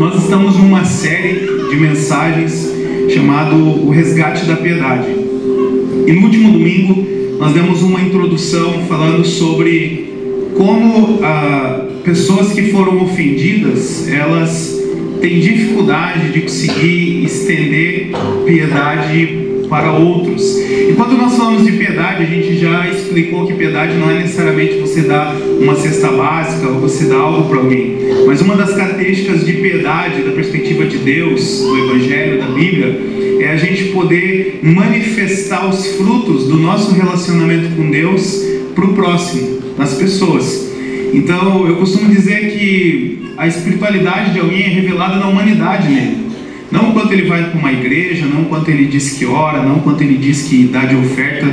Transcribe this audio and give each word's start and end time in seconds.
Nós 0.00 0.22
estamos 0.22 0.56
numa 0.56 0.82
série 0.82 1.68
de 1.68 1.76
mensagens 1.76 2.72
chamado 3.10 3.54
O 3.54 3.90
Resgate 3.90 4.46
da 4.46 4.56
Piedade. 4.56 5.10
E 6.06 6.12
no 6.14 6.22
último 6.22 6.52
domingo 6.52 7.06
nós 7.38 7.52
demos 7.52 7.82
uma 7.82 8.00
introdução 8.00 8.86
falando 8.88 9.22
sobre 9.26 10.10
como 10.56 11.18
ah, 11.22 11.84
pessoas 12.02 12.50
que 12.54 12.70
foram 12.70 13.02
ofendidas, 13.02 14.08
elas 14.08 14.82
têm 15.20 15.38
dificuldade 15.38 16.32
de 16.32 16.40
conseguir 16.40 17.22
estender 17.26 18.10
piedade 18.46 19.50
para 19.68 19.92
outros. 19.92 20.58
E 20.60 20.94
quando 20.96 21.12
nós 21.18 21.36
falamos 21.36 21.66
de 21.66 21.72
piedade, 21.72 22.22
a 22.22 22.26
gente 22.26 22.56
já 22.56 22.88
explicou 22.88 23.46
que 23.46 23.52
piedade 23.52 23.98
não 23.98 24.10
é 24.10 24.14
necessariamente 24.14 24.78
você 24.78 25.02
dar 25.02 25.36
uma 25.60 25.76
cesta 25.76 26.08
básica 26.08 26.68
ou 26.68 26.80
você 26.80 27.04
dar 27.04 27.18
algo 27.18 27.48
para 27.48 27.58
alguém. 27.58 27.98
Mas 28.26 28.40
uma 28.40 28.56
das 28.56 28.74
características 28.74 29.44
de 29.44 29.52
piedade, 29.52 30.22
da 30.22 30.32
perspectiva 30.32 30.86
de 30.86 30.98
Deus, 30.98 31.60
do 31.60 31.78
Evangelho, 31.78 32.38
da 32.38 32.46
Bíblia, 32.46 32.98
é 33.40 33.50
a 33.50 33.56
gente 33.56 33.84
poder 33.92 34.60
manifestar 34.62 35.68
os 35.68 35.86
frutos 35.96 36.48
do 36.48 36.56
nosso 36.56 36.94
relacionamento 36.94 37.76
com 37.76 37.90
Deus 37.90 38.42
para 38.74 38.84
o 38.86 38.94
próximo, 38.94 39.60
nas 39.76 39.94
pessoas. 39.94 40.70
Então, 41.12 41.66
eu 41.66 41.76
costumo 41.76 42.08
dizer 42.08 42.52
que 42.52 43.34
a 43.36 43.46
espiritualidade 43.46 44.32
de 44.32 44.40
alguém 44.40 44.62
é 44.62 44.68
revelada 44.68 45.16
na 45.16 45.28
humanidade 45.28 45.88
nele. 45.88 46.29
Não 46.70 46.92
quanto 46.92 47.12
ele 47.12 47.28
vai 47.28 47.50
para 47.50 47.58
uma 47.58 47.72
igreja, 47.72 48.26
não 48.26 48.44
quanto 48.44 48.70
ele 48.70 48.86
diz 48.86 49.12
que 49.12 49.26
ora, 49.26 49.62
não 49.62 49.80
quanto 49.80 50.02
ele 50.02 50.16
diz 50.16 50.42
que 50.42 50.64
dá 50.64 50.84
de 50.84 50.94
oferta, 50.94 51.46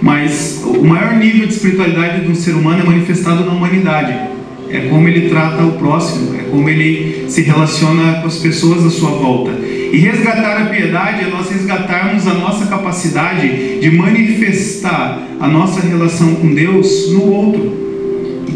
mas 0.00 0.62
o 0.64 0.84
maior 0.84 1.14
nível 1.16 1.46
de 1.46 1.52
espiritualidade 1.52 2.26
do 2.26 2.34
ser 2.34 2.52
humano 2.52 2.82
é 2.82 2.84
manifestado 2.84 3.44
na 3.44 3.52
humanidade. 3.52 4.34
É 4.70 4.88
como 4.88 5.06
ele 5.06 5.28
trata 5.28 5.62
o 5.62 5.72
próximo, 5.72 6.34
é 6.34 6.44
como 6.50 6.68
ele 6.68 7.26
se 7.28 7.42
relaciona 7.42 8.14
com 8.14 8.26
as 8.26 8.38
pessoas 8.38 8.84
à 8.84 8.90
sua 8.90 9.10
volta. 9.10 9.52
E 9.52 9.98
resgatar 9.98 10.62
a 10.62 10.64
piedade 10.66 11.24
é 11.24 11.28
nós 11.28 11.48
resgatarmos 11.50 12.26
a 12.26 12.34
nossa 12.34 12.66
capacidade 12.66 13.78
de 13.78 13.90
manifestar 13.90 15.22
a 15.38 15.46
nossa 15.46 15.80
relação 15.80 16.34
com 16.36 16.52
Deus 16.52 17.12
no 17.12 17.30
outro. 17.30 17.83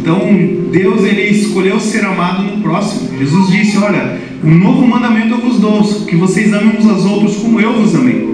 Então, 0.08 0.26
Deus 0.72 1.04
ele 1.04 1.28
escolheu 1.28 1.78
ser 1.78 2.02
amado 2.02 2.42
no 2.42 2.62
próximo. 2.62 3.10
Jesus 3.18 3.48
disse: 3.48 3.76
Olha, 3.76 4.18
um 4.42 4.54
novo 4.54 4.86
mandamento 4.86 5.34
eu 5.34 5.38
vos 5.42 5.60
dou, 5.60 5.82
que 6.06 6.16
vocês 6.16 6.50
amem 6.54 6.78
uns 6.78 6.88
aos 6.88 7.04
outros 7.04 7.36
como 7.36 7.60
eu 7.60 7.74
vos 7.74 7.94
amei. 7.94 8.26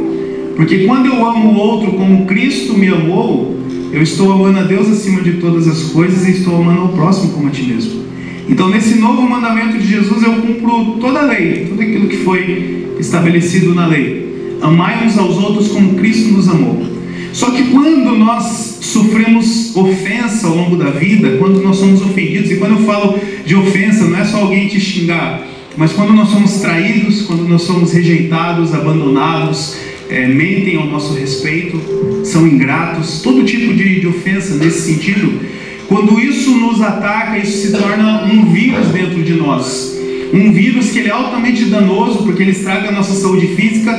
Porque 0.55 0.84
quando 0.84 1.06
eu 1.06 1.27
amo 1.27 1.50
o 1.50 1.56
outro 1.56 1.95
como 1.95 2.27
Cristo 2.27 2.75
me 2.75 2.86
amou, 2.86 3.58
eu 3.92 4.00
estou 4.00 4.30
amando 4.30 4.61
a 4.61 4.62
Deus 4.62 4.89
acima 4.89 5.20
de 5.20 5.33
todas 5.39 5.67
as 5.67 5.83
coisas 5.91 6.28
e 6.28 6.39
estou 6.39 6.55
amando 6.62 6.83
ao 6.83 6.89
próximo 6.91 7.33
como 7.33 7.48
a 7.48 7.50
ti 7.50 7.64
mesmo. 7.64 8.05
Então, 8.48 8.69
nesse 8.69 9.00
novo 9.00 9.22
mandamento 9.22 9.77
de 9.77 9.89
Jesus, 9.89 10.22
eu 10.22 10.34
cumpro 10.34 10.98
toda 11.00 11.22
a 11.22 11.25
lei, 11.25 11.67
tudo 11.70 11.83
aquilo 11.83 12.06
que 12.06 12.19
foi 12.19 12.86
estabelecido 13.00 13.75
na 13.75 13.89
lei. 13.89 14.58
Amai 14.62 15.05
uns 15.05 15.19
aos 15.19 15.36
outros 15.39 15.67
como 15.72 15.95
Cristo 15.95 16.34
nos 16.34 16.48
amou. 16.48 16.86
Só 17.33 17.50
que 17.50 17.64
quando 17.64 18.17
nós 18.17 18.73
sofremos 18.84 19.74
ofensa 19.74 20.46
ao 20.46 20.56
longo 20.56 20.77
da 20.77 20.90
vida, 20.90 21.36
quando 21.38 21.60
nós 21.62 21.77
somos 21.77 22.02
ofendidos, 22.02 22.50
e 22.50 22.56
quando 22.56 22.78
eu 22.78 22.86
falo 22.86 23.18
de 23.44 23.54
ofensa, 23.54 24.04
não 24.04 24.18
é 24.18 24.24
só 24.24 24.38
alguém 24.38 24.68
te 24.68 24.80
xingar, 24.80 25.46
mas 25.77 25.92
quando 25.92 26.12
nós 26.12 26.28
somos 26.28 26.60
traídos, 26.60 27.22
quando 27.22 27.48
nós 27.48 27.62
somos 27.62 27.92
rejeitados, 27.92 28.74
abandonados, 28.74 29.77
é, 30.08 30.28
mentem 30.28 30.77
ao 30.77 30.86
nosso 30.86 31.14
respeito, 31.14 31.80
são 32.24 32.46
ingratos, 32.46 33.22
todo 33.22 33.44
tipo 33.44 33.72
de, 33.74 34.00
de 34.00 34.06
ofensa 34.06 34.56
nesse 34.56 34.92
sentido, 34.92 35.40
quando 35.88 36.20
isso 36.20 36.50
nos 36.50 36.80
ataca, 36.80 37.38
isso 37.38 37.66
se 37.66 37.72
torna 37.72 38.24
um 38.24 38.52
vírus 38.52 38.88
dentro 38.88 39.22
de 39.22 39.34
nós. 39.34 39.94
Um 40.32 40.52
vírus 40.52 40.90
que 40.90 40.98
ele 40.98 41.08
é 41.08 41.12
altamente 41.12 41.66
danoso, 41.66 42.24
porque 42.24 42.42
ele 42.42 42.52
estraga 42.52 42.88
a 42.88 42.92
nossa 42.92 43.14
saúde 43.14 43.48
física, 43.48 43.92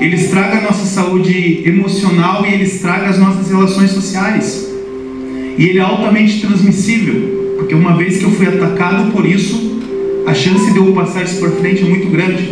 ele 0.00 0.14
estraga 0.14 0.58
a 0.58 0.60
nossa 0.62 0.84
saúde 0.84 1.62
emocional 1.64 2.44
e 2.44 2.52
ele 2.52 2.64
estraga 2.64 3.08
as 3.08 3.18
nossas 3.18 3.48
relações 3.48 3.90
sociais. 3.90 4.70
E 5.58 5.64
ele 5.64 5.78
é 5.78 5.82
altamente 5.82 6.40
transmissível, 6.40 7.54
porque 7.56 7.74
uma 7.74 7.96
vez 7.96 8.18
que 8.18 8.24
eu 8.24 8.30
fui 8.30 8.46
atacado 8.46 9.10
por 9.10 9.24
isso, 9.24 9.80
a 10.26 10.34
chance 10.34 10.70
de 10.70 10.78
eu 10.78 10.92
passar 10.92 11.22
isso 11.22 11.40
para 11.40 11.50
frente 11.52 11.82
é 11.82 11.86
muito 11.86 12.10
grande. 12.10 12.50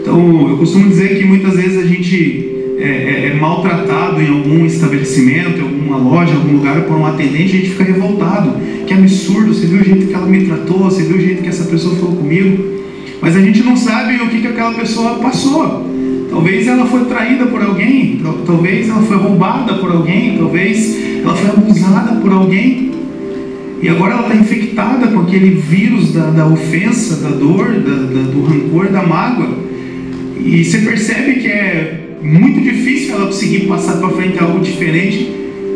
Então, 0.00 0.48
eu 0.50 0.56
costumo 0.56 0.88
dizer 0.88 1.18
que 1.18 1.24
muitas 1.24 1.54
vezes 1.54 1.78
a 1.78 1.86
gente 1.86 2.56
é, 2.78 2.88
é, 2.88 3.26
é, 3.28 3.34
maltratado 3.40 4.20
em 4.20 4.28
algum 4.28 4.66
estabelecimento, 4.66 5.58
em 5.58 5.62
alguma 5.62 5.96
loja, 5.96 6.32
em 6.32 6.36
algum 6.36 6.52
lugar 6.52 6.82
por 6.82 6.96
um 6.96 7.06
atendente, 7.06 7.56
a 7.56 7.60
gente 7.60 7.70
fica 7.70 7.84
revoltado. 7.84 8.54
Que 8.86 8.94
absurdo, 8.94 9.54
você 9.54 9.66
viu 9.66 9.80
o 9.80 9.84
jeito 9.84 10.06
que 10.06 10.14
ela 10.14 10.26
me 10.26 10.44
tratou, 10.46 10.78
você 10.78 11.02
viu 11.02 11.16
o 11.16 11.20
jeito 11.20 11.42
que 11.42 11.48
essa 11.48 11.64
pessoa 11.64 11.94
falou 11.96 12.16
comigo. 12.16 12.76
Mas 13.20 13.36
a 13.36 13.40
gente 13.40 13.62
não 13.62 13.76
sabe 13.76 14.16
o 14.16 14.28
que, 14.28 14.40
que 14.40 14.48
aquela 14.48 14.74
pessoa 14.74 15.14
passou. 15.16 15.95
Talvez 16.30 16.66
ela 16.66 16.86
foi 16.86 17.04
traída 17.04 17.46
por 17.46 17.62
alguém, 17.62 18.20
talvez 18.44 18.88
ela 18.88 19.02
foi 19.02 19.16
roubada 19.16 19.74
por 19.74 19.90
alguém, 19.90 20.36
talvez 20.36 20.96
ela 21.22 21.34
foi 21.34 21.50
abusada 21.50 22.20
por 22.20 22.32
alguém. 22.32 22.90
E 23.82 23.88
agora 23.88 24.14
ela 24.14 24.22
está 24.22 24.34
infectada 24.34 25.08
com 25.08 25.20
aquele 25.20 25.50
vírus 25.50 26.12
da, 26.12 26.30
da 26.30 26.46
ofensa, 26.46 27.16
da 27.16 27.36
dor, 27.36 27.74
da, 27.74 27.94
da, 27.94 28.22
do 28.30 28.42
rancor, 28.42 28.88
da 28.88 29.02
mágoa. 29.02 29.48
E 30.38 30.64
você 30.64 30.78
percebe 30.78 31.34
que 31.34 31.48
é 31.48 32.18
muito 32.22 32.60
difícil 32.60 33.14
ela 33.14 33.26
conseguir 33.26 33.66
passar 33.66 33.98
para 33.98 34.08
frente 34.10 34.38
algo 34.38 34.60
diferente 34.60 35.30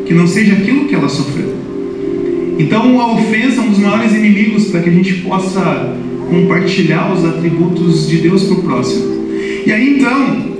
que 0.06 0.14
não 0.14 0.26
seja 0.26 0.54
aquilo 0.54 0.86
que 0.86 0.94
ela 0.94 1.08
sofreu. 1.08 1.54
Então 2.58 3.00
a 3.00 3.14
ofensa 3.14 3.60
é 3.60 3.64
um 3.64 3.68
dos 3.70 3.78
maiores 3.78 4.12
inimigos 4.12 4.66
para 4.66 4.80
que 4.80 4.90
a 4.90 4.92
gente 4.92 5.14
possa 5.14 5.96
compartilhar 6.28 7.12
os 7.12 7.24
atributos 7.24 8.08
de 8.08 8.18
Deus 8.18 8.44
para 8.44 8.54
o 8.54 8.62
próximo. 8.62 9.19
E 9.66 9.72
aí 9.72 9.98
então, 9.98 10.50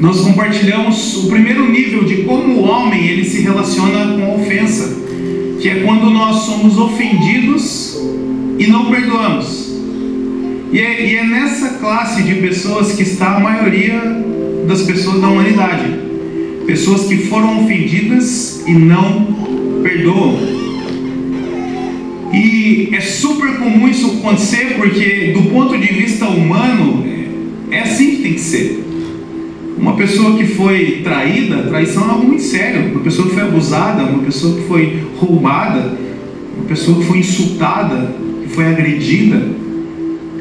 nós 0.00 0.20
compartilhamos 0.20 1.24
o 1.24 1.28
primeiro 1.28 1.70
nível 1.70 2.04
de 2.04 2.22
como 2.22 2.54
o 2.54 2.62
homem 2.62 3.06
ele 3.06 3.24
se 3.24 3.42
relaciona 3.42 4.16
com 4.16 4.24
a 4.24 4.34
ofensa 4.34 5.08
que 5.60 5.68
é 5.68 5.82
quando 5.84 6.08
nós 6.10 6.42
somos 6.42 6.78
ofendidos 6.78 7.98
e 8.58 8.66
não 8.68 8.90
perdoamos. 8.90 9.68
E 10.72 10.78
é, 10.78 11.06
e 11.06 11.16
é 11.16 11.24
nessa 11.24 11.78
classe 11.80 12.22
de 12.22 12.34
pessoas 12.34 12.92
que 12.92 13.02
está 13.02 13.36
a 13.36 13.40
maioria 13.40 14.00
das 14.66 14.82
pessoas 14.82 15.20
da 15.20 15.28
humanidade. 15.28 15.84
Pessoas 16.66 17.04
que 17.04 17.16
foram 17.16 17.64
ofendidas 17.64 18.62
e 18.66 18.72
não 18.72 19.80
perdoam. 19.82 20.38
E 22.32 22.90
é 22.92 23.00
super 23.00 23.56
comum 23.58 23.88
isso 23.88 24.18
acontecer 24.18 24.76
porque, 24.76 25.32
do 25.34 25.50
ponto 25.50 25.76
de 25.76 25.86
vista 25.86 26.28
humano, 26.28 27.17
é 27.70 27.80
assim 27.80 28.16
que 28.16 28.22
tem 28.22 28.34
que 28.34 28.40
ser. 28.40 28.84
Uma 29.76 29.94
pessoa 29.96 30.36
que 30.36 30.44
foi 30.44 31.00
traída, 31.04 31.62
traição 31.64 32.04
é 32.06 32.10
algo 32.10 32.26
muito 32.26 32.42
sério. 32.42 32.92
Uma 32.92 33.00
pessoa 33.00 33.28
que 33.28 33.34
foi 33.34 33.42
abusada, 33.42 34.02
uma 34.02 34.22
pessoa 34.22 34.56
que 34.56 34.66
foi 34.66 35.02
roubada, 35.16 35.96
uma 36.56 36.64
pessoa 36.66 36.98
que 36.98 37.04
foi 37.04 37.18
insultada, 37.18 38.14
que 38.42 38.48
foi 38.48 38.66
agredida, 38.66 39.40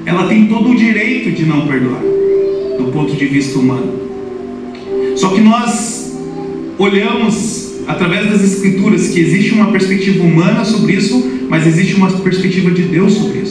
ela 0.06 0.28
tem 0.28 0.48
todo 0.48 0.72
o 0.72 0.76
direito 0.76 1.32
de 1.32 1.46
não 1.46 1.68
perdoar, 1.68 2.02
do 2.02 2.92
ponto 2.92 3.16
de 3.16 3.26
vista 3.26 3.60
humano. 3.60 3.94
Só 5.16 5.30
que 5.30 5.42
nós 5.42 6.18
olhamos 6.78 7.82
através 7.88 8.30
das 8.30 8.44
escrituras 8.44 9.10
que 9.10 9.20
existe 9.20 9.54
uma 9.54 9.72
perspectiva 9.72 10.24
humana 10.24 10.64
sobre 10.66 10.94
isso, 10.94 11.24
mas 11.50 11.66
existe 11.66 11.96
uma 11.96 12.12
perspectiva 12.12 12.72
de 12.72 12.84
Deus 12.84 13.14
sobre 13.14 13.40
isso. 13.40 13.47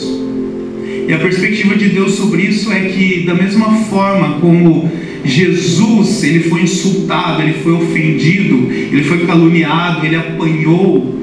E 1.07 1.13
a 1.13 1.17
perspectiva 1.19 1.73
de 1.75 1.87
Deus 1.87 2.15
sobre 2.15 2.41
isso 2.41 2.69
é 2.69 2.81
que 2.81 3.23
da 3.25 3.33
mesma 3.33 3.73
forma 3.85 4.39
como 4.41 4.91
Jesus, 5.23 6.23
ele 6.23 6.41
foi 6.41 6.63
insultado, 6.63 7.41
ele 7.41 7.53
foi 7.53 7.71
ofendido, 7.73 8.69
ele 8.69 9.03
foi 9.03 9.25
caluniado, 9.25 10.05
ele 10.05 10.17
apanhou, 10.17 11.15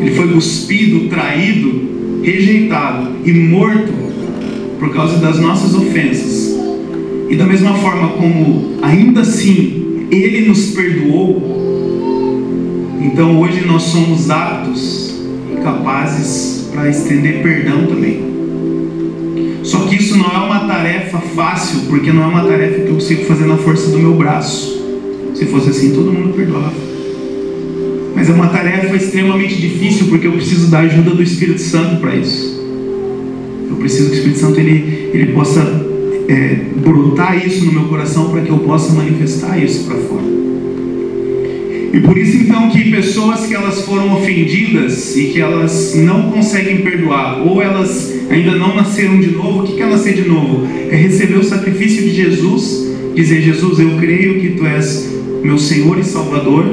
ele 0.00 0.10
foi 0.10 0.28
cuspido, 0.28 1.08
traído, 1.08 2.20
rejeitado 2.22 3.10
e 3.24 3.32
morto 3.32 3.92
por 4.78 4.92
causa 4.92 5.18
das 5.18 5.38
nossas 5.38 5.74
ofensas. 5.74 6.54
E 7.30 7.36
da 7.36 7.46
mesma 7.46 7.74
forma 7.74 8.08
como 8.08 8.76
ainda 8.82 9.22
assim 9.22 10.06
ele 10.10 10.46
nos 10.46 10.72
perdoou, 10.72 11.62
então 13.00 13.40
hoje 13.40 13.64
nós 13.66 13.82
somos 13.84 14.28
aptos 14.28 15.22
e 15.52 15.62
capazes 15.62 16.68
para 16.70 16.90
estender 16.90 17.42
perdão 17.42 17.86
também. 17.86 18.31
Isso 20.12 20.18
não 20.18 20.30
é 20.30 20.44
uma 20.44 20.60
tarefa 20.66 21.18
fácil, 21.34 21.80
porque 21.88 22.12
não 22.12 22.24
é 22.24 22.26
uma 22.26 22.44
tarefa 22.44 22.80
que 22.82 22.88
eu 22.88 22.94
consigo 22.94 23.24
fazer 23.24 23.46
na 23.46 23.56
força 23.56 23.90
do 23.90 23.98
meu 23.98 24.12
braço. 24.12 24.78
Se 25.34 25.46
fosse 25.46 25.70
assim, 25.70 25.94
todo 25.94 26.12
mundo 26.12 26.34
perdoava. 26.34 26.74
Mas 28.14 28.28
é 28.28 28.32
uma 28.34 28.48
tarefa 28.48 28.94
extremamente 28.94 29.56
difícil, 29.56 30.08
porque 30.08 30.26
eu 30.26 30.32
preciso 30.32 30.70
da 30.70 30.80
ajuda 30.80 31.12
do 31.12 31.22
Espírito 31.22 31.62
Santo 31.62 31.98
para 31.98 32.14
isso. 32.14 32.62
Eu 33.70 33.76
preciso 33.76 34.10
que 34.10 34.16
o 34.16 34.18
Espírito 34.18 34.40
Santo 34.40 34.60
ele, 34.60 35.10
ele 35.14 35.32
possa 35.32 35.60
é, 36.28 36.60
brotar 36.76 37.34
isso 37.46 37.64
no 37.64 37.72
meu 37.72 37.84
coração 37.84 38.30
para 38.30 38.42
que 38.42 38.50
eu 38.50 38.58
possa 38.58 38.92
manifestar 38.92 39.56
isso 39.56 39.84
para 39.84 39.96
fora. 39.96 40.41
E 41.92 42.00
por 42.00 42.16
isso 42.16 42.38
então 42.38 42.70
que 42.70 42.90
pessoas 42.90 43.46
que 43.46 43.54
elas 43.54 43.82
foram 43.82 44.14
ofendidas 44.14 45.14
e 45.14 45.26
que 45.26 45.40
elas 45.40 45.94
não 45.94 46.30
conseguem 46.30 46.78
perdoar, 46.78 47.46
ou 47.46 47.60
elas 47.60 48.10
ainda 48.30 48.52
não 48.52 48.74
nasceram 48.74 49.20
de 49.20 49.30
novo, 49.30 49.60
o 49.60 49.66
que 49.66 49.82
é 49.82 49.86
nascer 49.86 50.14
de 50.14 50.26
novo? 50.26 50.66
É 50.90 50.96
receber 50.96 51.36
o 51.36 51.44
sacrifício 51.44 52.02
de 52.02 52.14
Jesus, 52.14 52.90
dizer, 53.14 53.42
Jesus, 53.42 53.78
eu 53.78 53.90
creio 53.98 54.40
que 54.40 54.50
Tu 54.50 54.66
és 54.66 55.12
meu 55.42 55.58
Senhor 55.58 55.98
e 55.98 56.04
Salvador, 56.04 56.64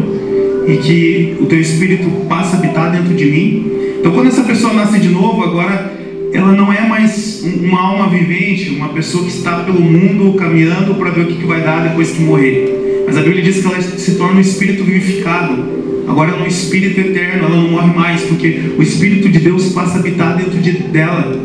e 0.65 0.77
que 0.77 1.35
o 1.41 1.45
Teu 1.47 1.59
Espírito 1.59 2.09
passa 2.29 2.55
a 2.55 2.59
habitar 2.59 2.89
dentro 2.89 3.13
de 3.13 3.25
mim. 3.25 3.71
Então 3.99 4.13
quando 4.13 4.27
essa 4.27 4.43
pessoa 4.43 4.73
nasce 4.73 4.99
de 4.99 5.09
novo, 5.09 5.43
agora 5.43 5.99
ela 6.31 6.53
não 6.53 6.71
é 6.71 6.87
mais 6.87 7.43
uma 7.43 7.81
alma 7.81 8.09
vivente, 8.09 8.69
uma 8.69 8.89
pessoa 8.89 9.25
que 9.25 9.31
está 9.31 9.63
pelo 9.63 9.81
mundo 9.81 10.37
caminhando 10.37 10.95
para 10.95 11.09
ver 11.09 11.23
o 11.23 11.27
que 11.27 11.45
vai 11.45 11.61
dar 11.61 11.89
depois 11.89 12.11
que 12.11 12.21
morrer. 12.21 12.88
Mas 13.09 13.17
a 13.17 13.21
Bíblia 13.23 13.41
diz 13.41 13.57
que 13.57 13.65
ela 13.65 13.81
se 13.81 14.11
torna 14.15 14.37
um 14.37 14.39
espírito 14.39 14.83
vivificado. 14.83 15.65
Agora 16.07 16.29
ela 16.29 16.41
é 16.41 16.43
um 16.43 16.47
espírito 16.47 16.99
eterno, 16.99 17.45
ela 17.45 17.55
não 17.55 17.71
morre 17.71 17.91
mais, 17.91 18.21
porque 18.21 18.61
o 18.77 18.83
Espírito 18.83 19.29
de 19.29 19.39
Deus 19.39 19.69
passa 19.69 19.97
a 19.97 19.99
habitar 19.99 20.37
dentro 20.37 20.59
de, 20.59 20.73
dela. 20.73 21.35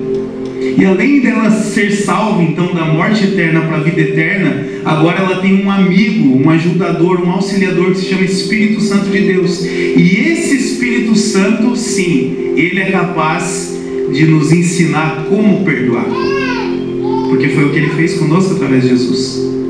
E 0.76 0.84
além 0.84 1.20
dela 1.20 1.50
ser 1.50 1.90
salva, 1.90 2.42
então, 2.42 2.74
da 2.74 2.84
morte 2.84 3.24
eterna 3.24 3.62
para 3.62 3.78
a 3.78 3.80
vida 3.80 3.98
eterna, 3.98 4.62
agora 4.84 5.20
ela 5.20 5.36
tem 5.40 5.64
um 5.64 5.70
amigo, 5.70 6.36
um 6.44 6.50
ajudador, 6.50 7.22
um 7.22 7.30
auxiliador 7.30 7.92
que 7.92 8.00
se 8.00 8.10
chama 8.10 8.24
Espírito 8.24 8.82
Santo 8.82 9.08
de 9.08 9.20
Deus. 9.20 9.64
E 9.64 10.32
esse 10.32 10.56
Espírito 10.56 11.16
Santo, 11.16 11.74
sim, 11.76 12.52
ele 12.56 12.80
é 12.80 12.90
capaz 12.90 13.74
de 14.12 14.26
nos 14.26 14.52
ensinar 14.52 15.24
como 15.30 15.64
perdoar. 15.64 16.04
Porque 17.30 17.48
foi 17.48 17.64
o 17.64 17.70
que 17.70 17.78
ele 17.78 17.90
fez 17.90 18.18
conosco 18.18 18.52
através 18.52 18.82
de 18.82 18.90
Jesus. 18.90 19.63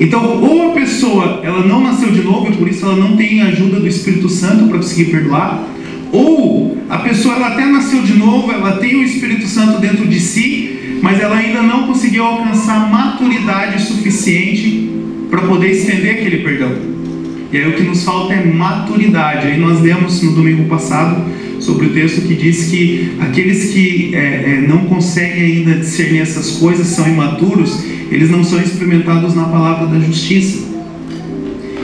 Então, 0.00 0.42
ou 0.42 0.70
a 0.70 0.74
pessoa 0.74 1.40
ela 1.42 1.66
não 1.66 1.82
nasceu 1.82 2.10
de 2.10 2.22
novo 2.22 2.48
e 2.48 2.56
por 2.56 2.68
isso 2.68 2.84
ela 2.84 2.96
não 2.96 3.16
tem 3.16 3.42
a 3.42 3.46
ajuda 3.46 3.80
do 3.80 3.86
Espírito 3.86 4.28
Santo 4.28 4.68
para 4.68 4.78
conseguir 4.78 5.10
perdoar, 5.10 5.64
ou 6.12 6.78
a 6.88 6.98
pessoa 6.98 7.34
ela 7.34 7.48
até 7.48 7.66
nasceu 7.66 8.02
de 8.02 8.14
novo, 8.14 8.50
ela 8.52 8.72
tem 8.78 8.96
o 8.96 9.02
Espírito 9.02 9.46
Santo 9.46 9.80
dentro 9.80 10.06
de 10.06 10.20
si, 10.20 10.98
mas 11.02 11.20
ela 11.20 11.36
ainda 11.36 11.62
não 11.62 11.86
conseguiu 11.86 12.24
alcançar 12.24 12.90
maturidade 12.90 13.82
suficiente 13.82 14.90
para 15.30 15.42
poder 15.42 15.70
estender 15.70 16.12
aquele 16.12 16.38
perdão. 16.38 16.72
E 17.52 17.56
aí 17.56 17.68
o 17.68 17.74
que 17.74 17.82
nos 17.82 18.04
falta 18.04 18.34
é 18.34 18.44
maturidade. 18.44 19.46
Aí 19.46 19.58
nós 19.58 19.80
lemos 19.80 20.22
no 20.22 20.32
domingo 20.32 20.64
passado 20.68 21.24
sobre 21.60 21.86
o 21.86 21.90
texto 21.90 22.26
que 22.26 22.34
diz 22.34 22.70
que 22.70 23.12
aqueles 23.20 23.72
que 23.72 24.14
é, 24.14 24.18
é, 24.18 24.64
não 24.66 24.84
conseguem 24.84 25.42
ainda 25.42 25.74
discernir 25.74 26.20
essas 26.20 26.52
coisas 26.52 26.86
são 26.88 27.08
imaturos 27.08 27.82
eles 28.10 28.30
não 28.30 28.42
são 28.42 28.60
experimentados 28.60 29.34
na 29.34 29.44
palavra 29.44 29.86
da 29.86 29.98
justiça. 29.98 30.66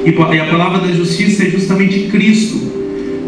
E 0.05 0.11
a 0.11 0.47
palavra 0.47 0.87
da 0.87 0.93
justiça 0.93 1.45
é 1.45 1.51
justamente 1.51 2.09
Cristo. 2.11 2.73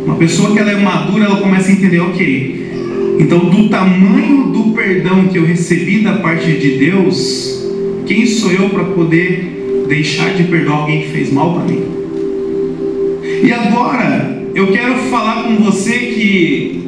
Uma 0.05 0.17
pessoa 0.17 0.53
que 0.53 0.59
ela 0.59 0.71
é 0.71 0.77
madura, 0.77 1.25
ela 1.25 1.41
começa 1.41 1.69
a 1.69 1.73
entender, 1.73 2.01
ok, 2.01 3.17
então 3.19 3.41
do 3.47 3.69
tamanho 3.69 4.53
do 4.53 4.73
perdão 4.73 5.27
que 5.27 5.39
eu 5.39 5.45
recebi 5.45 6.01
da 6.01 6.15
parte 6.15 6.53
de 6.53 6.77
Deus, 6.79 7.65
quem 8.07 8.27
sou 8.27 8.53
eu 8.53 8.69
para 8.69 8.85
poder 8.85 9.85
deixar 9.89 10.35
de 10.35 10.45
perdoar 10.45 10.81
alguém 10.81 11.03
que 11.03 11.09
fez 11.09 11.33
mal 11.33 11.55
para 11.55 11.65
mim? 11.65 11.83
E 13.43 13.53
agora, 13.53 14.45
eu 14.55 14.69
quero 14.69 14.95
falar 15.11 15.45
com 15.45 15.57
você 15.57 15.99
que 15.99 16.87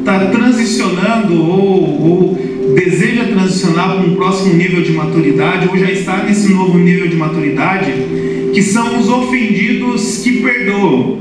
está 0.00 0.26
transicionando 0.26 1.34
ou, 1.42 2.02
ou 2.02 2.38
deseja 2.76 3.24
transicionar 3.24 3.96
para 3.96 4.06
um 4.06 4.14
próximo 4.14 4.54
nível 4.54 4.82
de 4.82 4.92
maturidade 4.92 5.68
ou 5.68 5.78
já 5.78 5.90
está 5.90 6.22
nesse 6.24 6.52
novo 6.52 6.78
nível 6.78 7.08
de 7.08 7.16
maturidade, 7.16 7.90
que 8.52 8.62
são 8.62 9.00
os 9.00 9.08
ofendidos 9.08 10.18
que 10.18 10.42
perdoam. 10.42 11.18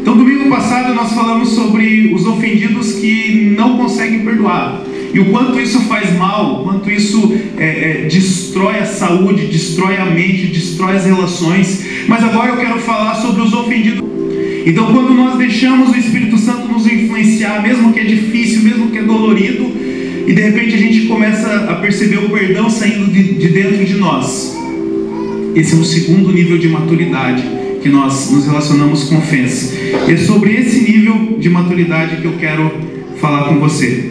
Então, 0.00 0.16
domingo 0.16 0.48
passado 0.48 0.94
nós 0.94 1.12
falamos 1.12 1.50
sobre 1.50 2.12
os 2.14 2.26
ofendidos 2.26 2.94
que 2.94 3.54
não 3.56 3.76
conseguem 3.76 4.20
perdoar 4.20 4.82
e 5.12 5.20
o 5.20 5.26
quanto 5.26 5.60
isso 5.60 5.80
faz 5.82 6.16
mal, 6.16 6.60
o 6.60 6.64
quanto 6.64 6.90
isso 6.90 7.38
é, 7.56 7.64
é, 7.64 8.08
destrói 8.08 8.78
a 8.78 8.86
saúde, 8.86 9.46
destrói 9.46 9.96
a 9.96 10.06
mente, 10.06 10.46
destrói 10.46 10.96
as 10.96 11.04
relações. 11.04 11.86
Mas 12.06 12.22
agora 12.24 12.50
eu 12.50 12.56
quero 12.56 12.78
falar 12.80 13.14
sobre 13.16 13.42
os 13.42 13.52
ofendidos. 13.52 14.04
Então, 14.66 14.92
quando 14.92 15.14
nós 15.14 15.38
deixamos 15.38 15.90
o 15.90 15.96
Espírito 15.96 16.36
Santo 16.36 16.68
nos 16.68 16.86
influenciar, 16.86 17.62
mesmo 17.62 17.92
que 17.92 18.00
é 18.00 18.04
difícil, 18.04 18.62
mesmo 18.62 18.90
que 18.90 18.98
é 18.98 19.02
dolorido, 19.02 19.70
e 20.26 20.32
de 20.32 20.42
repente 20.42 20.74
a 20.74 20.78
gente 20.78 21.06
começa 21.06 21.70
a 21.70 21.74
perceber 21.76 22.18
o 22.18 22.30
perdão 22.30 22.68
saindo 22.68 23.12
de, 23.12 23.34
de 23.34 23.48
dentro 23.48 23.84
de 23.84 23.94
nós. 23.94 24.56
Esse 25.54 25.74
é 25.74 25.78
o 25.78 25.84
segundo 25.84 26.32
nível 26.32 26.58
de 26.58 26.68
maturidade 26.68 27.44
que 27.80 27.88
nós 27.88 28.32
nos 28.32 28.44
relacionamos 28.44 29.04
com 29.04 29.18
ofensa. 29.18 29.72
E 30.08 30.12
é 30.12 30.16
sobre 30.16 30.52
esse 30.54 30.80
nível 30.80 31.36
de 31.38 31.48
maturidade 31.48 32.20
que 32.20 32.24
eu 32.24 32.32
quero 32.32 32.70
falar 33.20 33.44
com 33.44 33.60
você. 33.60 34.10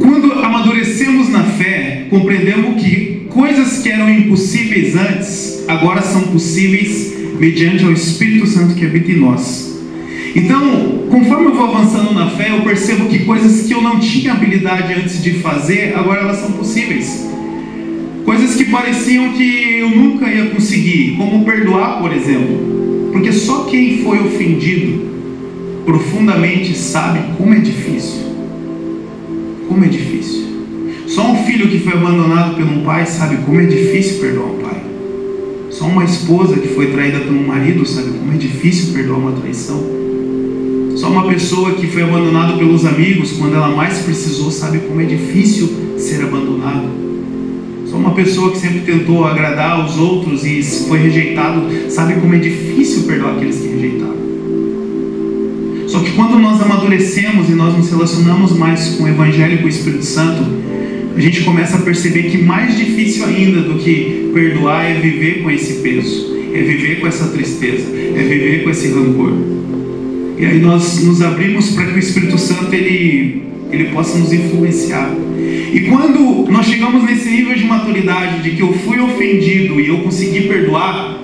Quando 0.00 0.32
amadurecemos 0.32 1.28
na 1.28 1.44
fé, 1.44 2.06
compreendemos 2.08 2.82
que 2.82 3.26
coisas 3.28 3.82
que 3.82 3.90
eram 3.90 4.08
impossíveis 4.08 4.96
antes, 4.96 5.64
agora 5.68 6.00
são 6.00 6.22
possíveis 6.22 7.12
mediante 7.38 7.84
o 7.84 7.92
Espírito 7.92 8.46
Santo 8.46 8.74
que 8.74 8.86
habita 8.86 9.12
em 9.12 9.20
nós. 9.20 9.69
Então, 10.34 11.06
conforme 11.10 11.46
eu 11.46 11.54
vou 11.54 11.74
avançando 11.74 12.12
na 12.14 12.30
fé, 12.30 12.50
eu 12.50 12.62
percebo 12.62 13.06
que 13.06 13.20
coisas 13.20 13.66
que 13.66 13.72
eu 13.72 13.82
não 13.82 13.98
tinha 13.98 14.32
habilidade 14.32 14.94
antes 14.94 15.22
de 15.22 15.34
fazer, 15.34 15.94
agora 15.96 16.20
elas 16.20 16.38
são 16.38 16.52
possíveis. 16.52 17.28
Coisas 18.24 18.54
que 18.54 18.66
pareciam 18.66 19.32
que 19.32 19.78
eu 19.78 19.90
nunca 19.90 20.30
ia 20.30 20.46
conseguir, 20.50 21.16
como 21.16 21.44
perdoar, 21.44 22.00
por 22.00 22.12
exemplo. 22.12 23.10
Porque 23.12 23.32
só 23.32 23.64
quem 23.64 24.04
foi 24.04 24.20
ofendido 24.20 25.10
profundamente 25.84 26.76
sabe 26.76 27.20
como 27.36 27.52
é 27.52 27.58
difícil. 27.58 28.20
Como 29.68 29.84
é 29.84 29.88
difícil. 29.88 30.40
Só 31.08 31.32
um 31.32 31.44
filho 31.44 31.68
que 31.68 31.80
foi 31.80 31.94
abandonado 31.94 32.54
por 32.54 32.64
um 32.64 32.84
pai 32.84 33.04
sabe 33.04 33.38
como 33.38 33.60
é 33.60 33.64
difícil 33.64 34.20
perdoar 34.20 34.46
um 34.46 34.58
pai. 34.58 34.82
Só 35.70 35.86
uma 35.86 36.04
esposa 36.04 36.56
que 36.56 36.68
foi 36.68 36.92
traída 36.92 37.18
por 37.18 37.32
um 37.32 37.46
marido 37.46 37.84
sabe 37.84 38.10
como 38.10 38.32
é 38.32 38.36
difícil 38.36 38.92
perdoar 38.94 39.18
uma 39.18 39.32
traição. 39.32 39.82
Só 41.00 41.08
uma 41.08 41.26
pessoa 41.26 41.72
que 41.76 41.86
foi 41.86 42.02
abandonada 42.02 42.58
pelos 42.58 42.84
amigos 42.84 43.32
quando 43.32 43.54
ela 43.54 43.74
mais 43.74 44.00
precisou 44.00 44.50
sabe 44.50 44.80
como 44.80 45.00
é 45.00 45.06
difícil 45.06 45.96
ser 45.96 46.22
abandonado. 46.22 46.90
Só 47.86 47.96
uma 47.96 48.10
pessoa 48.10 48.52
que 48.52 48.58
sempre 48.58 48.80
tentou 48.80 49.24
agradar 49.24 49.82
os 49.82 49.96
outros 49.96 50.44
e 50.44 50.62
foi 50.62 50.98
rejeitado 50.98 51.62
sabe 51.88 52.20
como 52.20 52.34
é 52.34 52.38
difícil 52.38 53.04
perdoar 53.04 53.36
aqueles 53.36 53.60
que 53.60 53.68
rejeitaram. 53.68 54.16
Só 55.86 56.00
que 56.00 56.10
quando 56.10 56.38
nós 56.38 56.60
amadurecemos 56.60 57.48
e 57.48 57.52
nós 57.52 57.74
nos 57.74 57.90
relacionamos 57.90 58.52
mais 58.52 58.96
com 58.96 59.04
o 59.04 59.08
Evangelho 59.08 59.54
e 59.54 59.58
com 59.58 59.64
o 59.64 59.70
Espírito 59.70 60.04
Santo, 60.04 60.44
a 61.16 61.18
gente 61.18 61.42
começa 61.44 61.78
a 61.78 61.80
perceber 61.80 62.24
que 62.24 62.42
mais 62.42 62.76
difícil 62.76 63.24
ainda 63.24 63.62
do 63.62 63.78
que 63.78 64.30
perdoar 64.34 64.84
é 64.84 65.00
viver 65.00 65.42
com 65.42 65.50
esse 65.50 65.80
peso, 65.80 66.36
é 66.52 66.60
viver 66.60 67.00
com 67.00 67.06
essa 67.06 67.28
tristeza, 67.28 67.86
é 67.90 68.22
viver 68.22 68.64
com 68.64 68.70
esse 68.70 68.88
rancor. 68.88 69.32
E 70.40 70.46
aí 70.46 70.58
nós 70.58 71.04
nos 71.04 71.20
abrimos 71.20 71.68
para 71.72 71.84
que 71.84 71.96
o 71.96 71.98
Espírito 71.98 72.38
Santo 72.38 72.72
ele, 72.72 73.42
ele 73.70 73.84
possa 73.90 74.16
nos 74.16 74.32
influenciar. 74.32 75.14
E 75.70 75.80
quando 75.80 76.50
nós 76.50 76.64
chegamos 76.64 77.04
nesse 77.04 77.28
nível 77.28 77.54
de 77.54 77.64
maturidade 77.64 78.42
de 78.42 78.56
que 78.56 78.62
eu 78.62 78.72
fui 78.72 78.98
ofendido 78.98 79.78
e 79.78 79.88
eu 79.88 79.98
consegui 79.98 80.48
perdoar, 80.48 81.20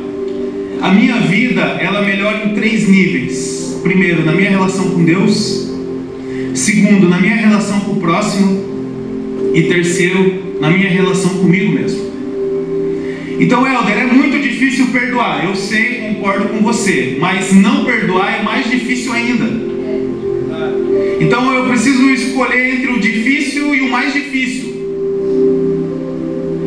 a 0.83 0.93
minha 0.93 1.17
vida 1.21 1.63
ela 1.81 2.03
melhora 2.03 2.45
em 2.45 2.55
três 2.55 2.87
níveis. 2.87 3.81
Primeiro, 3.83 4.23
na 4.23 4.33
minha 4.33 4.51
relação 4.51 4.91
com 4.91 5.03
Deus. 5.03 5.73
Segundo, 6.53 7.09
na 7.09 7.19
minha 7.19 7.37
relação 7.37 7.81
com 7.81 7.93
o 7.93 7.97
próximo. 7.97 8.67
E 9.55 9.63
terceiro, 9.63 10.59
na 10.61 10.69
minha 10.69 10.91
relação 10.91 11.31
comigo 11.39 11.73
mesmo. 11.73 12.06
Então, 13.39 13.67
Helder, 13.67 13.99
é 13.99 14.07
muito 14.07 14.39
difícil 14.41 14.87
perdoar. 14.87 15.45
Eu 15.45 15.55
sei, 15.55 15.97
concordo 15.97 16.49
com 16.49 16.61
você. 16.63 17.17
Mas 17.21 17.53
não 17.53 17.85
perdoar 17.85 18.41
é 18.41 18.43
mais 18.43 18.71
difícil 18.71 19.13
ainda. 19.13 19.67
Então 21.21 21.53
eu 21.53 21.67
preciso 21.67 22.11
escolher 22.11 22.75
entre 22.75 22.93
o 22.93 23.01
difícil 23.01 23.75
e 23.75 23.81
o 23.83 23.91
mais 23.91 24.13
difícil. 24.13 24.77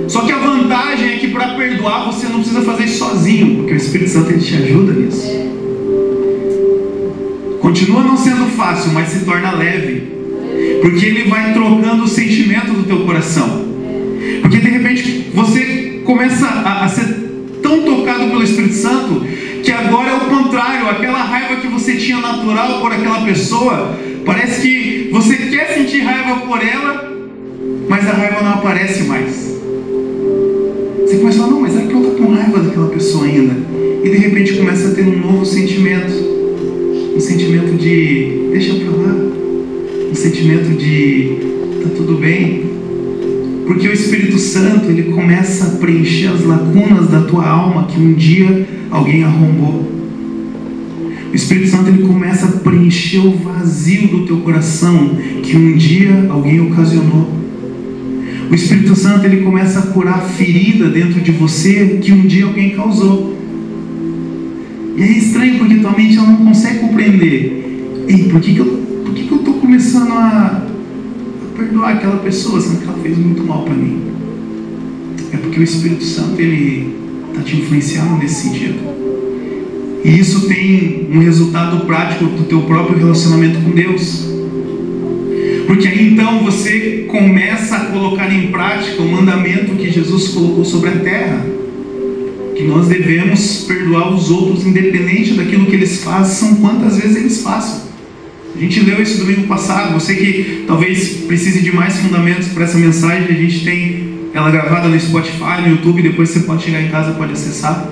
Só 0.08 0.22
que 0.22 0.32
a 0.32 0.38
vantagem 0.38 1.10
é 1.14 1.18
que 1.18 1.28
para 1.28 1.50
perdoar 1.50 2.06
você 2.06 2.28
não 2.28 2.40
precisa 2.40 2.62
fazer 2.62 2.86
isso 2.86 2.98
sozinho, 2.98 3.58
porque 3.58 3.74
o 3.74 3.78
Espírito 3.78 4.10
Santo 4.10 4.32
ele 4.32 4.40
te 4.40 4.56
ajuda 4.56 4.94
nisso. 4.94 5.28
Continua 7.62 8.04
não 8.04 8.18
sendo 8.18 8.46
fácil, 8.56 8.92
mas 8.92 9.10
se 9.10 9.24
torna 9.24 9.52
leve. 9.52 10.18
Porque 10.82 11.06
ele 11.06 11.30
vai 11.30 11.54
trocando 11.54 12.04
o 12.04 12.08
sentimento 12.08 12.74
do 12.74 12.84
teu 12.84 13.02
coração. 13.02 13.66
Porque 14.42 14.58
de 14.58 14.70
repente 14.70 15.26
você 15.34 15.79
começa 16.10 16.48
a, 16.48 16.86
a 16.86 16.90
ser 16.90 17.06
tão 17.62 17.84
tocado 17.84 18.32
pelo 18.32 18.42
Espírito 18.42 18.74
Santo 18.74 19.24
que 19.62 19.72
agora 19.72 20.10
é 20.10 20.16
o 20.16 20.22
contrário, 20.22 20.90
aquela 20.90 21.20
raiva 21.20 21.62
que 21.62 21.68
você 21.68 21.98
tinha 21.98 22.18
natural 22.18 22.82
por 22.82 22.92
aquela 22.92 23.24
pessoa, 23.24 23.96
parece 24.26 24.62
que 24.62 25.10
você 25.12 25.36
quer 25.36 25.76
sentir 25.76 26.00
raiva 26.00 26.40
por 26.48 26.66
ela, 26.66 27.16
mas 27.88 28.08
a 28.08 28.14
raiva 28.14 28.42
não 28.42 28.54
aparece 28.54 29.04
mais. 29.04 29.56
Você 31.02 31.18
começa 31.18 31.38
a 31.38 31.42
falar, 31.44 31.52
não, 31.52 31.62
mas 31.62 31.78
é 31.78 31.82
que 31.82 31.94
eu 31.94 32.02
com 32.02 32.34
raiva 32.34 32.60
daquela 32.60 32.88
pessoa 32.88 33.26
ainda. 33.26 33.56
E 34.04 34.10
de 34.10 34.18
repente 34.18 34.54
começa 34.54 34.88
a 34.88 34.96
ter 34.96 35.04
um 35.04 35.20
novo 35.20 35.46
sentimento. 35.46 36.12
Um 37.16 37.20
sentimento 37.20 37.78
de 37.78 38.50
deixa 38.52 38.74
pra 38.74 38.92
lá. 38.98 39.16
Um 40.12 40.16
sentimento 40.16 40.76
de 40.76 41.38
tá 41.84 41.90
tudo 41.96 42.16
bem. 42.16 42.69
Porque 43.70 43.88
o 43.88 43.94
Espírito 43.94 44.40
Santo, 44.40 44.90
ele 44.90 45.12
começa 45.12 45.68
a 45.68 45.70
preencher 45.78 46.30
as 46.30 46.44
lacunas 46.44 47.08
da 47.08 47.22
tua 47.22 47.48
alma 47.48 47.86
que 47.86 48.00
um 48.00 48.14
dia 48.14 48.68
alguém 48.90 49.24
arrombou. 49.24 49.88
O 51.32 51.36
Espírito 51.36 51.68
Santo 51.68 51.90
ele 51.90 52.02
começa 52.02 52.48
a 52.48 52.52
preencher 52.54 53.20
o 53.20 53.32
vazio 53.38 54.08
do 54.08 54.26
teu 54.26 54.38
coração 54.38 55.16
que 55.44 55.56
um 55.56 55.78
dia 55.78 56.26
alguém 56.32 56.60
ocasionou. 56.62 57.32
O 58.50 58.56
Espírito 58.56 58.96
Santo 58.96 59.28
ele 59.28 59.44
começa 59.44 59.78
a 59.78 59.84
curar 59.84 60.16
a 60.16 60.22
ferida 60.22 60.90
dentro 60.90 61.22
de 61.22 61.32
você 61.32 62.00
que 62.02 62.12
um 62.12 62.26
dia 62.26 62.46
alguém 62.46 62.72
causou. 62.72 63.38
E 64.98 65.04
é 65.04 65.12
estranho 65.12 65.60
porque 65.60 65.76
tua 65.76 65.92
mente 65.92 66.18
ela 66.18 66.32
não 66.32 66.38
consegue 66.38 66.80
compreender. 66.80 67.84
Ei, 68.08 68.30
por 68.30 68.42
que, 68.42 68.52
que 68.52 68.60
eu 68.62 69.38
estou 69.38 69.54
começando 69.54 70.12
a 70.14 70.69
perdoar 71.60 71.96
aquela 71.96 72.18
pessoa, 72.18 72.62
sendo 72.62 72.80
que 72.80 72.88
ela 72.88 72.98
fez 73.00 73.18
muito 73.18 73.44
mal 73.44 73.64
para 73.64 73.74
mim? 73.74 74.02
É 75.34 75.38
porque 75.38 75.60
o 75.60 75.64
Espírito 75.64 76.04
Santo 76.04 76.40
ele 76.40 76.96
está 77.30 77.44
te 77.44 77.58
influenciando 77.58 78.18
nesse 78.18 78.44
sentido. 78.44 78.80
E 80.04 80.18
isso 80.18 80.48
tem 80.48 81.10
um 81.12 81.20
resultado 81.20 81.86
prático 81.86 82.26
do 82.26 82.46
teu 82.46 82.62
próprio 82.62 82.98
relacionamento 82.98 83.60
com 83.60 83.72
Deus. 83.72 84.30
Porque 85.68 85.88
aí 85.88 86.14
então 86.14 86.42
você 86.44 87.06
começa 87.08 87.76
a 87.76 87.86
colocar 87.86 88.34
em 88.34 88.48
prática 88.48 89.02
o 89.02 89.12
mandamento 89.12 89.76
que 89.76 89.92
Jesus 89.92 90.30
colocou 90.30 90.64
sobre 90.64 90.90
a 90.90 91.00
terra. 91.00 91.46
Que 92.56 92.64
nós 92.64 92.88
devemos 92.88 93.66
perdoar 93.68 94.14
os 94.14 94.32
outros, 94.32 94.66
independente 94.66 95.34
daquilo 95.34 95.66
que 95.66 95.76
eles 95.76 96.04
façam, 96.04 96.56
quantas 96.56 96.98
vezes 96.98 97.18
eles 97.18 97.42
façam. 97.42 97.89
A 98.60 98.62
gente 98.62 98.82
leu 98.82 99.02
isso 99.02 99.20
domingo 99.20 99.48
passado. 99.48 99.94
Você 99.94 100.16
que 100.16 100.66
talvez 100.68 101.22
precise 101.26 101.62
de 101.62 101.72
mais 101.72 101.96
fundamentos 101.96 102.50
para 102.50 102.66
essa 102.66 102.78
mensagem, 102.78 103.30
a 103.30 103.42
gente 103.42 103.64
tem 103.64 104.10
ela 104.34 104.52
gravada 104.52 104.90
no 104.90 105.00
Spotify, 105.00 105.62
no 105.62 105.70
YouTube. 105.70 106.02
Depois 106.02 106.30
você 106.30 106.42
pode 106.42 106.64
chegar 106.64 106.82
em 106.82 106.90
casa, 106.90 107.14
pode 107.14 107.32
acessar. 107.32 107.90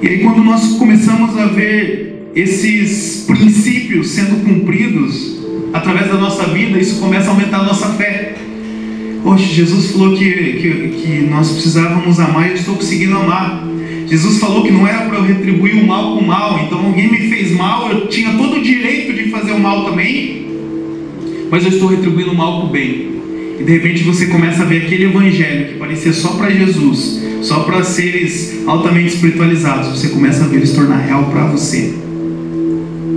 E 0.00 0.06
aí, 0.06 0.18
quando 0.20 0.44
nós 0.44 0.74
começamos 0.78 1.36
a 1.36 1.46
ver 1.46 2.30
esses 2.32 3.24
princípios 3.26 4.10
sendo 4.10 4.44
cumpridos, 4.44 5.40
através 5.72 6.06
da 6.06 6.14
nossa 6.14 6.44
vida, 6.44 6.78
isso 6.78 7.00
começa 7.00 7.26
a 7.26 7.30
aumentar 7.32 7.58
a 7.58 7.64
nossa 7.64 7.88
fé. 7.94 8.36
Poxa, 9.24 9.52
Jesus 9.52 9.90
falou 9.90 10.16
que, 10.16 10.30
que, 10.30 11.02
que 11.02 11.26
nós 11.28 11.50
precisávamos 11.50 12.20
amar 12.20 12.46
e 12.46 12.50
eu 12.50 12.54
estou 12.54 12.76
conseguindo 12.76 13.16
amar. 13.16 13.66
Jesus 14.08 14.38
falou 14.38 14.62
que 14.62 14.70
não 14.70 14.86
era 14.86 15.06
para 15.06 15.18
eu 15.18 15.24
retribuir 15.24 15.74
o 15.74 15.86
mal 15.86 16.16
com 16.16 16.24
o 16.24 16.26
mal, 16.26 16.58
então 16.64 16.84
alguém 16.84 17.10
me 17.10 17.28
fez 17.28 17.52
mal, 17.52 17.90
eu 17.90 18.06
tinha 18.06 18.32
todo 18.32 18.56
o 18.56 18.62
direito 18.62 19.12
de 19.12 19.30
fazer 19.30 19.52
o 19.52 19.60
mal 19.60 19.84
também, 19.84 20.46
mas 21.50 21.64
eu 21.64 21.70
estou 21.70 21.88
retribuindo 21.88 22.32
o 22.32 22.36
mal 22.36 22.62
com 22.62 22.68
o 22.68 22.70
bem. 22.70 23.18
E 23.60 23.64
de 23.64 23.72
repente 23.72 24.04
você 24.04 24.26
começa 24.26 24.62
a 24.62 24.66
ver 24.66 24.84
aquele 24.84 25.04
evangelho 25.04 25.68
que 25.68 25.74
parecia 25.74 26.12
só 26.12 26.30
para 26.36 26.48
Jesus, 26.48 27.20
só 27.42 27.60
para 27.64 27.82
seres 27.84 28.62
altamente 28.66 29.08
espiritualizados, 29.08 29.98
você 29.98 30.08
começa 30.08 30.44
a 30.44 30.46
ver 30.46 30.56
ele 30.56 30.66
se 30.66 30.74
tornar 30.74 30.98
real 30.98 31.24
para 31.24 31.46
você. 31.46 31.92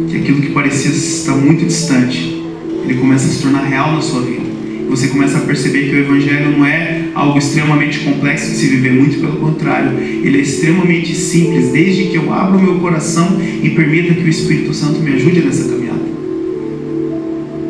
Que 0.09 0.17
aquilo 0.17 0.41
que 0.41 0.49
parecia 0.49 0.91
estar 0.91 1.35
muito 1.35 1.65
distante, 1.65 2.41
ele 2.83 2.95
começa 2.95 3.27
a 3.27 3.29
se 3.29 3.41
tornar 3.41 3.63
real 3.63 3.93
na 3.93 4.01
sua 4.01 4.21
vida. 4.21 4.41
Você 4.89 5.07
começa 5.07 5.37
a 5.37 5.41
perceber 5.41 5.89
que 5.89 5.95
o 5.95 5.99
Evangelho 5.99 6.57
não 6.57 6.65
é 6.65 7.00
algo 7.13 7.37
extremamente 7.37 7.99
complexo 7.99 8.51
de 8.51 8.57
se 8.57 8.67
viver, 8.67 8.93
muito 8.93 9.19
pelo 9.19 9.37
contrário, 9.37 9.97
ele 9.99 10.39
é 10.39 10.41
extremamente 10.41 11.15
simples, 11.15 11.69
desde 11.69 12.05
que 12.05 12.15
eu 12.15 12.33
abra 12.33 12.57
o 12.57 12.61
meu 12.61 12.75
coração 12.75 13.39
e 13.61 13.69
permita 13.71 14.13
que 14.13 14.23
o 14.23 14.29
Espírito 14.29 14.73
Santo 14.73 14.99
me 14.99 15.13
ajude 15.13 15.41
nessa 15.41 15.67
caminhada. 15.69 15.99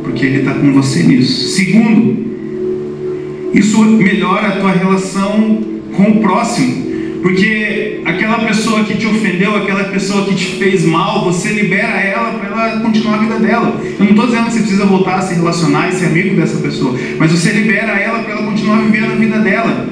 Porque 0.03 0.25
ele 0.25 0.39
está 0.39 0.53
com 0.53 0.71
você 0.73 1.03
nisso. 1.03 1.49
Segundo, 1.49 2.31
isso 3.53 3.83
melhora 3.83 4.47
a 4.47 4.59
tua 4.59 4.71
relação 4.71 5.59
com 5.95 6.03
o 6.03 6.21
próximo. 6.21 6.80
Porque 7.21 8.01
aquela 8.03 8.39
pessoa 8.39 8.83
que 8.83 8.95
te 8.95 9.05
ofendeu, 9.05 9.55
aquela 9.55 9.83
pessoa 9.85 10.25
que 10.25 10.35
te 10.35 10.45
fez 10.57 10.83
mal, 10.85 11.23
você 11.23 11.49
libera 11.49 11.99
ela 12.01 12.31
para 12.39 12.49
ela 12.49 12.79
continuar 12.79 13.15
a 13.15 13.19
vida 13.19 13.39
dela. 13.39 13.79
Eu 13.83 14.05
não 14.05 14.11
estou 14.11 14.25
dizendo 14.25 14.45
que 14.45 14.51
você 14.53 14.59
precisa 14.59 14.85
voltar 14.85 15.15
a 15.15 15.21
se 15.21 15.35
relacionar 15.35 15.89
e 15.89 15.93
ser 15.93 16.05
amigo 16.07 16.35
dessa 16.35 16.57
pessoa, 16.57 16.97
mas 17.17 17.31
você 17.31 17.51
libera 17.51 17.91
ela 17.99 18.19
para 18.19 18.33
ela 18.33 18.43
continuar 18.43 18.77
vivendo 18.81 19.11
a 19.11 19.15
vida 19.15 19.39
dela. 19.39 19.87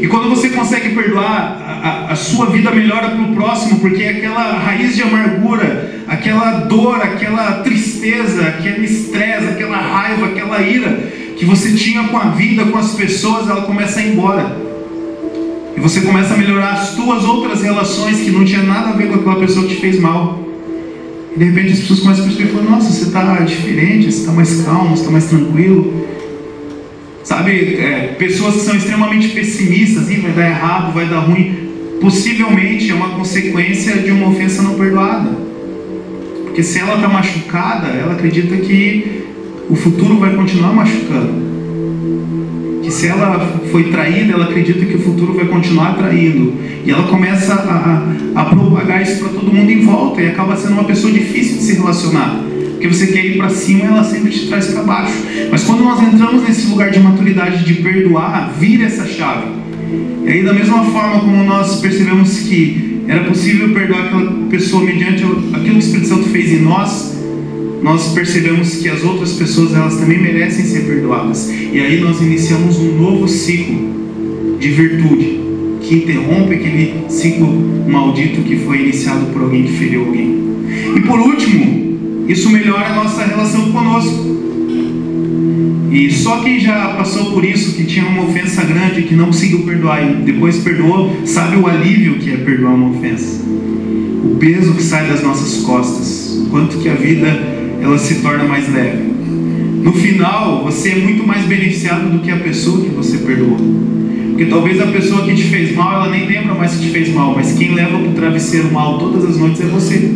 E 0.00 0.06
quando 0.08 0.28
você 0.28 0.50
consegue 0.50 0.90
perdoar, 0.90 1.66
a, 1.82 2.12
a 2.12 2.16
sua 2.16 2.46
vida 2.46 2.70
melhora 2.70 3.10
para 3.10 3.22
o 3.22 3.34
próximo, 3.34 3.80
porque 3.80 4.04
aquela 4.04 4.58
raiz 4.58 4.94
de 4.94 5.02
amargura, 5.02 6.02
aquela 6.06 6.60
dor, 6.60 7.00
aquela 7.00 7.60
tristeza, 7.62 8.42
aquele 8.42 8.84
estresse, 8.84 9.48
aquela 9.48 9.78
raiva, 9.78 10.26
aquela 10.26 10.60
ira 10.60 11.14
que 11.36 11.44
você 11.44 11.72
tinha 11.72 12.04
com 12.04 12.16
a 12.16 12.30
vida, 12.30 12.64
com 12.64 12.78
as 12.78 12.94
pessoas, 12.94 13.48
ela 13.48 13.62
começa 13.62 14.00
a 14.00 14.02
ir 14.02 14.12
embora. 14.12 14.65
E 15.76 15.80
você 15.80 16.00
começa 16.00 16.32
a 16.32 16.36
melhorar 16.38 16.72
as 16.72 16.94
tuas 16.94 17.22
outras 17.22 17.62
relações 17.62 18.20
que 18.20 18.30
não 18.30 18.44
tinha 18.44 18.62
nada 18.62 18.88
a 18.88 18.92
ver 18.92 19.08
com 19.08 19.16
aquela 19.16 19.36
pessoa 19.36 19.66
que 19.66 19.74
te 19.74 19.80
fez 19.80 20.00
mal. 20.00 20.42
E 21.34 21.38
de 21.38 21.44
repente 21.44 21.72
as 21.74 21.80
pessoas 21.80 22.00
começam 22.00 22.24
a 22.24 22.26
perceber, 22.28 22.50
falam, 22.50 22.70
nossa, 22.70 22.90
você 22.90 23.04
está 23.04 23.34
diferente, 23.40 24.10
você 24.10 24.20
está 24.20 24.32
mais 24.32 24.62
calmo, 24.62 24.96
você 24.96 25.02
está 25.02 25.10
mais 25.10 25.26
tranquilo. 25.26 26.06
Sabe, 27.22 27.74
é, 27.74 28.16
pessoas 28.18 28.54
que 28.54 28.60
são 28.60 28.74
extremamente 28.74 29.28
pessimistas, 29.28 30.08
e 30.10 30.16
vai 30.16 30.32
dar 30.32 30.48
errado, 30.48 30.94
vai 30.94 31.06
dar 31.06 31.18
ruim, 31.18 31.68
possivelmente 32.00 32.90
é 32.90 32.94
uma 32.94 33.10
consequência 33.10 33.98
de 33.98 34.12
uma 34.12 34.28
ofensa 34.28 34.62
não 34.62 34.76
perdoada. 34.76 35.28
Porque 36.44 36.62
se 36.62 36.78
ela 36.78 36.94
está 36.94 37.08
machucada, 37.08 37.88
ela 37.88 38.14
acredita 38.14 38.56
que 38.56 39.24
o 39.68 39.76
futuro 39.76 40.16
vai 40.16 40.34
continuar 40.34 40.72
machucando 40.72 41.55
que 42.86 42.92
se 42.92 43.08
ela 43.08 43.60
foi 43.72 43.90
traída, 43.90 44.34
ela 44.34 44.44
acredita 44.44 44.86
que 44.86 44.94
o 44.94 45.00
futuro 45.00 45.34
vai 45.34 45.46
continuar 45.46 45.96
traindo. 45.96 46.54
E 46.84 46.90
ela 46.90 47.02
começa 47.08 47.52
a, 47.52 48.40
a, 48.40 48.44
propagar 48.44 49.02
isso 49.02 49.18
para 49.18 49.30
todo 49.30 49.52
mundo 49.52 49.68
em 49.68 49.84
volta 49.84 50.22
e 50.22 50.28
acaba 50.28 50.56
sendo 50.56 50.74
uma 50.74 50.84
pessoa 50.84 51.12
difícil 51.12 51.56
de 51.56 51.64
se 51.64 51.74
relacionar. 51.74 52.40
Porque 52.70 52.86
você 52.86 53.08
quer 53.08 53.24
ir 53.24 53.38
para 53.38 53.48
cima 53.48 53.86
ela 53.86 54.04
sempre 54.04 54.30
te 54.30 54.46
traz 54.46 54.66
para 54.66 54.84
baixo. 54.84 55.14
Mas 55.50 55.64
quando 55.64 55.82
nós 55.82 56.00
entramos 56.00 56.44
nesse 56.44 56.68
lugar 56.68 56.92
de 56.92 57.00
maturidade 57.00 57.64
de 57.64 57.74
perdoar, 57.82 58.52
vira 58.56 58.84
essa 58.84 59.04
chave. 59.04 59.48
E 60.24 60.28
aí, 60.28 60.44
da 60.44 60.52
mesma 60.52 60.84
forma 60.84 61.20
como 61.20 61.42
nós 61.42 61.80
percebemos 61.80 62.38
que 62.40 63.00
era 63.08 63.24
possível 63.24 63.72
perdoar 63.74 64.06
aquela 64.06 64.32
pessoa 64.48 64.84
mediante 64.84 65.24
aquilo 65.24 65.60
que 65.60 65.70
o 65.70 65.78
Espírito 65.78 66.08
Santo 66.08 66.28
fez 66.28 66.52
em 66.52 66.62
nós, 66.62 67.15
nós 67.82 68.12
percebemos 68.12 68.76
que 68.76 68.88
as 68.88 69.04
outras 69.04 69.32
pessoas 69.32 69.74
elas 69.74 69.96
também 69.96 70.20
merecem 70.20 70.64
ser 70.64 70.86
perdoadas. 70.86 71.50
E 71.50 71.78
aí 71.78 72.00
nós 72.00 72.20
iniciamos 72.20 72.78
um 72.78 72.96
novo 72.96 73.28
ciclo 73.28 74.56
de 74.58 74.68
virtude 74.70 75.40
que 75.80 75.96
interrompe 75.96 76.54
aquele 76.54 77.04
ciclo 77.08 77.46
maldito 77.88 78.40
que 78.42 78.56
foi 78.56 78.82
iniciado 78.82 79.26
por 79.26 79.42
alguém 79.42 79.64
que 79.64 79.72
feriu 79.72 80.06
alguém. 80.06 80.40
E 80.96 81.00
por 81.00 81.20
último, 81.20 82.24
isso 82.28 82.50
melhora 82.50 82.86
a 82.86 82.94
nossa 82.96 83.24
relação 83.24 83.70
conosco. 83.70 84.36
E 85.92 86.10
só 86.10 86.42
quem 86.42 86.58
já 86.58 86.94
passou 86.96 87.32
por 87.32 87.44
isso, 87.44 87.76
que 87.76 87.84
tinha 87.84 88.04
uma 88.04 88.24
ofensa 88.24 88.64
grande, 88.64 89.02
que 89.02 89.14
não 89.14 89.26
conseguiu 89.26 89.60
perdoar 89.60 90.02
e 90.02 90.14
depois 90.24 90.58
perdoou, 90.58 91.14
sabe 91.24 91.56
o 91.56 91.66
alívio 91.66 92.18
que 92.18 92.32
é 92.32 92.36
perdoar 92.36 92.74
uma 92.74 92.90
ofensa. 92.90 93.42
O 94.24 94.36
peso 94.38 94.74
que 94.74 94.82
sai 94.82 95.08
das 95.08 95.22
nossas 95.22 95.62
costas. 95.62 96.42
O 96.44 96.50
quanto 96.50 96.78
que 96.78 96.88
a 96.88 96.94
vida 96.94 97.55
ela 97.86 97.98
se 97.98 98.16
torna 98.16 98.44
mais 98.44 98.72
leve. 98.72 99.04
No 99.82 99.92
final, 99.92 100.64
você 100.64 100.90
é 100.90 100.96
muito 100.96 101.26
mais 101.26 101.44
beneficiado 101.46 102.10
do 102.10 102.18
que 102.18 102.30
a 102.30 102.36
pessoa 102.36 102.82
que 102.82 102.90
você 102.90 103.18
perdoou. 103.18 103.56
Porque 104.30 104.46
talvez 104.46 104.80
a 104.80 104.86
pessoa 104.86 105.24
que 105.24 105.34
te 105.34 105.44
fez 105.44 105.74
mal, 105.74 106.02
ela 106.02 106.10
nem 106.10 106.26
lembra 106.26 106.54
mais 106.54 106.74
que 106.74 106.86
te 106.86 106.90
fez 106.90 107.08
mal, 107.14 107.34
mas 107.34 107.52
quem 107.52 107.74
leva 107.74 107.98
para 107.98 108.08
o 108.08 108.12
travesseiro 108.12 108.70
mal 108.72 108.98
todas 108.98 109.24
as 109.24 109.38
noites 109.38 109.60
é 109.60 109.66
você. 109.66 110.14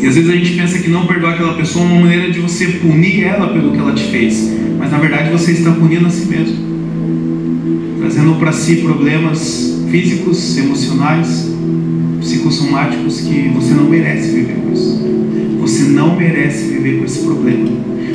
E 0.00 0.06
às 0.06 0.14
vezes 0.14 0.30
a 0.30 0.34
gente 0.34 0.52
pensa 0.54 0.78
que 0.78 0.90
não 0.90 1.06
perdoar 1.06 1.34
aquela 1.34 1.54
pessoa 1.54 1.84
é 1.84 1.88
uma 1.88 2.00
maneira 2.00 2.30
de 2.30 2.40
você 2.40 2.66
punir 2.66 3.24
ela 3.24 3.48
pelo 3.48 3.72
que 3.72 3.78
ela 3.78 3.92
te 3.92 4.04
fez. 4.04 4.52
Mas 4.78 4.90
na 4.90 4.98
verdade 4.98 5.30
você 5.30 5.52
está 5.52 5.72
punindo 5.72 6.06
a 6.06 6.10
si 6.10 6.26
mesmo. 6.26 6.56
Trazendo 8.00 8.34
para 8.34 8.52
si 8.52 8.76
problemas 8.76 9.82
físicos, 9.90 10.58
emocionais, 10.58 11.50
psicossomáticos 12.38 13.20
que 13.22 13.48
você 13.48 13.74
não 13.74 13.84
merece 13.84 14.32
viver 14.32 14.54
com 14.54 14.72
isso. 14.72 15.00
Você 15.60 15.84
não 15.84 16.16
merece 16.16 16.68
viver 16.72 16.98
com 16.98 17.04
esse 17.04 17.24
problema. 17.24 17.68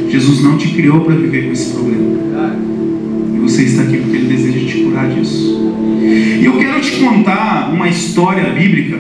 Jesus 0.10 0.44
não 0.44 0.58
te 0.58 0.70
criou 0.70 1.02
para 1.02 1.16
viver 1.16 1.48
com 1.48 1.52
esse 1.52 1.72
problema. 1.72 2.58
E 3.36 3.40
você 3.40 3.64
está 3.64 3.84
aqui 3.84 3.98
porque 3.98 4.18
Ele 4.18 4.28
deseja 4.28 4.66
te 4.66 4.84
curar 4.84 5.10
disso. 5.10 5.74
E 6.42 6.46
eu 6.46 6.58
quero 6.58 6.82
te 6.82 6.92
contar 7.00 7.72
uma 7.74 7.90
história 7.90 8.54
bíblica 8.54 8.98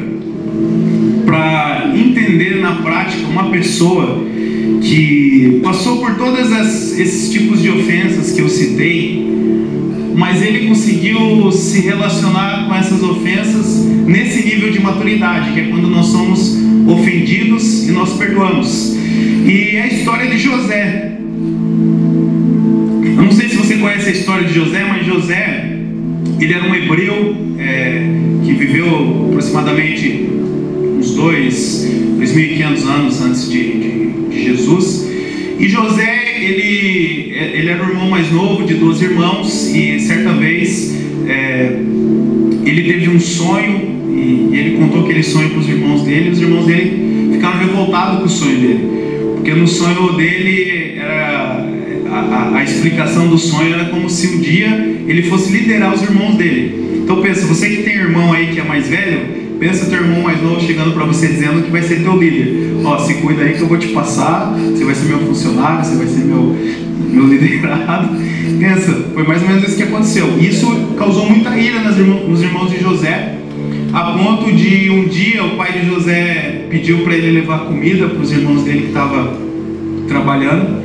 para 1.25 1.92
entender 1.96 2.62
na 2.62 2.75
prática 2.75 3.25
uma 3.27 3.50
pessoa 3.50 4.24
que 4.82 5.60
passou 5.63 5.98
por 5.98 6.15
todos 6.15 6.51
esses 6.98 7.32
tipos 7.32 7.62
de 7.62 7.70
ofensas 7.70 8.34
que 8.34 8.42
eu 8.42 8.50
citei 8.50 9.43
mas 10.15 10.41
ele 10.41 10.67
conseguiu 10.67 11.51
se 11.51 11.82
relacionar 11.82 12.65
com 12.67 12.75
essas 12.75 13.01
ofensas 13.01 13.86
nesse 14.05 14.46
nível 14.46 14.72
de 14.72 14.79
maturidade, 14.79 15.51
que 15.53 15.60
é 15.60 15.63
quando 15.63 15.89
nós 15.89 16.08
somos 16.08 16.58
ofendidos 16.88 17.88
e 17.88 17.91
nós 17.91 18.13
perdoamos. 18.13 18.96
E 19.46 19.75
é 19.75 19.84
a 19.84 19.88
história 19.88 20.29
de 20.29 20.38
José. 20.38 21.17
Eu 23.03 23.24
não 23.24 23.32
sei 23.32 23.50
se 23.50 23.55
você 23.55 23.75
conhece 23.77 24.10
a 24.10 24.12
história 24.12 24.48
de 24.48 24.53
José, 24.53 24.86
mas 24.88 25.05
José, 25.05 25.77
ele 26.39 26.53
era 26.53 26.63
um 26.67 26.75
hebreu 26.75 27.36
é, 27.58 28.08
que 28.43 28.53
viveu 28.53 29.27
aproximadamente 29.29 30.29
uns 30.98 31.15
dois, 31.15 31.88
2.500 32.20 32.88
anos 32.88 33.22
antes 33.22 33.51
de, 33.51 33.60
de, 33.60 34.12
de 34.29 34.43
Jesus. 34.43 35.12
E 35.63 35.70
José, 35.70 36.41
ele, 36.41 37.34
ele 37.53 37.70
era 37.70 37.86
o 37.86 37.89
irmão 37.89 38.10
mais 38.10 38.29
novo 38.29 38.65
de 38.65 38.74
dois 38.74 39.01
irmãos 39.01 39.74
e 39.74 39.98
certa 39.98 40.34
vez 40.34 40.93
é, 41.25 41.77
ele 42.65 42.84
teve 42.84 43.08
um 43.08 43.17
sonho 43.17 44.03
e, 44.10 44.50
e 44.51 44.60
ele 44.60 44.77
contou 44.77 45.05
aquele 45.05 45.24
sonho 45.24 45.51
para 45.51 45.60
os 45.60 45.70
irmãos 45.70 46.01
dele. 46.01 46.27
E 46.27 46.32
os 46.32 46.41
irmãos 46.41 46.65
dele 46.65 47.29
ficaram 47.32 47.60
revoltados 47.60 48.20
com 48.20 48.25
o 48.25 48.29
sonho 48.29 48.60
dele, 48.60 48.89
porque 49.36 49.53
no 49.53 49.65
sonho 49.65 50.17
dele 50.17 50.98
era 50.98 51.65
a, 52.12 52.20
a, 52.20 52.58
a 52.58 52.63
explicação 52.65 53.29
do 53.29 53.38
sonho 53.38 53.74
era 53.74 53.86
como 53.86 54.10
se 54.10 54.36
um 54.36 54.41
dia 54.41 54.67
ele 55.08 55.24
fosse 55.24 55.50
liderar 55.50 55.93
os 55.93 56.03
irmãos 56.03 56.36
dele. 56.36 57.00
Então 57.05 57.22
pensa, 57.22 57.48
você 57.48 57.70
que 57.70 57.84
tem 57.84 57.93
irmão 57.93 58.34
aí 58.34 58.48
que 58.48 58.60
é 58.60 58.63
mais 58.65 58.89
velho, 58.89 59.43
Pensa 59.63 59.86
teu 59.86 60.01
irmão 60.01 60.24
mais 60.24 60.43
novo 60.43 60.60
chegando 60.60 60.93
para 60.93 61.05
você 61.05 61.25
dizendo 61.25 61.63
que 61.63 61.72
vai 61.72 61.82
ser 61.82 62.03
teu 62.03 62.17
líder. 62.17 62.75
Ó, 62.84 62.98
se 62.98 63.13
cuida 63.13 63.43
aí 63.43 63.53
que 63.53 63.62
eu 63.62 63.67
vou 63.67 63.77
te 63.77 63.88
passar, 63.88 64.53
você 64.53 64.84
vai 64.84 64.93
ser 64.93 65.05
meu 65.05 65.20
funcionário, 65.20 65.86
você 65.86 65.96
vai 65.96 66.05
ser 66.05 66.25
meu, 66.25 66.53
meu 67.10 67.27
liderado. 67.32 68.10
Pensa, 68.60 68.91
foi 69.13 69.24
mais 69.24 69.41
ou 69.41 69.48
menos 69.48 69.63
isso 69.63 69.77
que 69.77 69.84
aconteceu. 69.84 70.38
Isso 70.38 70.67
causou 70.98 71.29
muita 71.29 71.58
ira 71.58 71.79
nos 71.79 72.43
irmãos 72.43 72.72
de 72.72 72.82
José, 72.82 73.38
a 73.93 74.01
ponto 74.12 74.51
de 74.51 74.89
um 74.89 75.08
dia 75.08 75.41
o 75.46 75.55
pai 75.55 75.79
de 75.79 75.86
José 75.86 76.65
pediu 76.70 76.98
para 77.05 77.15
ele 77.15 77.32
levar 77.32 77.60
comida 77.60 78.10
para 78.10 78.22
os 78.22 78.34
irmãos 78.34 78.63
dele 78.63 78.82
que 78.82 78.88
estavam 78.88 79.32
trabalhando. 80.10 80.84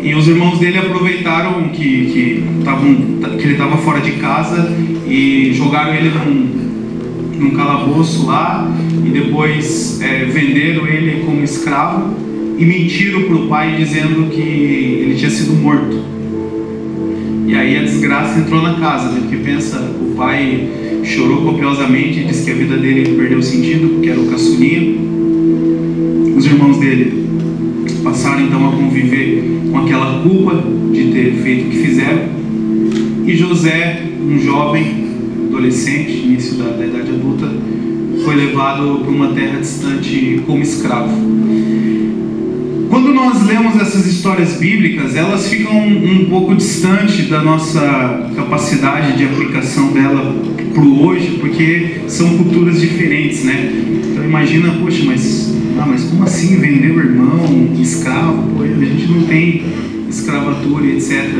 E 0.00 0.14
os 0.14 0.28
irmãos 0.28 0.60
dele 0.60 0.78
aproveitaram 0.78 1.70
que, 1.70 1.82
que, 1.82 2.44
tavam, 2.64 2.94
que 3.36 3.42
ele 3.42 3.54
estava 3.54 3.78
fora 3.78 4.00
de 4.00 4.12
casa 4.12 4.72
e 5.08 5.52
jogaram 5.54 5.92
ele 5.92 6.10
num, 6.10 6.71
num 7.42 7.50
calabouço 7.50 8.26
lá 8.26 8.70
e 9.04 9.10
depois 9.10 10.00
é, 10.00 10.24
venderam 10.24 10.86
ele 10.86 11.22
como 11.24 11.42
escravo 11.42 12.14
e 12.56 12.64
mentiram 12.64 13.22
para 13.22 13.34
o 13.34 13.48
pai 13.48 13.76
dizendo 13.76 14.30
que 14.30 14.40
ele 14.40 15.14
tinha 15.16 15.30
sido 15.30 15.54
morto. 15.54 16.12
E 17.46 17.54
aí 17.54 17.76
a 17.76 17.82
desgraça 17.82 18.38
entrou 18.38 18.62
na 18.62 18.74
casa, 18.74 19.10
né? 19.10 19.20
porque 19.20 19.36
pensa, 19.38 19.78
o 19.78 20.14
pai 20.14 20.68
chorou 21.02 21.42
copiosamente 21.42 22.20
e 22.20 22.24
disse 22.24 22.44
que 22.44 22.50
a 22.52 22.54
vida 22.54 22.76
dele 22.76 23.16
perdeu 23.16 23.42
sentido 23.42 23.94
porque 23.94 24.08
era 24.08 24.20
o 24.20 24.26
caçulinha. 24.26 24.96
Os 26.36 26.46
irmãos 26.46 26.78
dele 26.78 27.26
passaram 28.04 28.42
então 28.44 28.68
a 28.68 28.72
conviver 28.72 29.44
com 29.70 29.78
aquela 29.78 30.22
culpa 30.22 30.62
de 30.92 31.12
ter 31.12 31.34
feito 31.42 31.66
o 31.66 31.70
que 31.70 31.76
fizeram. 31.78 32.22
E 33.26 33.36
José, 33.36 34.02
um 34.20 34.38
jovem, 34.38 35.01
adolescente, 35.52 36.12
início 36.24 36.54
da, 36.54 36.70
da 36.70 36.86
idade 36.86 37.10
adulta, 37.10 37.46
foi 38.24 38.34
levado 38.34 39.00
para 39.00 39.10
uma 39.10 39.28
terra 39.28 39.60
distante 39.60 40.42
como 40.46 40.62
escravo. 40.62 41.12
Quando 42.88 43.14
nós 43.14 43.46
lemos 43.46 43.76
essas 43.80 44.06
histórias 44.06 44.54
bíblicas, 44.58 45.16
elas 45.16 45.48
ficam 45.48 45.76
um, 45.78 46.26
pouco 46.28 46.54
distantes 46.54 47.28
da 47.28 47.42
nossa 47.42 48.30
capacidade 48.36 49.16
de 49.16 49.24
aplicação 49.24 49.92
dela 49.92 50.34
para 50.74 50.82
o 50.82 51.06
hoje, 51.06 51.38
porque 51.40 52.02
são 52.06 52.36
culturas 52.36 52.80
diferentes, 52.80 53.44
né? 53.44 53.72
Então 54.10 54.24
imagina, 54.24 54.74
poxa, 54.80 55.04
mas, 55.06 55.54
ah, 55.78 55.86
mas 55.86 56.04
como 56.04 56.24
assim 56.24 56.56
vender 56.56 56.90
o 56.90 56.98
irmão, 56.98 57.70
escravo? 57.80 58.42
Pô, 58.54 58.62
a 58.62 58.66
gente 58.66 59.06
não 59.06 59.22
tem 59.22 59.64
escravatura, 60.08 60.86
etc. 60.86 61.30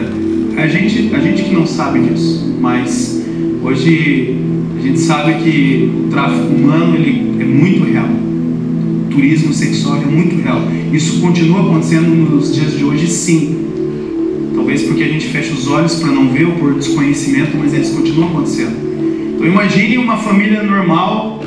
A 0.57 0.67
gente, 0.67 1.15
a 1.15 1.19
gente 1.19 1.43
que 1.45 1.55
não 1.55 1.67
sabe 1.67 2.01
disso, 2.01 2.57
mas 2.61 3.22
Hoje 3.65 4.37
a 4.77 4.83
gente 4.83 4.99
sabe 4.99 5.35
que 5.35 5.89
o 6.05 6.11
tráfico 6.11 6.53
humano 6.53 6.97
ele 6.97 7.41
é 7.41 7.45
muito 7.45 7.85
real. 7.85 8.09
O 8.09 9.09
turismo 9.09 9.53
sexual 9.53 10.03
é 10.03 10.05
muito 10.05 10.35
real. 10.43 10.63
Isso 10.93 11.21
continua 11.21 11.61
acontecendo 11.61 12.09
nos 12.09 12.53
dias 12.53 12.77
de 12.77 12.83
hoje, 12.85 13.07
sim. 13.07 13.59
Talvez 14.53 14.83
porque 14.83 15.05
a 15.05 15.09
gente 15.09 15.29
fecha 15.29 15.53
os 15.53 15.69
olhos 15.69 15.95
para 15.95 16.11
não 16.11 16.31
ver 16.31 16.47
ou 16.47 16.55
por 16.55 16.75
desconhecimento, 16.75 17.57
mas 17.57 17.73
eles 17.73 17.91
continuam 17.91 18.31
acontecendo. 18.31 18.75
Então 19.35 19.47
imagine 19.47 19.97
uma 19.97 20.17
família 20.17 20.65
normal 20.65 21.41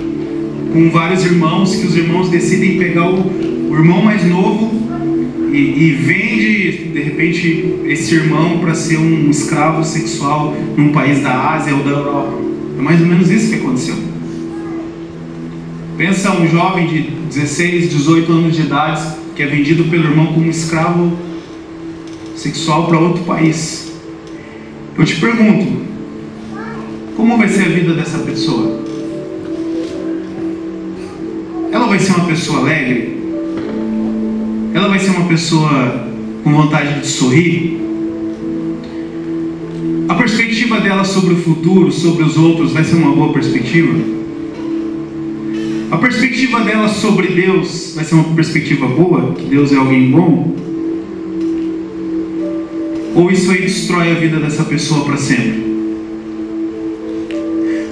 com 0.72 0.90
vários 0.90 1.26
irmãos 1.26 1.76
que 1.76 1.86
os 1.86 1.98
irmãos 1.98 2.30
decidem 2.30 2.78
pegar 2.78 3.10
o, 3.10 3.16
o 3.70 3.76
irmão 3.76 4.02
mais 4.02 4.26
novo 4.26 4.72
e, 5.56 5.88
e 5.88 5.92
vende 5.92 6.90
de 6.92 7.02
repente 7.02 7.76
esse 7.86 8.16
irmão 8.16 8.60
para 8.60 8.76
ser 8.76 8.98
um 8.98 9.30
escravo 9.30 9.84
sexual 9.86 10.54
num 10.76 10.92
país 10.92 11.22
da 11.22 11.54
Ásia 11.54 11.74
ou 11.74 11.84
da 11.84 11.92
Europa. 11.92 12.34
É 12.78 12.82
mais 12.82 13.00
ou 13.00 13.08
menos 13.08 13.32
isso 13.32 13.50
que 13.50 13.56
aconteceu. 13.56 13.96
Pensa 15.98 16.34
um 16.34 16.46
jovem 16.46 16.88
de 16.88 17.02
16, 17.04 17.90
18 17.90 18.32
anos 18.34 18.56
de 18.56 18.64
idade 18.64 19.16
que 19.34 19.44
é 19.44 19.46
vendido 19.46 19.86
pelo 19.86 20.04
irmão 20.04 20.34
como 20.34 20.50
escravo 20.50 21.18
sexual 22.36 22.88
para 22.88 23.00
outro 23.00 23.24
país. 23.24 23.94
Eu 24.98 25.06
te 25.06 25.16
pergunto, 25.16 25.86
como 27.16 27.38
vai 27.38 27.48
ser 27.48 27.64
a 27.64 27.70
vida 27.70 27.94
dessa 27.94 28.20
pessoa? 28.20 28.84
Ela 31.72 31.88
vai 31.88 32.00
ser 32.00 32.14
uma 32.14 32.26
pessoa 32.26 32.60
alegre? 32.60 33.15
Ela 34.76 34.90
vai 34.90 35.00
ser 35.00 35.12
uma 35.12 35.26
pessoa 35.26 36.06
com 36.44 36.52
vontade 36.52 37.00
de 37.00 37.08
sorrir. 37.08 37.80
A 40.10 40.16
perspectiva 40.16 40.82
dela 40.82 41.06
sobre 41.06 41.34
o 41.34 41.38
futuro, 41.38 41.90
sobre 41.94 42.26
os 42.26 42.38
outros, 42.38 42.74
vai 42.74 42.84
ser 42.84 42.96
uma 42.96 43.16
boa 43.16 43.32
perspectiva. 43.32 43.98
A 45.90 45.96
perspectiva 45.96 46.60
dela 46.60 46.90
sobre 46.90 47.30
Deus 47.30 47.94
vai 47.96 48.04
ser 48.04 48.16
uma 48.16 48.36
perspectiva 48.36 48.86
boa, 48.86 49.32
que 49.32 49.46
Deus 49.46 49.72
é 49.72 49.78
alguém 49.78 50.12
bom. 50.12 50.54
Ou 53.16 53.32
isso 53.32 53.52
aí 53.52 53.62
destrói 53.62 54.12
a 54.12 54.16
vida 54.16 54.42
dessa 54.42 54.66
pessoa 54.66 55.06
para 55.06 55.16
sempre? 55.16 55.64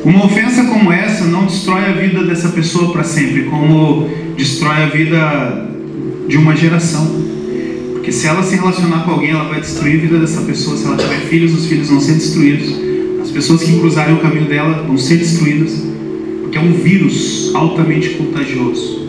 Uma 0.04 0.26
ofensa 0.26 0.66
como 0.66 0.92
essa 0.92 1.24
não 1.24 1.46
destrói 1.46 1.86
a 1.86 1.94
vida 1.94 2.26
dessa 2.26 2.50
pessoa 2.50 2.92
para 2.92 3.06
sempre, 3.06 3.44
como 3.44 4.10
destrói 4.36 4.84
a 4.84 4.88
vida 4.88 5.72
de 6.28 6.38
uma 6.38 6.56
geração. 6.56 7.06
Porque 7.94 8.12
se 8.12 8.28
ela 8.28 8.44
se 8.44 8.56
relacionar 8.56 9.04
com 9.04 9.12
alguém, 9.12 9.32
ela 9.32 9.46
vai 9.46 9.62
destruir 9.62 9.98
a 9.98 10.02
vida 10.02 10.20
dessa 10.20 10.42
pessoa. 10.42 10.76
Se 10.76 10.86
ela 10.86 10.98
tiver 10.98 11.22
filhos, 11.22 11.54
os 11.54 11.66
filhos 11.68 11.90
vão 11.90 12.00
ser 12.00 12.14
destruídos. 12.14 12.76
As 13.22 13.32
pessoas 13.32 13.64
que 13.64 13.80
cruzarem 13.80 14.16
o 14.16 14.20
caminho 14.20 14.46
dela 14.46 14.84
vão 14.86 14.98
ser 14.98 15.18
destruídas. 15.18 15.84
Porque 16.42 16.58
é 16.58 16.62
um 16.62 16.74
vírus 16.74 17.52
altamente 17.54 18.10
contagioso. 18.10 19.08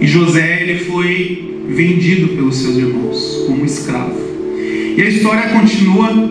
E 0.00 0.06
José, 0.06 0.62
ele 0.62 0.84
foi 0.84 1.62
vendido 1.68 2.28
pelos 2.28 2.56
seus 2.56 2.76
irmãos 2.76 3.44
como 3.46 3.64
escravo. 3.64 4.14
E 4.96 5.02
a 5.02 5.08
história 5.08 5.48
continua 5.48 6.30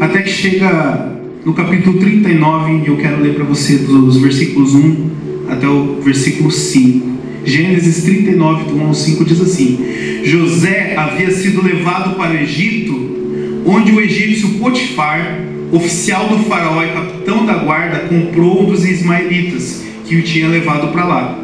até 0.00 0.22
que 0.22 0.30
chega 0.30 1.18
no 1.44 1.52
capítulo 1.52 1.98
39, 1.98 2.84
e 2.84 2.88
eu 2.88 2.96
quero 2.96 3.20
ler 3.20 3.34
para 3.34 3.44
você 3.44 3.78
dos 3.78 4.18
versículos 4.18 4.74
1 4.74 5.10
até 5.48 5.66
o 5.66 6.00
versículo 6.00 6.50
5. 6.50 7.17
Gênesis 7.44 8.02
39, 8.04 8.64
do 8.64 8.76
1 8.76 8.86
ao 8.86 8.94
5 8.94 9.24
diz 9.24 9.40
assim: 9.40 9.78
José 10.24 10.94
havia 10.96 11.30
sido 11.30 11.62
levado 11.62 12.16
para 12.16 12.32
o 12.32 12.36
Egito, 12.36 13.62
onde 13.64 13.92
o 13.92 14.00
egípcio 14.00 14.58
Potifar, 14.58 15.40
oficial 15.72 16.28
do 16.28 16.38
faraó 16.44 16.82
e 16.82 16.88
capitão 16.88 17.46
da 17.46 17.54
guarda, 17.54 18.00
comprou 18.00 18.62
um 18.62 18.66
dos 18.66 18.84
ismaelitas 18.84 19.84
que 20.06 20.16
o 20.16 20.22
tinha 20.22 20.48
levado 20.48 20.92
para 20.92 21.04
lá. 21.04 21.38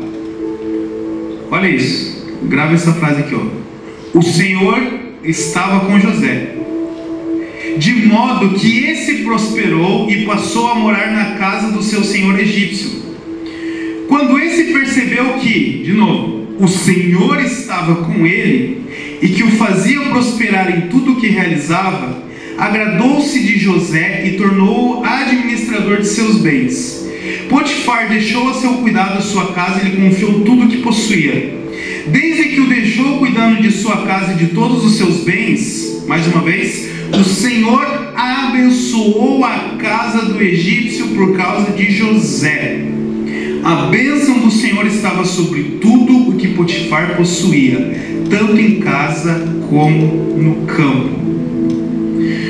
Olha 1.51 1.69
isso, 1.69 2.27
grava 2.45 2.75
essa 2.75 2.93
frase 2.95 3.21
aqui, 3.21 3.35
ó. 3.35 4.19
O 4.19 4.23
Senhor 4.23 4.81
estava 5.23 5.87
com 5.87 5.99
José, 5.99 6.57
de 7.79 8.07
modo 8.07 8.51
que 8.59 8.85
esse 8.87 9.17
prosperou 9.25 10.11
e 10.11 10.25
passou 10.25 10.71
a 10.71 10.75
morar 10.75 11.11
na 11.11 11.37
casa 11.37 11.73
do 11.73 11.83
seu 11.83 12.05
senhor 12.05 12.39
egípcio. 12.39 13.05
Quando 14.09 14.39
esse 14.39 14.73
percebeu 14.73 15.35
que, 15.35 15.83
de 15.85 15.93
novo, 15.93 16.47
o 16.59 16.69
Senhor 16.69 17.41
estava 17.41 18.05
com 18.05 18.27
ele 18.27 18.83
e 19.21 19.29
que 19.29 19.43
o 19.43 19.51
fazia 19.53 20.01
prosperar 20.03 20.77
em 20.77 20.89
tudo 20.89 21.13
o 21.13 21.17
que 21.17 21.29
realizava, 21.29 22.23
agradou-se 22.59 23.41
de 23.41 23.59
José 23.59 24.27
e 24.27 24.37
tornou-o 24.37 25.05
administrador 25.05 25.99
de 25.99 26.07
seus 26.07 26.39
bens. 26.39 27.05
Potifar 27.49 28.09
deixou 28.09 28.49
a 28.49 28.55
seu 28.55 28.75
cuidado 28.75 29.19
a 29.19 29.23
sua 29.23 29.53
casa 29.53 29.81
e 29.81 29.91
lhe 29.91 29.97
confiou 29.97 30.41
tudo 30.41 30.65
o 30.65 30.69
que 30.69 30.79
possuía. 30.79 31.55
Desde 32.07 32.51
que 32.51 32.61
o 32.61 32.69
deixou 32.69 33.19
cuidando 33.19 33.63
de 33.63 33.71
sua 33.71 34.05
casa 34.05 34.33
e 34.33 34.37
de 34.37 34.47
todos 34.55 34.85
os 34.85 34.97
seus 34.97 35.25
bens, 35.25 36.05
mais 36.07 36.27
uma 36.27 36.43
vez, 36.43 36.89
o 37.19 37.25
Senhor 37.25 38.13
abençoou 38.15 39.45
a 39.45 39.77
casa 39.79 40.27
do 40.27 40.41
egípcio 40.43 41.09
por 41.09 41.37
causa 41.37 41.73
de 41.73 41.91
José. 41.91 43.04
A 43.65 43.87
bênção 43.87 44.41
do 44.41 44.51
Senhor 44.51 44.87
estava 44.87 45.25
sobre 45.25 45.79
tudo 45.81 46.29
o 46.29 46.37
que 46.37 46.49
Potifar 46.49 47.17
possuía, 47.17 47.99
tanto 48.29 48.61
em 48.61 48.79
casa 48.79 49.43
como 49.71 50.37
no 50.37 50.67
campo. 50.67 51.25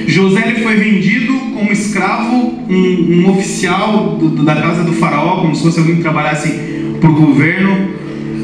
José 0.09 0.57
foi 0.61 0.75
vendido 0.75 1.33
como 1.55 1.71
escravo, 1.71 2.59
um, 2.69 3.23
um 3.23 3.31
oficial 3.31 4.17
do, 4.17 4.43
da 4.43 4.57
casa 4.57 4.83
do 4.83 4.93
faraó, 4.93 5.43
como 5.43 5.55
se 5.55 5.63
fosse 5.63 5.79
alguém 5.79 5.97
que 5.97 6.03
trabalhasse 6.03 6.53
para 7.01 7.09
o 7.09 7.15
governo. 7.15 7.91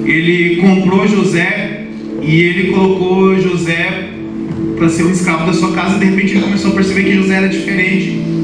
Ele 0.05 0.57
comprou 0.61 1.09
José 1.09 1.87
e 2.23 2.41
ele 2.41 2.73
colocou 2.73 3.37
José 3.41 4.11
para 4.77 4.89
ser 4.89 5.03
um 5.07 5.11
escravo 5.11 5.45
da 5.45 5.53
sua 5.53 5.73
casa. 5.73 5.99
De 5.99 6.05
repente 6.05 6.35
ele 6.35 6.43
começou 6.43 6.71
a 6.71 6.75
perceber 6.75 7.03
que 7.03 7.17
José 7.17 7.35
era 7.35 7.49
diferente. 7.49 8.40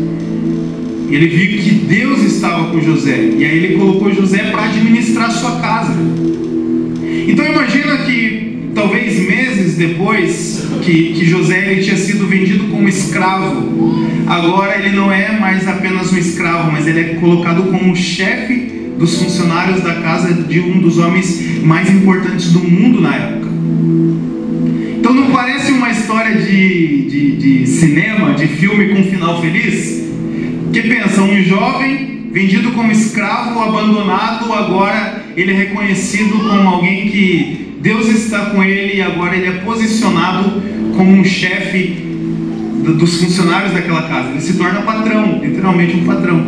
Ele 1.08 1.28
viu 1.28 1.62
que 1.62 1.70
Deus 1.86 2.22
estava 2.22 2.70
com 2.70 2.80
José. 2.80 3.30
E 3.38 3.44
aí 3.44 3.64
ele 3.64 3.76
colocou 3.76 4.12
José 4.12 4.50
para 4.50 4.64
administrar 4.64 5.30
sua 5.30 5.60
casa. 5.60 5.94
Então 7.28 7.44
imagina 7.44 7.98
que 7.98 8.70
talvez 8.74 9.18
meses 9.26 9.76
depois 9.76 10.68
que, 10.82 11.12
que 11.14 11.24
José 11.24 11.72
ele 11.72 11.82
tinha 11.82 11.96
sido 11.96 12.26
vendido 12.26 12.64
como 12.64 12.88
escravo, 12.88 14.06
agora 14.26 14.78
ele 14.78 14.94
não 14.94 15.10
é 15.10 15.38
mais 15.38 15.66
apenas 15.66 16.12
um 16.12 16.18
escravo, 16.18 16.70
mas 16.70 16.86
ele 16.86 17.00
é 17.00 17.04
colocado 17.14 17.70
como 17.70 17.96
chefe 17.96 18.74
dos 18.98 19.18
funcionários 19.18 19.80
da 19.82 19.96
casa 19.96 20.32
de 20.34 20.60
um 20.60 20.80
dos 20.80 20.98
homens 20.98 21.62
mais 21.62 21.90
importantes 21.90 22.52
do 22.52 22.60
mundo 22.60 23.00
na 23.00 23.14
época. 23.14 23.48
Então 24.98 25.12
não 25.14 25.30
parece 25.30 25.72
uma 25.72 25.90
história 25.90 26.36
de, 26.36 27.02
de, 27.08 27.36
de 27.36 27.66
cinema, 27.66 28.34
de 28.34 28.46
filme 28.46 28.88
com 28.88 29.04
final 29.04 29.40
feliz? 29.40 30.05
Que 30.76 30.82
pensa, 30.82 31.22
um 31.22 31.42
jovem 31.42 32.28
vendido 32.30 32.72
como 32.72 32.92
escravo, 32.92 33.60
abandonado, 33.60 34.52
agora 34.52 35.24
ele 35.34 35.50
é 35.50 35.54
reconhecido 35.54 36.38
como 36.38 36.68
alguém 36.68 37.08
que 37.08 37.78
Deus 37.80 38.10
está 38.10 38.50
com 38.50 38.62
ele 38.62 38.96
e 38.96 39.00
agora 39.00 39.34
ele 39.34 39.46
é 39.46 39.52
posicionado 39.52 40.60
como 40.94 41.12
um 41.12 41.24
chefe 41.24 42.04
dos 42.98 43.22
funcionários 43.22 43.72
daquela 43.72 44.02
casa. 44.02 44.32
Ele 44.32 44.40
se 44.42 44.58
torna 44.58 44.82
patrão, 44.82 45.40
literalmente 45.42 45.96
um 45.96 46.04
patrão. 46.04 46.46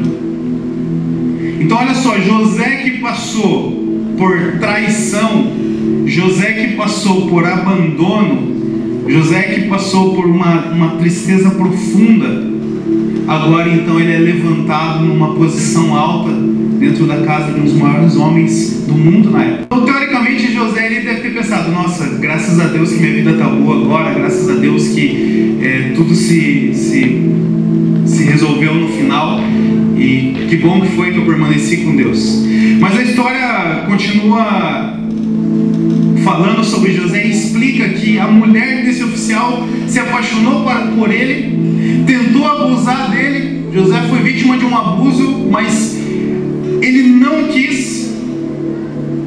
Então 1.58 1.78
olha 1.78 1.94
só, 1.94 2.20
José 2.20 2.82
que 2.82 2.98
passou 2.98 4.04
por 4.18 4.58
traição, 4.60 5.54
José 6.04 6.52
que 6.52 6.76
passou 6.76 7.28
por 7.28 7.46
abandono, 7.46 9.06
José 9.08 9.40
que 9.54 9.68
passou 9.68 10.14
por 10.14 10.26
uma, 10.26 10.66
uma 10.66 10.88
tristeza 10.98 11.50
profunda, 11.52 12.57
Agora 13.28 13.68
então 13.68 14.00
ele 14.00 14.10
é 14.10 14.18
levantado 14.18 15.04
numa 15.04 15.34
posição 15.34 15.94
alta 15.94 16.32
dentro 16.80 17.04
da 17.04 17.18
casa 17.18 17.52
de 17.52 17.60
um 17.60 17.64
dos 17.64 17.74
maiores 17.74 18.16
homens 18.16 18.84
do 18.88 18.94
mundo 18.94 19.30
na 19.30 19.44
época. 19.44 19.64
Então, 19.66 19.84
teoricamente, 19.84 20.50
José 20.50 20.86
ele 20.86 21.00
deve 21.04 21.20
ter 21.20 21.34
pensado: 21.34 21.70
nossa, 21.70 22.16
graças 22.18 22.58
a 22.58 22.68
Deus 22.68 22.90
que 22.90 23.00
minha 23.00 23.12
vida 23.12 23.32
está 23.32 23.44
boa 23.44 23.82
agora, 23.82 24.14
graças 24.14 24.48
a 24.48 24.54
Deus 24.54 24.88
que 24.88 25.58
é, 25.60 25.92
tudo 25.94 26.14
se, 26.14 26.72
se, 26.72 27.30
se 28.06 28.22
resolveu 28.24 28.74
no 28.74 28.88
final 28.88 29.40
e 29.94 30.46
que 30.48 30.56
bom 30.56 30.80
que 30.80 30.88
foi 30.88 31.12
que 31.12 31.18
eu 31.18 31.26
permaneci 31.26 31.78
com 31.78 31.94
Deus. 31.94 32.46
Mas 32.80 32.96
a 32.96 33.02
história 33.02 33.84
continua 33.86 34.96
falando 36.24 36.64
sobre 36.64 36.94
José 36.94 37.26
e 37.26 37.30
explica 37.30 37.90
que 37.90 38.18
a 38.18 38.26
mulher 38.26 38.84
desse 38.84 39.04
oficial 39.04 39.68
se 39.86 39.98
apaixonou 39.98 40.64
por 40.96 41.10
ele 41.10 41.67
tentou 42.06 42.46
abusar 42.46 43.10
dele. 43.10 43.68
José 43.72 44.02
foi 44.08 44.18
vítima 44.20 44.56
de 44.56 44.64
um 44.64 44.76
abuso, 44.76 45.46
mas 45.50 45.98
ele 46.80 47.02
não 47.02 47.44
quis 47.44 48.14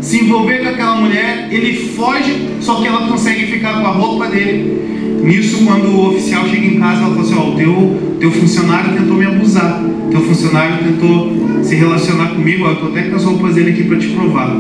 se 0.02 0.24
envolver 0.24 0.64
com 0.64 0.70
aquela 0.70 0.96
mulher. 0.96 1.48
Ele 1.52 1.90
foge, 1.90 2.50
só 2.60 2.76
que 2.76 2.88
ela 2.88 3.08
consegue 3.08 3.46
ficar 3.48 3.80
com 3.80 3.88
a 3.88 3.92
roupa 3.92 4.28
dele. 4.28 4.82
Nisso, 5.24 5.64
quando 5.66 5.88
o 5.88 6.10
oficial 6.10 6.48
chega 6.48 6.66
em 6.66 6.80
casa, 6.80 7.04
ela 7.04 7.10
fala 7.10 7.22
assim: 7.22 7.36
Ó, 7.36 7.50
oh, 7.50 7.56
teu, 7.56 8.18
teu 8.20 8.32
funcionário 8.32 8.94
tentou 8.94 9.16
me 9.16 9.26
abusar. 9.26 9.84
Teu 10.10 10.22
funcionário 10.22 10.84
tentou 10.84 11.64
se 11.64 11.76
relacionar 11.76 12.30
comigo. 12.30 12.66
eu 12.66 12.74
estou 12.74 12.90
até 12.90 13.04
com 13.04 13.16
as 13.16 13.24
roupas 13.24 13.56
dele 13.56 13.72
aqui 13.72 13.84
para 13.84 13.98
te 13.98 14.08
provar. 14.08 14.56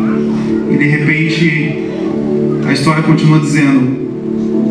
E 0.71 0.77
de 0.77 0.86
repente, 0.86 1.73
a 2.67 2.73
história 2.73 3.01
continua 3.04 3.39
dizendo, 3.39 3.82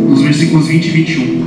nos 0.09 0.23
versículos 0.23 0.69
20 0.69 0.87
e 0.87 0.91
21 0.91 1.40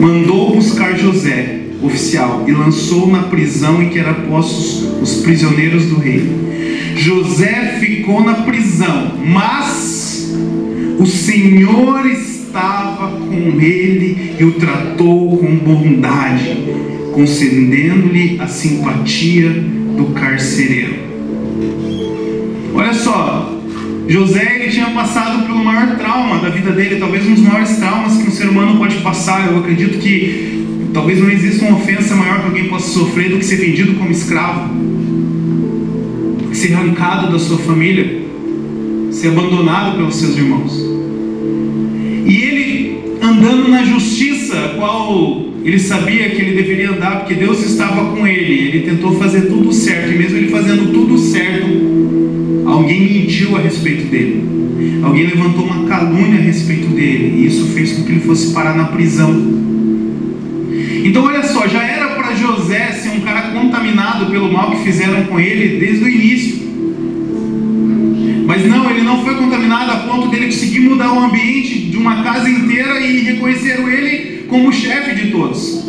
mandou 0.00 0.54
buscar 0.54 0.96
José, 0.96 1.60
oficial, 1.82 2.44
e 2.46 2.52
lançou 2.52 3.08
na 3.08 3.24
prisão 3.24 3.82
em 3.82 3.88
que 3.88 3.98
eram 3.98 4.14
postos 4.28 4.84
os 5.00 5.22
prisioneiros 5.22 5.86
do 5.86 5.98
rei. 5.98 6.48
José 6.96 7.78
ficou 7.80 8.22
na 8.22 8.34
prisão, 8.34 9.12
mas 9.24 10.34
o 10.98 11.06
Senhor 11.06 12.06
estava 12.06 13.10
com 13.18 13.60
ele 13.60 14.34
e 14.38 14.44
o 14.44 14.52
tratou 14.52 15.38
com 15.38 15.56
bondade, 15.56 16.56
concedendo-lhe 17.12 18.38
a 18.40 18.46
simpatia 18.46 19.50
do 19.96 20.12
carcereiro. 20.14 20.94
Olha 22.74 22.94
só, 22.94 23.57
José 24.08 24.56
ele 24.56 24.72
tinha 24.72 24.86
passado 24.90 25.46
pelo 25.46 25.62
maior 25.62 25.96
trauma 25.96 26.38
da 26.38 26.48
vida 26.48 26.72
dele, 26.72 26.96
talvez 26.96 27.26
um 27.26 27.34
dos 27.34 27.42
maiores 27.42 27.76
traumas 27.76 28.16
que 28.16 28.26
um 28.26 28.30
ser 28.30 28.48
humano 28.48 28.78
pode 28.78 28.96
passar. 28.96 29.46
Eu 29.46 29.58
acredito 29.58 29.98
que 29.98 30.64
talvez 30.94 31.20
não 31.20 31.30
exista 31.30 31.66
uma 31.66 31.76
ofensa 31.76 32.16
maior 32.16 32.40
que 32.40 32.46
alguém 32.46 32.68
possa 32.68 32.88
sofrer 32.88 33.28
do 33.30 33.36
que 33.36 33.44
ser 33.44 33.56
vendido 33.56 33.94
como 33.94 34.10
escravo, 34.10 34.74
ser 36.54 36.72
arrancado 36.72 37.30
da 37.30 37.38
sua 37.38 37.58
família, 37.58 38.22
ser 39.10 39.28
abandonado 39.28 39.96
pelos 39.98 40.16
seus 40.16 40.38
irmãos. 40.38 40.72
E 42.26 42.34
ele 42.34 42.98
andando 43.22 43.68
na 43.68 43.84
justiça, 43.84 44.74
qual 44.76 45.48
ele 45.64 45.78
sabia 45.78 46.30
que 46.30 46.40
ele 46.40 46.62
deveria 46.62 46.92
andar, 46.92 47.20
porque 47.20 47.34
Deus 47.34 47.64
estava 47.64 48.12
com 48.12 48.26
ele. 48.26 48.68
Ele 48.68 48.80
tentou 48.90 49.18
fazer 49.18 49.42
tudo 49.42 49.70
certo, 49.72 50.12
e 50.12 50.18
mesmo 50.18 50.38
ele 50.38 50.48
fazendo 50.48 50.92
tudo 50.92 51.18
certo, 51.18 51.66
Alguém 52.68 53.00
mentiu 53.00 53.56
a 53.56 53.60
respeito 53.60 54.10
dele. 54.10 55.00
Alguém 55.02 55.26
levantou 55.26 55.64
uma 55.64 55.88
calúnia 55.88 56.38
a 56.38 56.42
respeito 56.42 56.88
dele. 56.88 57.34
E 57.38 57.46
isso 57.46 57.66
fez 57.68 57.92
com 57.92 58.04
que 58.04 58.12
ele 58.12 58.20
fosse 58.20 58.52
parar 58.52 58.76
na 58.76 58.84
prisão. 58.84 59.30
Então, 61.04 61.24
olha 61.24 61.42
só, 61.42 61.66
já 61.66 61.82
era 61.82 62.08
para 62.08 62.34
José 62.34 62.92
ser 62.92 63.10
um 63.10 63.20
cara 63.20 63.50
contaminado 63.52 64.26
pelo 64.26 64.52
mal 64.52 64.70
que 64.70 64.84
fizeram 64.84 65.24
com 65.24 65.40
ele 65.40 65.78
desde 65.78 66.04
o 66.04 66.08
início. 66.08 66.68
Mas 68.46 68.66
não, 68.66 68.90
ele 68.90 69.02
não 69.02 69.24
foi 69.24 69.34
contaminado 69.36 69.90
a 69.90 69.96
ponto 69.96 70.28
dele 70.28 70.46
conseguir 70.46 70.80
mudar 70.80 71.12
o 71.12 71.18
ambiente 71.18 71.78
de 71.78 71.96
uma 71.96 72.22
casa 72.22 72.48
inteira 72.48 73.00
e 73.00 73.20
reconheceram 73.20 73.88
ele 73.90 74.44
como 74.48 74.72
chefe 74.72 75.14
de 75.14 75.30
todos. 75.30 75.84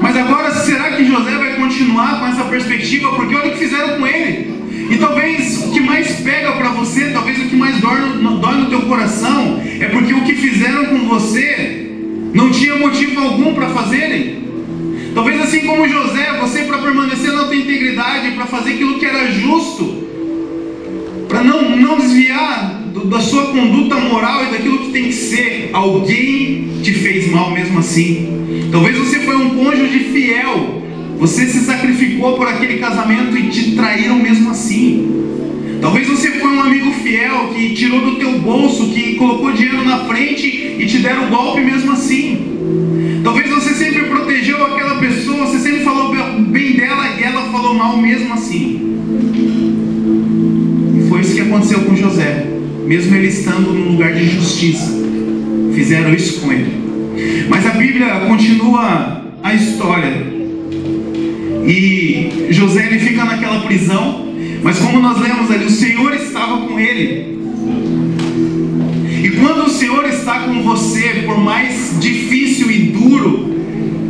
Mas 0.00 0.16
agora, 0.16 0.52
será 0.52 0.92
que 0.92 1.04
José 1.04 1.36
vai 1.36 1.56
continuar 1.56 2.20
com 2.20 2.26
essa 2.26 2.44
perspectiva? 2.44 3.12
Porque 3.14 3.34
olha 3.34 3.48
o 3.48 3.52
que 3.52 3.58
fizeram 3.58 3.98
com 3.98 4.06
ele. 4.06 4.57
E 4.90 4.96
talvez 4.98 5.64
o 5.64 5.70
que 5.70 5.80
mais 5.80 6.20
pega 6.20 6.52
para 6.52 6.70
você, 6.70 7.10
talvez 7.10 7.38
o 7.38 7.48
que 7.48 7.56
mais 7.56 7.78
dói 7.80 8.00
no, 8.20 8.38
dói 8.38 8.54
no 8.54 8.66
teu 8.66 8.82
coração, 8.82 9.60
é 9.80 9.86
porque 9.86 10.14
o 10.14 10.22
que 10.24 10.34
fizeram 10.34 10.86
com 10.86 11.06
você 11.06 11.90
não 12.32 12.50
tinha 12.50 12.76
motivo 12.76 13.20
algum 13.20 13.54
para 13.54 13.68
fazerem. 13.70 14.38
Talvez 15.14 15.40
assim 15.40 15.60
como 15.60 15.88
José, 15.88 16.38
você 16.40 16.62
para 16.62 16.78
permanecer 16.78 17.32
na 17.32 17.44
tua 17.44 17.56
integridade, 17.56 18.32
para 18.32 18.46
fazer 18.46 18.74
aquilo 18.74 18.98
que 18.98 19.06
era 19.06 19.30
justo, 19.32 20.06
para 21.28 21.42
não, 21.42 21.76
não 21.76 21.98
desviar 21.98 22.82
do, 22.92 23.04
da 23.06 23.20
sua 23.20 23.46
conduta 23.46 23.96
moral 23.96 24.46
e 24.46 24.50
daquilo 24.50 24.78
que 24.78 24.92
tem 24.92 25.04
que 25.04 25.12
ser, 25.12 25.70
alguém 25.72 26.80
te 26.82 26.92
fez 26.92 27.30
mal 27.30 27.50
mesmo 27.50 27.78
assim. 27.78 28.68
Talvez 28.70 28.96
você 28.96 29.20
foi 29.20 29.36
um 29.36 29.50
cônjuge 29.50 29.98
fiel, 30.12 30.82
você 31.18 31.46
se 31.46 31.60
sacrificou 31.60 32.36
por 32.36 32.46
aquele 32.46 32.78
casamento 32.78 33.36
e 33.36 33.48
te 33.48 33.72
traíram 33.72 34.18
mesmo 34.18 34.50
assim. 34.50 35.18
Talvez 35.80 36.06
você 36.06 36.30
foi 36.32 36.50
um 36.50 36.60
amigo 36.60 36.92
fiel 36.92 37.48
que 37.54 37.74
tirou 37.74 38.00
do 38.00 38.16
teu 38.16 38.38
bolso, 38.38 38.88
que 38.88 39.14
colocou 39.14 39.52
dinheiro 39.52 39.84
na 39.84 40.04
frente 40.04 40.46
e 40.78 40.86
te 40.86 40.98
deram 40.98 41.26
o 41.26 41.30
golpe 41.30 41.60
mesmo 41.60 41.92
assim. 41.92 43.20
Talvez 43.24 43.48
você 43.50 43.74
sempre 43.74 44.04
protegeu 44.04 44.64
aquela 44.64 44.98
pessoa, 45.00 45.46
você 45.46 45.58
sempre 45.58 45.84
falou 45.84 46.14
bem 46.38 46.72
dela 46.74 47.08
e 47.18 47.22
ela 47.22 47.50
falou 47.50 47.74
mal 47.74 47.96
mesmo 47.96 48.32
assim. 48.34 48.96
E 50.98 51.08
foi 51.08 51.20
isso 51.20 51.34
que 51.34 51.40
aconteceu 51.40 51.80
com 51.80 51.96
José, 51.96 52.46
mesmo 52.86 53.14
ele 53.16 53.26
estando 53.26 53.72
num 53.72 53.92
lugar 53.92 54.12
de 54.14 54.24
justiça. 54.24 54.92
Fizeram 55.74 56.14
isso 56.14 56.40
com 56.40 56.52
ele. 56.52 57.46
Mas 57.48 57.66
a 57.66 57.70
Bíblia 57.70 58.20
continua 58.26 59.24
a 59.42 59.54
história 59.54 60.27
e 61.68 62.46
José 62.48 62.86
ele 62.86 62.98
fica 62.98 63.26
naquela 63.26 63.60
prisão, 63.60 64.26
mas 64.62 64.78
como 64.78 65.00
nós 65.00 65.20
lemos 65.20 65.50
ali, 65.50 65.66
o 65.66 65.70
Senhor 65.70 66.14
estava 66.14 66.66
com 66.66 66.80
ele. 66.80 67.38
E 69.22 69.30
quando 69.38 69.66
o 69.66 69.68
Senhor 69.68 70.06
está 70.06 70.40
com 70.40 70.62
você, 70.62 71.24
por 71.26 71.38
mais 71.38 71.94
difícil 72.00 72.70
e 72.70 72.78
duro 72.84 73.54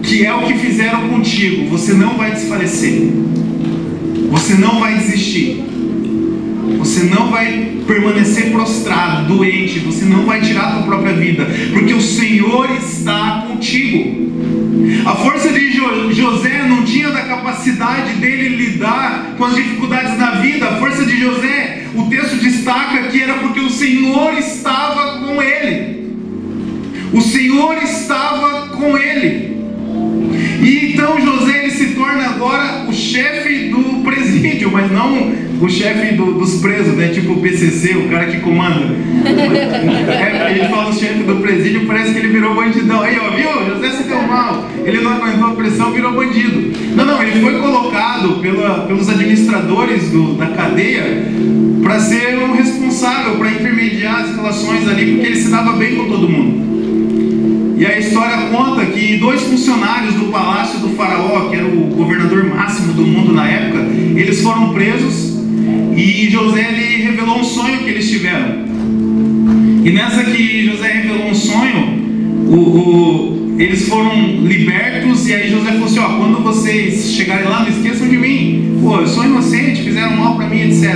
que 0.05 0.25
é 0.25 0.33
o 0.33 0.47
que 0.47 0.55
fizeram 0.55 1.09
contigo, 1.09 1.69
você 1.69 1.95
não 1.95 2.17
vai 2.17 2.31
desfalecer. 2.31 3.11
Você 4.31 4.55
não 4.55 4.79
vai 4.79 4.95
desistir. 4.95 5.65
Você 6.79 7.05
não 7.05 7.29
vai 7.31 7.73
permanecer 7.89 8.53
prostrado, 8.53 9.35
doente, 9.35 9.81
você 9.81 10.05
não 10.05 10.25
vai 10.25 10.41
tirar 10.41 10.63
a 10.63 10.73
tua 10.75 10.83
própria 10.83 11.15
vida, 11.15 11.45
porque 11.73 11.93
o 11.93 12.01
Senhor 12.01 12.71
está 12.71 13.47
contigo. 13.49 14.28
A 15.07 15.15
força 15.17 15.49
de 15.51 15.71
José 16.13 16.65
não 16.69 16.85
tinha 16.85 17.11
da 17.11 17.23
capacidade 17.23 18.15
dele 18.15 18.57
lidar 18.57 19.35
com 19.37 19.45
as 19.45 19.55
dificuldades 19.55 20.19
da 20.19 20.33
vida. 20.33 20.67
A 20.69 20.77
força 20.77 21.05
de 21.05 21.19
José, 21.19 21.87
o 21.95 22.05
texto 22.05 22.37
destaca 22.37 23.05
que 23.05 23.23
era 23.23 23.35
porque 23.35 23.61
o 23.61 23.71
Senhor 23.71 24.35
estava 24.35 25.21
com 25.21 25.41
ele. 25.43 26.09
O 27.13 27.21
Senhor 27.21 27.83
estava 27.83 28.69
com 28.69 28.97
ele. 28.97 29.57
E 30.63 30.93
então 30.93 31.21
José 31.21 31.65
ele 31.65 31.71
se 31.71 31.95
torna 31.95 32.27
agora 32.27 32.85
o 32.89 32.93
chefe 32.93 33.69
do 33.69 33.98
presídio, 34.11 34.71
mas 34.73 34.91
não 34.91 35.33
o 35.61 35.69
chefe 35.69 36.15
do, 36.15 36.35
dos 36.35 36.61
presos, 36.61 36.95
né? 36.95 37.09
Tipo 37.09 37.35
o 37.35 37.41
PCC, 37.41 37.97
o 37.97 38.09
cara 38.09 38.27
que 38.27 38.41
comanda. 38.41 38.87
É, 40.09 40.43
a 40.43 40.53
gente 40.53 40.71
fala 40.71 40.89
o 40.89 40.93
chefe 40.93 41.23
do 41.23 41.37
presídio, 41.37 41.87
parece 41.87 42.13
que 42.13 42.19
ele 42.19 42.29
virou 42.29 42.55
bandidão. 42.55 43.03
Aí, 43.03 43.19
ó, 43.19 43.31
viu? 43.31 43.75
José 43.75 43.91
se 43.91 44.03
deu 44.05 44.23
mal. 44.23 44.65
Ele 44.85 45.01
não 45.01 45.13
aguentou 45.13 45.49
a 45.49 45.55
pressão, 45.55 45.93
virou 45.93 46.13
bandido. 46.13 46.73
Não, 46.97 47.05
não, 47.05 47.23
ele 47.23 47.41
foi 47.41 47.61
colocado 47.61 48.41
pela, 48.41 48.87
pelos 48.87 49.09
administradores 49.09 50.11
do, 50.11 50.35
da 50.35 50.47
cadeia 50.47 51.25
para 51.83 52.01
ser 52.01 52.39
o 52.39 52.53
responsável, 52.55 53.37
para 53.37 53.51
intermediar 53.51 54.23
as 54.23 54.35
relações 54.35 54.89
ali, 54.89 55.15
porque 55.15 55.27
ele 55.27 55.37
se 55.37 55.51
dava 55.51 55.73
bem 55.73 55.97
com 55.97 56.09
todo 56.09 56.29
mundo. 56.29 56.69
E 57.79 57.87
a 57.87 57.97
história 57.97 58.49
conta 58.51 58.85
que 58.87 59.19
dois 59.19 59.41
funcionários 59.43 60.15
do 60.15 60.33
palácio 60.33 60.81
do 60.81 60.89
faraó, 60.97 61.49
que 61.49 61.55
era 61.55 61.67
o 61.67 61.87
governador 61.95 62.45
foram 64.59 64.73
presos 64.73 65.39
e 65.97 66.29
José 66.31 66.69
ele 66.73 67.05
revelou 67.05 67.39
um 67.39 67.45
sonho 67.45 67.79
que 67.79 67.91
eles 67.91 68.11
tiveram. 68.11 68.67
E 69.85 69.91
nessa 69.91 70.25
que 70.25 70.67
José 70.67 70.89
revelou 70.89 71.29
um 71.29 71.35
sonho, 71.35 71.99
o, 72.49 72.57
o, 72.57 73.57
eles 73.59 73.89
foram 73.89 74.13
libertos 74.43 75.29
e 75.29 75.35
aí 75.35 75.51
José 75.51 75.73
falou 75.73 75.85
assim, 75.85 75.99
ó, 76.01 76.09
quando 76.19 76.43
vocês 76.43 77.13
chegarem 77.13 77.49
lá, 77.49 77.63
não 77.63 77.69
esqueçam 77.69 78.09
de 78.09 78.17
mim. 78.17 78.79
Pô, 78.83 79.01
eu 79.01 79.07
sou 79.07 79.25
inocente, 79.25 79.83
fizeram 79.83 80.17
mal 80.17 80.37
para 80.37 80.49
mim, 80.49 80.61
etc. 80.63 80.95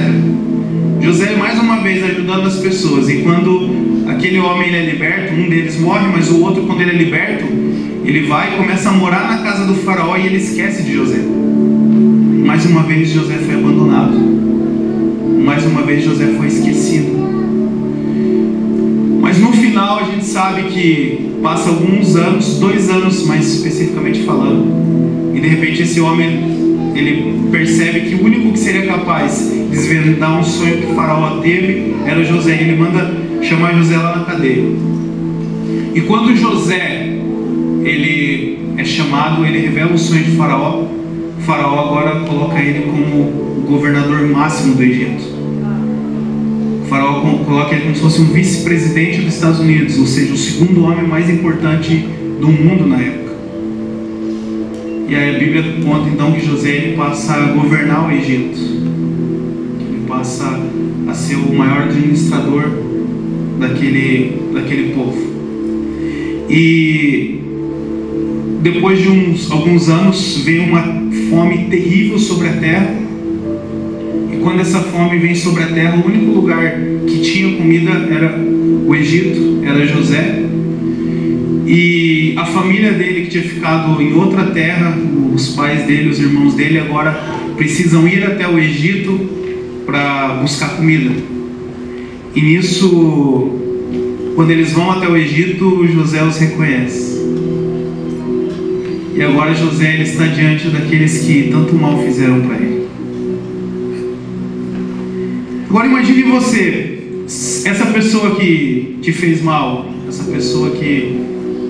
José 1.00 1.36
mais 1.36 1.58
uma 1.58 1.80
vez 1.80 2.02
ajudando 2.02 2.46
as 2.46 2.56
pessoas 2.56 3.08
e 3.08 3.18
quando 3.18 4.06
aquele 4.08 4.38
homem 4.38 4.68
ele 4.68 4.76
é 4.76 4.90
liberto, 4.92 5.34
um 5.34 5.48
deles 5.48 5.78
morre, 5.80 6.08
mas 6.12 6.30
o 6.30 6.42
outro, 6.42 6.64
quando 6.64 6.80
ele 6.80 6.90
é 6.90 6.94
liberto, 6.94 7.44
ele 8.04 8.26
vai 8.26 8.54
e 8.54 8.56
começa 8.56 8.88
a 8.88 8.92
morar 8.92 9.28
na 9.28 9.38
casa 9.38 9.66
do 9.66 9.74
faraó 9.74 10.16
e 10.16 10.26
ele 10.26 10.36
esquece 10.36 10.82
de 10.82 10.94
José. 10.94 11.20
Mais 12.44 12.66
uma 12.66 12.82
vez 12.82 13.08
José 13.08 13.34
foi 13.34 13.54
abandonado. 13.54 14.14
Mais 15.44 15.64
uma 15.64 15.82
vez 15.82 16.04
José 16.04 16.26
foi 16.36 16.48
esquecido. 16.48 17.12
Mas 19.20 19.38
no 19.38 19.52
final 19.52 20.00
a 20.00 20.04
gente 20.04 20.24
sabe 20.24 20.64
que 20.64 21.36
passa 21.42 21.70
alguns 21.70 22.16
anos, 22.16 22.58
dois 22.58 22.90
anos 22.90 23.26
mais 23.26 23.46
especificamente 23.54 24.22
falando, 24.22 25.34
e 25.34 25.40
de 25.40 25.48
repente 25.48 25.82
esse 25.82 26.00
homem 26.00 26.62
ele 26.94 27.48
percebe 27.50 28.00
que 28.00 28.14
o 28.16 28.24
único 28.24 28.52
que 28.52 28.58
seria 28.58 28.86
capaz 28.86 29.50
de 29.50 29.64
desvendar 29.70 30.38
um 30.38 30.42
sonho 30.42 30.78
que 30.78 30.92
o 30.92 30.94
faraó 30.94 31.40
teve 31.40 31.94
era 32.04 32.22
José. 32.22 32.60
Ele 32.60 32.76
manda 32.76 33.10
chamar 33.42 33.74
José 33.74 33.96
lá 33.96 34.18
na 34.18 34.24
cadeia. 34.24 34.64
E 35.94 36.00
quando 36.02 36.36
José 36.36 37.18
ele 37.84 38.58
é 38.76 38.84
chamado, 38.84 39.44
ele 39.44 39.58
revela 39.58 39.92
o 39.92 39.98
sonho 39.98 40.24
de 40.24 40.32
Faraó. 40.32 40.84
Faraó 41.44 41.88
agora 41.88 42.20
coloca 42.20 42.58
ele 42.60 42.86
como 42.86 43.62
governador 43.66 44.28
máximo 44.28 44.76
do 44.76 44.82
Egito. 44.82 45.24
O 46.82 46.86
faraó 46.86 47.20
coloca 47.20 47.74
ele 47.74 47.82
como 47.82 47.94
se 47.96 48.00
fosse 48.00 48.20
um 48.20 48.26
vice-presidente 48.26 49.22
dos 49.22 49.34
Estados 49.34 49.58
Unidos, 49.58 49.98
ou 49.98 50.06
seja, 50.06 50.32
o 50.32 50.36
segundo 50.36 50.84
homem 50.84 51.06
mais 51.06 51.28
importante 51.28 52.06
do 52.40 52.48
mundo 52.48 52.86
na 52.86 53.00
época. 53.00 53.32
E 55.08 55.14
aí 55.14 55.36
a 55.36 55.38
Bíblia 55.38 55.64
conta 55.84 56.08
então 56.08 56.32
que 56.32 56.46
José 56.46 56.68
ele 56.68 56.96
passa 56.96 57.34
a 57.34 57.52
governar 57.52 58.08
o 58.08 58.12
Egito. 58.12 58.58
Ele 58.58 60.04
passa 60.06 60.60
a 61.08 61.14
ser 61.14 61.36
o 61.36 61.52
maior 61.52 61.82
administrador 61.82 62.70
daquele, 63.58 64.42
daquele 64.54 64.94
povo. 64.94 65.18
E 66.48 67.40
depois 68.62 69.00
de 69.00 69.08
uns, 69.08 69.50
alguns 69.50 69.88
anos 69.88 70.42
veio 70.44 70.64
uma 70.64 71.01
fome 71.32 71.64
terrível 71.70 72.18
sobre 72.18 72.48
a 72.48 72.52
terra. 72.52 72.94
E 74.30 74.36
quando 74.42 74.60
essa 74.60 74.80
fome 74.80 75.16
vem 75.18 75.34
sobre 75.34 75.62
a 75.62 75.68
terra, 75.68 75.96
o 75.96 76.06
único 76.06 76.30
lugar 76.30 76.78
que 77.06 77.20
tinha 77.20 77.56
comida 77.56 77.90
era 77.90 78.38
o 78.38 78.94
Egito, 78.94 79.62
era 79.64 79.86
José. 79.86 80.44
E 81.66 82.34
a 82.36 82.44
família 82.44 82.92
dele 82.92 83.22
que 83.22 83.30
tinha 83.30 83.44
ficado 83.44 84.02
em 84.02 84.12
outra 84.12 84.44
terra, 84.46 84.94
os 85.34 85.48
pais 85.54 85.86
dele, 85.86 86.10
os 86.10 86.20
irmãos 86.20 86.54
dele, 86.54 86.78
agora 86.78 87.12
precisam 87.56 88.06
ir 88.06 88.24
até 88.24 88.46
o 88.46 88.58
Egito 88.58 89.18
para 89.86 90.34
buscar 90.42 90.76
comida. 90.76 91.12
E 92.34 92.42
nisso, 92.42 93.58
quando 94.34 94.50
eles 94.50 94.72
vão 94.72 94.90
até 94.90 95.08
o 95.08 95.16
Egito, 95.16 95.86
José 95.86 96.22
os 96.22 96.36
reconhece. 96.36 97.11
E 99.14 99.22
agora 99.22 99.54
José 99.54 100.02
está 100.02 100.26
diante 100.26 100.68
daqueles 100.68 101.18
que 101.18 101.50
tanto 101.50 101.74
mal 101.74 102.02
fizeram 102.02 102.40
para 102.40 102.56
ele. 102.56 102.86
Agora 105.68 105.86
imagine 105.86 106.22
você, 106.22 106.98
essa 107.64 107.86
pessoa 107.86 108.34
que 108.36 108.98
te 109.02 109.12
fez 109.12 109.42
mal, 109.42 109.86
essa 110.08 110.24
pessoa 110.24 110.70
que, 110.70 111.16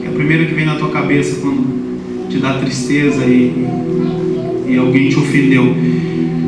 é 0.05 0.09
a 0.09 0.13
primeira 0.13 0.45
que 0.45 0.55
vem 0.55 0.65
na 0.65 0.77
tua 0.77 0.91
cabeça 0.91 1.41
quando 1.41 2.29
te 2.29 2.39
dá 2.39 2.55
tristeza 2.55 3.25
e, 3.25 3.67
e 4.69 4.77
alguém 4.77 5.09
te 5.09 5.19
ofendeu. 5.19 5.75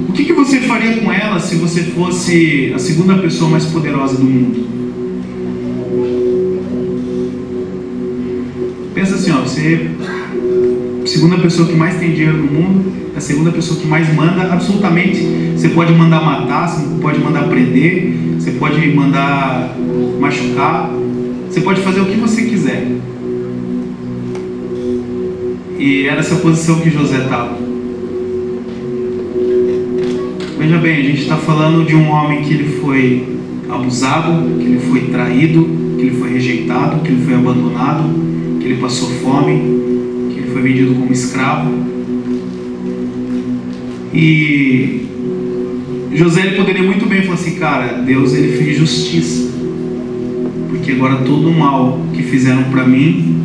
O 0.09 0.13
que, 0.13 0.25
que 0.25 0.33
você 0.33 0.61
faria 0.61 0.97
com 0.99 1.13
ela 1.13 1.41
se 1.41 1.57
você 1.57 1.83
fosse 1.83 2.73
a 2.73 2.79
segunda 2.79 3.19
pessoa 3.19 3.51
mais 3.51 3.65
poderosa 3.67 4.17
do 4.17 4.25
mundo? 4.25 4.75
Pensa 8.95 9.17
assim, 9.17 9.33
ó, 9.33 9.41
você 9.41 9.91
segunda 11.15 11.39
pessoa 11.39 11.69
que 11.69 11.77
mais 11.77 11.97
tem 12.01 12.11
dinheiro 12.11 12.39
no 12.39 12.51
mundo, 12.51 12.93
a 13.17 13.21
segunda 13.21 13.53
pessoa 13.53 13.79
que 13.79 13.87
mais 13.87 14.13
manda, 14.13 14.53
absolutamente. 14.53 15.25
Você 15.57 15.69
pode 15.69 15.93
mandar 15.93 16.21
matar, 16.21 16.67
você 16.67 17.01
pode 17.01 17.21
mandar 17.21 17.45
prender, 17.45 18.13
você 18.37 18.51
pode 18.51 18.85
mandar 18.93 19.77
machucar, 20.19 20.91
você 21.49 21.61
pode 21.61 21.83
fazer 21.83 22.01
o 22.01 22.07
que 22.07 22.17
você 22.17 22.43
quiser. 22.43 22.89
E 25.79 26.09
era 26.09 26.19
essa 26.19 26.35
posição 26.37 26.81
que 26.81 26.91
José 26.91 27.19
estava. 27.19 27.57
Veja 30.59 30.79
bem, 30.79 30.97
a 30.97 31.03
gente 31.03 31.23
está 31.23 31.37
falando 31.37 31.87
de 31.87 31.95
um 31.95 32.09
homem 32.09 32.43
que 32.43 32.55
ele 32.55 32.81
foi 32.81 33.39
abusado, 33.69 34.59
que 34.59 34.65
ele 34.65 34.81
foi 34.81 35.01
traído, 35.13 35.65
que 35.97 36.03
ele 36.03 36.17
foi 36.19 36.33
rejeitado, 36.33 37.03
que 37.03 37.09
ele 37.13 37.25
foi 37.25 37.35
abandonado, 37.35 38.03
que 38.59 38.67
ele 38.67 38.81
passou 38.81 39.09
fome, 39.11 39.94
foi 40.55 40.63
vendido 40.63 40.95
como 40.95 41.13
escravo. 41.13 41.75
E 44.15 45.09
José 46.15 46.47
ele 46.47 46.57
poderia 46.57 46.85
muito 46.85 47.07
bem 47.07 47.23
falar 47.23 47.35
assim, 47.35 47.57
cara, 47.57 48.03
Deus 48.03 48.33
ele 48.33 48.57
fez 48.57 48.79
justiça, 48.79 49.51
porque 50.69 50.93
agora 50.93 51.25
todo 51.25 51.49
o 51.49 51.59
mal 51.59 52.01
que 52.15 52.23
fizeram 52.23 52.63
para 52.65 52.87
mim 52.87 53.43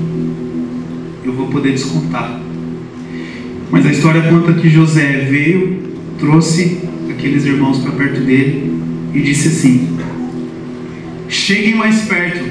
eu 1.26 1.34
vou 1.34 1.48
poder 1.48 1.72
descontar. 1.72 2.40
Mas 3.72 3.88
a 3.88 3.92
história 3.92 4.22
conta 4.30 4.54
que 4.54 4.70
José 4.70 5.26
veio, 5.30 5.80
trouxe 6.20 6.78
aqueles 7.10 7.44
irmãos 7.44 7.80
para 7.80 7.92
perto 7.94 8.22
dele 8.22 8.72
e 9.16 9.22
disse 9.22 9.48
assim: 9.48 9.98
Cheguem 11.28 11.76
mais 11.76 12.02
perto. 12.02 12.46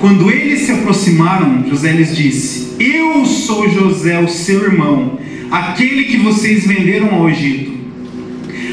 Quando 0.00 0.30
eles 0.30 0.60
se 0.60 0.72
aproximaram, 0.72 1.66
José 1.68 1.92
lhes 1.92 2.16
disse: 2.16 2.65
Eu 2.78 3.24
sou 3.24 3.70
José, 3.70 4.20
o 4.20 4.28
seu 4.28 4.64
irmão, 4.64 5.18
aquele 5.50 6.04
que 6.04 6.18
vocês 6.18 6.66
venderam 6.66 7.14
ao 7.14 7.30
Egito. 7.30 7.72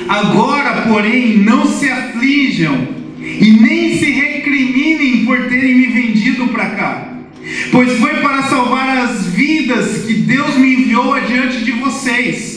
Agora, 0.10 0.82
porém, 0.82 1.38
não 1.38 1.66
se 1.66 1.90
aflijam 1.90 2.90
e 3.22 3.52
nem 3.52 3.98
se 3.98 4.12
recriminem 4.12 5.26
por 5.26 5.48
terem 5.48 5.76
me 5.76 5.88
vendido 5.88 6.48
para 6.48 6.66
cá, 6.72 7.14
pois 7.72 7.94
foi 7.94 8.16
para 8.16 8.44
salvar 8.44 8.98
as 8.98 9.28
vidas 9.28 10.06
que 10.06 10.14
Deus 10.14 10.58
me 10.58 10.74
enviou 10.74 11.14
adiante 11.14 11.64
de 11.64 11.72
vocês. 11.72 12.53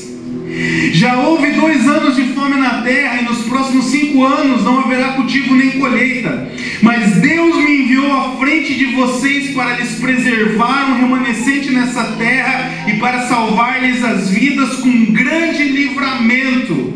Já 0.93 1.19
houve 1.19 1.53
dois 1.53 1.87
anos 1.87 2.17
de 2.17 2.33
fome 2.33 2.57
na 2.57 2.81
terra, 2.83 3.21
e 3.21 3.25
nos 3.25 3.43
próximos 3.43 3.87
cinco 3.87 4.25
anos 4.25 4.65
não 4.65 4.81
haverá 4.81 5.13
cultivo 5.13 5.55
nem 5.55 5.73
colheita. 5.73 6.51
Mas 6.81 7.17
Deus 7.17 7.57
me 7.57 7.83
enviou 7.83 8.11
à 8.13 8.37
frente 8.39 8.75
de 8.75 8.87
vocês 8.87 9.55
para 9.55 9.77
lhes 9.77 9.99
preservar 9.99 10.91
um 10.91 11.01
remanescente 11.01 11.71
nessa 11.73 12.05
terra 12.13 12.71
e 12.89 12.95
para 12.95 13.27
salvar-lhes 13.27 14.03
as 14.03 14.31
vidas 14.31 14.77
com 14.77 14.89
um 14.89 15.13
grande 15.13 15.63
livramento. 15.65 16.95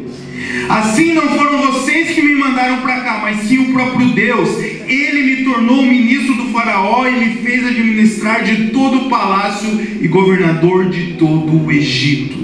Assim 0.68 1.12
não 1.12 1.29
foram 1.29 1.73
vocês 1.73 2.11
que 2.11 2.23
me 2.23 2.35
mandaram 2.35 2.79
para 2.79 3.01
cá, 3.01 3.18
mas 3.23 3.40
sim 3.40 3.59
o 3.59 3.73
próprio 3.73 4.09
Deus. 4.09 4.59
Ele 4.88 5.23
me 5.23 5.44
tornou 5.44 5.85
ministro 5.85 6.35
do 6.35 6.51
Faraó 6.51 7.07
e 7.07 7.12
me 7.12 7.35
fez 7.42 7.66
administrar 7.66 8.42
de 8.42 8.70
todo 8.70 9.07
o 9.07 9.09
palácio 9.11 9.68
e 10.01 10.09
governador 10.09 10.88
de 10.88 11.14
todo 11.14 11.66
o 11.66 11.70
Egito. 11.70 12.39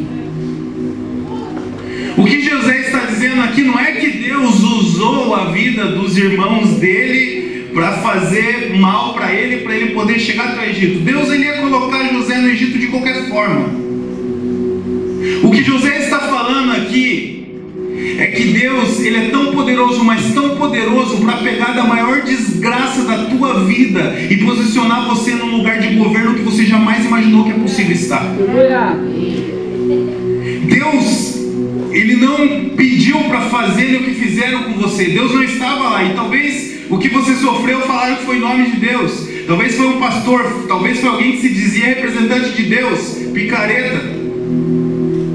O 2.16 2.24
que 2.24 2.40
José 2.40 2.80
está 2.80 3.00
dizendo 3.00 3.42
aqui 3.42 3.62
não 3.62 3.78
é 3.78 3.92
que 3.92 4.08
Deus 4.08 4.62
usou 4.62 5.34
a 5.34 5.50
vida 5.52 5.84
dos 5.86 6.16
irmãos 6.16 6.70
dele 6.78 7.66
para 7.74 7.92
fazer 7.98 8.74
mal 8.78 9.12
para 9.12 9.34
ele, 9.34 9.58
para 9.58 9.76
ele 9.76 9.94
poder 9.94 10.18
chegar 10.18 10.48
até 10.48 10.66
o 10.66 10.70
Egito. 10.70 11.00
Deus 11.00 11.30
ele 11.30 11.44
ia 11.44 11.58
colocar 11.58 12.08
José 12.08 12.38
no 12.38 12.48
Egito 12.48 12.78
de 12.78 12.86
qualquer 12.86 13.28
forma. 13.28 13.68
O 15.42 15.50
que 15.50 15.62
José 15.62 15.98
está 15.98 16.20
falando 16.20 16.72
aqui 16.72 17.36
é 18.18 18.26
que 18.28 18.44
Deus, 18.44 18.98
ele 19.00 19.16
é 19.18 19.28
tão 19.28 19.52
poderoso, 19.52 20.02
mas 20.02 20.32
tão 20.32 20.56
poderoso 20.56 21.18
para 21.18 21.36
pegar 21.38 21.72
da 21.72 21.84
maior 21.84 22.22
desgraça 22.22 23.02
da 23.02 23.24
tua 23.26 23.64
vida 23.64 24.16
e 24.30 24.38
posicionar 24.38 25.06
você 25.06 25.32
num 25.34 25.58
lugar 25.58 25.78
de 25.80 25.94
governo 25.96 26.34
que 26.34 26.42
você 26.42 26.64
jamais 26.64 27.04
imaginou 27.04 27.44
que 27.44 27.50
é 27.50 27.54
possível 27.54 27.92
estar. 27.94 28.24
Deus, 30.64 31.25
ele 32.06 32.16
não 32.16 32.70
pediu 32.76 33.18
para 33.24 33.40
fazer 33.42 33.96
o 33.96 34.04
que 34.04 34.12
fizeram 34.12 34.62
com 34.62 34.74
você. 34.74 35.06
Deus 35.06 35.34
não 35.34 35.42
estava 35.42 35.88
lá 35.88 36.04
e 36.04 36.14
talvez 36.14 36.76
o 36.88 36.98
que 36.98 37.08
você 37.08 37.34
sofreu 37.34 37.80
falaram 37.80 38.16
que 38.16 38.24
foi 38.24 38.36
em 38.36 38.40
nome 38.40 38.70
de 38.70 38.76
Deus. 38.76 39.28
Talvez 39.46 39.74
foi 39.74 39.86
um 39.86 39.98
pastor, 39.98 40.66
talvez 40.68 41.00
foi 41.00 41.08
alguém 41.08 41.32
que 41.32 41.40
se 41.40 41.48
dizia 41.48 41.86
representante 41.86 42.50
de 42.50 42.62
Deus, 42.62 43.18
picareta. 43.34 44.02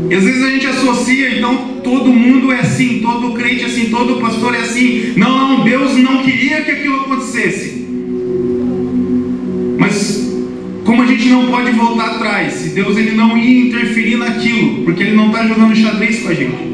E 0.10 0.16
às 0.16 0.24
vezes 0.24 0.44
a 0.44 0.50
gente 0.50 0.68
associa, 0.68 1.38
então 1.38 1.82
todo 1.84 2.14
mundo 2.14 2.54
é 2.54 2.60
assim, 2.60 3.00
todo 3.02 3.34
crente 3.34 3.64
é 3.64 3.68
assim, 3.68 3.90
todo 3.90 4.22
pastor 4.22 4.56
é 4.56 4.60
assim. 4.60 5.14
Não, 5.18 5.38
não, 5.38 5.64
Deus 5.64 5.98
não 5.98 6.24
queria 6.24 6.62
que 6.62 6.72
aquilo 6.72 7.02
acontecesse. 7.02 7.86
Mas 9.78 10.32
como 10.86 11.04
a 11.04 11.06
gente 11.06 11.28
não 11.28 11.48
pode 11.48 11.72
voltar 11.72 12.16
atrás, 12.16 12.61
Deus 12.74 12.98
ele 12.98 13.12
não 13.12 13.38
ia 13.38 13.68
interferir 13.68 14.18
naquilo, 14.18 14.84
porque 14.84 15.04
ele 15.04 15.16
não 15.16 15.28
está 15.28 15.46
jogando 15.46 15.76
xadrez 15.76 16.22
com 16.22 16.30
a 16.30 16.34
gente. 16.34 16.72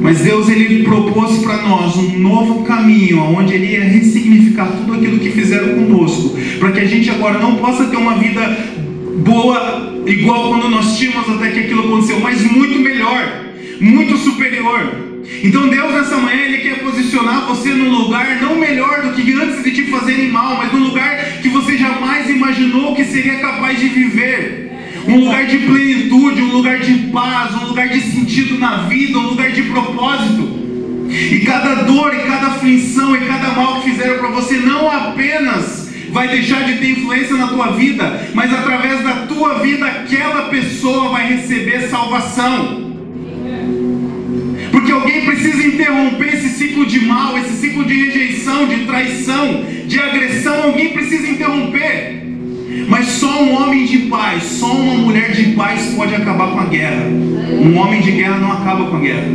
Mas 0.00 0.20
Deus 0.20 0.48
ele 0.48 0.84
propôs 0.84 1.38
para 1.38 1.62
nós 1.62 1.96
um 1.96 2.18
novo 2.18 2.62
caminho, 2.64 3.20
onde 3.22 3.54
ele 3.54 3.72
ia 3.72 3.84
ressignificar 3.84 4.66
tudo 4.66 4.94
aquilo 4.94 5.18
que 5.18 5.30
fizeram 5.30 5.74
conosco, 5.74 6.36
para 6.58 6.72
que 6.72 6.80
a 6.80 6.84
gente 6.84 7.08
agora 7.10 7.38
não 7.38 7.56
possa 7.56 7.86
ter 7.86 7.96
uma 7.96 8.16
vida 8.16 8.74
boa 9.24 10.02
igual 10.06 10.50
quando 10.50 10.68
nós 10.68 10.98
tínhamos 10.98 11.28
até 11.30 11.50
que 11.50 11.60
aquilo 11.60 11.86
aconteceu, 11.86 12.20
mas 12.20 12.42
muito 12.42 12.78
melhor, 12.80 13.46
muito 13.80 14.16
superior. 14.18 15.03
Então 15.42 15.68
Deus 15.68 15.92
nessa 15.92 16.16
manhã 16.16 16.42
ele 16.42 16.58
quer 16.58 16.80
posicionar 16.80 17.46
você 17.46 17.70
num 17.70 17.90
lugar 17.90 18.40
não 18.42 18.56
melhor 18.56 19.02
do 19.02 19.14
que 19.14 19.32
antes 19.32 19.64
de 19.64 19.70
te 19.70 19.90
fazerem 19.90 20.28
mal, 20.28 20.56
mas 20.56 20.72
num 20.72 20.84
lugar 20.84 21.40
que 21.40 21.48
você 21.48 21.76
jamais 21.78 22.28
imaginou 22.28 22.94
que 22.94 23.04
seria 23.04 23.38
capaz 23.38 23.78
de 23.80 23.88
viver. 23.88 24.72
Um 25.06 25.20
lugar 25.20 25.46
de 25.46 25.58
plenitude, 25.58 26.42
um 26.42 26.52
lugar 26.52 26.78
de 26.78 26.94
paz, 27.08 27.54
um 27.54 27.66
lugar 27.68 27.88
de 27.88 28.00
sentido 28.00 28.58
na 28.58 28.88
vida, 28.88 29.18
um 29.18 29.28
lugar 29.28 29.50
de 29.50 29.62
propósito. 29.62 30.64
E 31.10 31.40
cada 31.40 31.82
dor, 31.82 32.14
e 32.14 32.20
cada 32.20 32.46
aflição, 32.48 33.14
e 33.14 33.20
cada 33.20 33.52
mal 33.52 33.80
que 33.80 33.90
fizeram 33.90 34.18
para 34.18 34.28
você 34.28 34.56
não 34.56 34.90
apenas 34.90 35.90
vai 36.10 36.28
deixar 36.28 36.64
de 36.64 36.78
ter 36.78 36.90
influência 36.92 37.36
na 37.36 37.48
tua 37.48 37.72
vida, 37.72 38.28
mas 38.32 38.52
através 38.52 39.02
da 39.02 39.26
tua 39.26 39.58
vida 39.58 39.84
aquela 39.84 40.48
pessoa 40.48 41.10
vai 41.10 41.34
receber 41.34 41.88
salvação. 41.88 42.83
Alguém 44.94 45.24
precisa 45.24 45.66
interromper 45.66 46.34
esse 46.34 46.50
ciclo 46.50 46.86
de 46.86 47.04
mal, 47.04 47.36
esse 47.36 47.54
ciclo 47.54 47.84
de 47.84 47.94
rejeição, 47.94 48.68
de 48.68 48.84
traição, 48.84 49.64
de 49.86 49.98
agressão, 49.98 50.62
alguém 50.62 50.90
precisa 50.90 51.28
interromper. 51.28 52.22
Mas 52.88 53.06
só 53.06 53.42
um 53.42 53.54
homem 53.54 53.86
de 53.86 53.98
paz, 54.06 54.44
só 54.44 54.72
uma 54.72 54.94
mulher 54.94 55.32
de 55.32 55.52
paz 55.54 55.94
pode 55.96 56.14
acabar 56.14 56.52
com 56.52 56.60
a 56.60 56.66
guerra. 56.66 57.06
Um 57.06 57.76
homem 57.76 58.00
de 58.02 58.12
guerra 58.12 58.38
não 58.38 58.52
acaba 58.52 58.86
com 58.86 58.96
a 58.96 59.00
guerra. 59.00 59.26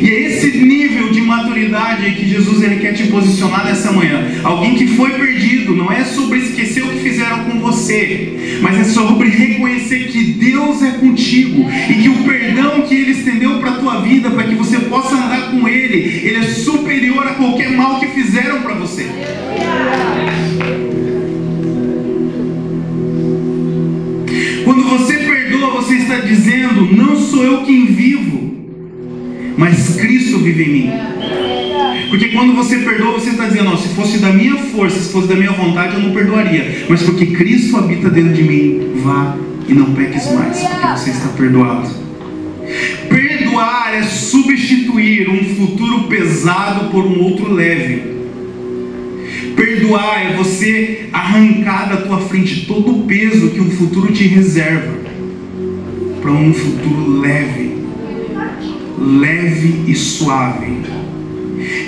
E 0.00 0.10
é 0.10 0.26
esse 0.28 0.58
nível 0.58 1.10
de 1.10 1.20
maturidade 1.20 2.10
que 2.12 2.28
Jesus 2.28 2.62
ele 2.62 2.76
quer 2.76 2.92
te 2.92 3.06
posicionar 3.06 3.64
nessa 3.64 3.92
manhã. 3.92 4.22
Alguém 4.42 4.74
que 4.74 4.86
foi 4.88 5.10
perdido, 5.10 5.74
não 5.74 5.90
é 5.90 6.04
sobre 6.04 6.38
esquecer 6.38 6.84
o 6.84 6.88
que 6.88 6.98
fizeram 6.98 7.44
com 7.44 7.58
você, 7.60 8.58
mas 8.60 8.78
é 8.78 8.84
sobre 8.84 9.28
reconhecer 9.28 10.08
que 10.08 10.22
Deus 10.32 10.82
é 10.82 10.92
contigo 10.92 11.66
e 11.90 11.94
que 11.94 12.08
o 12.08 12.24
perdão 12.24 12.82
que 12.82 12.94
Ele 12.94 13.12
estendeu 13.12 13.58
para 13.58 13.70
a 13.70 13.78
tua 13.78 14.00
vida, 14.02 14.30
para 14.30 14.44
que 14.44 14.54
você 14.54 14.80
possa 14.80 15.14
andar 15.14 15.50
com 15.50 15.66
Ele, 15.66 15.96
Ele 15.96 16.38
é 16.38 16.42
superior 16.42 17.26
a 17.26 17.34
qualquer 17.34 17.70
mal 17.70 17.98
que 17.98 18.06
fizeram 18.08 18.60
para 18.62 18.74
você. 18.74 19.06
Quando 24.64 24.82
você 24.84 25.14
perdoa, 25.18 25.70
você 25.70 25.94
está 25.94 26.16
dizendo: 26.16 26.94
Não 26.94 27.16
sou 27.16 27.44
eu 27.44 27.62
quem 27.62 27.86
vivo 27.86 28.35
mas 29.66 29.96
Cristo 29.96 30.38
vive 30.38 30.62
em 30.62 30.68
mim. 30.68 30.90
Porque 32.08 32.28
quando 32.28 32.54
você 32.54 32.78
perdoa, 32.78 33.14
você 33.14 33.30
está 33.30 33.46
dizendo, 33.46 33.72
oh, 33.74 33.76
se 33.76 33.88
fosse 33.88 34.18
da 34.18 34.32
minha 34.32 34.56
força, 34.56 35.00
se 35.00 35.12
fosse 35.12 35.26
da 35.26 35.34
minha 35.34 35.50
vontade, 35.50 35.96
eu 35.96 36.02
não 36.02 36.12
perdoaria. 36.12 36.86
Mas 36.88 37.02
porque 37.02 37.26
Cristo 37.26 37.76
habita 37.76 38.08
dentro 38.08 38.32
de 38.32 38.44
mim, 38.44 38.92
vá 39.02 39.36
e 39.68 39.74
não 39.74 39.92
peques 39.92 40.32
mais, 40.32 40.60
porque 40.60 40.86
você 40.86 41.10
está 41.10 41.28
perdoado. 41.30 41.90
Perdoar 43.08 43.92
é 43.94 44.04
substituir 44.04 45.28
um 45.28 45.42
futuro 45.56 46.04
pesado 46.04 46.88
por 46.90 47.04
um 47.04 47.20
outro 47.24 47.52
leve. 47.52 48.14
Perdoar 49.56 50.26
é 50.26 50.36
você 50.36 51.08
arrancar 51.12 51.88
da 51.88 51.96
tua 52.02 52.20
frente 52.20 52.66
todo 52.66 53.00
o 53.00 53.02
peso 53.02 53.50
que 53.50 53.60
um 53.60 53.70
futuro 53.72 54.12
te 54.12 54.28
reserva 54.28 54.94
para 56.22 56.30
um 56.30 56.54
futuro 56.54 57.18
leve 57.18 57.85
leve 58.98 59.84
e 59.90 59.94
suave. 59.94 60.82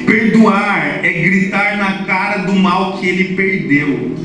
Perdoar 0.06 1.00
é 1.02 1.12
gritar 1.12 1.76
na 1.76 2.04
cara 2.04 2.38
do 2.38 2.54
mal 2.54 2.98
que 2.98 3.06
ele 3.06 3.34
perdeu. 3.34 4.16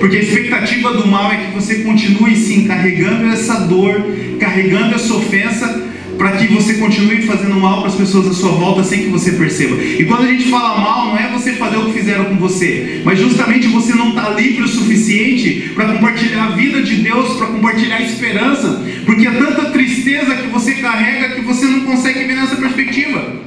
Porque 0.00 0.16
a 0.16 0.20
expectativa 0.20 0.92
do 0.92 1.06
mal 1.06 1.32
é 1.32 1.36
que 1.36 1.54
você 1.54 1.76
continue 1.76 2.36
sim 2.36 2.66
carregando 2.66 3.26
essa 3.26 3.60
dor, 3.60 4.02
carregando 4.38 4.94
essa 4.94 5.14
ofensa, 5.14 5.84
para 6.16 6.32
que 6.32 6.46
você 6.46 6.74
continue 6.74 7.22
fazendo 7.22 7.54
mal 7.56 7.78
para 7.80 7.88
as 7.88 7.94
pessoas 7.94 8.28
à 8.28 8.32
sua 8.32 8.52
volta 8.52 8.82
sem 8.82 9.04
que 9.04 9.08
você 9.08 9.32
perceba. 9.32 9.76
E 9.82 10.04
quando 10.04 10.24
a 10.24 10.28
gente 10.28 10.48
fala 10.48 10.78
mal, 10.78 11.06
não 11.06 11.18
é 11.18 11.28
você 11.28 11.52
fazer 11.52 11.76
o 11.76 11.86
que 11.86 11.98
fizeram 11.98 12.26
com 12.26 12.36
você, 12.36 13.02
mas 13.04 13.18
justamente 13.18 13.66
você 13.68 13.94
não 13.94 14.10
está 14.10 14.30
livre 14.30 14.62
o 14.62 14.68
suficiente 14.68 15.72
para 15.74 15.92
compartilhar 15.92 16.44
a 16.44 16.50
vida 16.50 16.82
de 16.82 16.96
Deus, 16.96 17.36
para 17.36 17.48
compartilhar 17.48 17.96
a 17.96 18.02
esperança, 18.02 18.84
porque 19.04 19.26
é 19.26 19.32
tanta 19.32 19.70
tristeza 19.70 20.34
que 20.34 20.48
você 20.48 20.74
carrega 20.74 21.34
que 21.34 21.42
você 21.42 21.66
não 21.66 21.80
consegue 21.80 22.24
ver 22.24 22.36
nessa 22.36 22.56
perspectiva. 22.56 23.46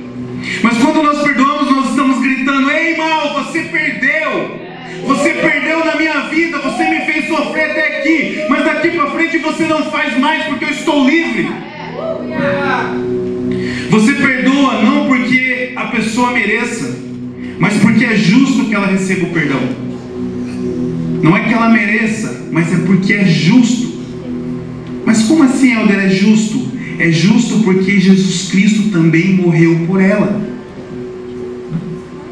Mas 0.62 0.78
quando 0.78 1.04
nós 1.04 1.22
perdoamos, 1.22 1.72
nós 1.72 1.90
estamos 1.90 2.20
gritando: 2.22 2.70
Ei, 2.72 2.96
mal, 2.98 3.44
você 3.44 3.64
perdeu. 3.64 4.70
Você 5.06 5.30
perdeu 5.30 5.84
na 5.86 5.96
minha 5.96 6.22
vida, 6.28 6.60
você 6.60 6.84
me 6.84 7.06
fez 7.06 7.28
sofrer 7.28 7.72
até 7.72 7.98
aqui, 7.98 8.44
mas 8.50 8.66
daqui 8.66 8.90
para 8.92 9.12
frente 9.12 9.38
você 9.38 9.66
não 9.66 9.90
faz 9.90 10.18
mais 10.18 10.46
porque 10.46 10.66
eu 10.66 10.70
estou 10.70 11.08
livre. 11.08 11.50
Você 13.90 14.14
perdoa 14.14 14.82
não 14.84 15.08
porque 15.08 15.74
a 15.76 15.86
pessoa 15.86 16.32
mereça, 16.32 16.98
mas 17.58 17.74
porque 17.76 18.06
é 18.06 18.16
justo 18.16 18.66
que 18.66 18.76
ela 18.76 18.88
receba 18.88 19.26
o 19.26 19.32
perdão. 19.32 19.60
Não 21.22 21.36
é 21.36 21.44
que 21.44 21.54
ela 21.54 21.70
mereça, 21.70 22.48
mas 22.52 22.72
é 22.74 22.78
porque 22.86 23.14
é 23.14 23.26
justo. 23.26 23.90
Mas 25.06 25.24
como 25.24 25.44
assim, 25.44 25.74
Helder, 25.74 26.00
é 26.00 26.10
justo? 26.10 26.70
É 27.00 27.12
justo 27.12 27.60
porque 27.64 28.00
Jesus 28.00 28.50
Cristo 28.52 28.92
também 28.92 29.34
morreu 29.34 29.86
por 29.88 30.02
ela. 30.02 30.42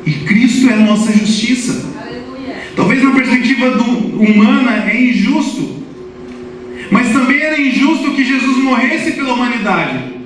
E 0.05 0.11
Cristo 0.11 0.69
é 0.69 0.73
a 0.73 0.77
nossa 0.77 1.11
justiça. 1.11 1.85
Talvez 2.75 3.01
na 3.01 3.11
perspectiva 3.11 3.71
do, 3.71 3.83
humana 4.21 4.89
é 4.89 5.09
injusto, 5.09 5.83
mas 6.91 7.11
também 7.11 7.39
era 7.39 7.59
injusto 7.59 8.11
que 8.11 8.23
Jesus 8.23 8.57
morresse 8.57 9.11
pela 9.11 9.33
humanidade. 9.33 10.17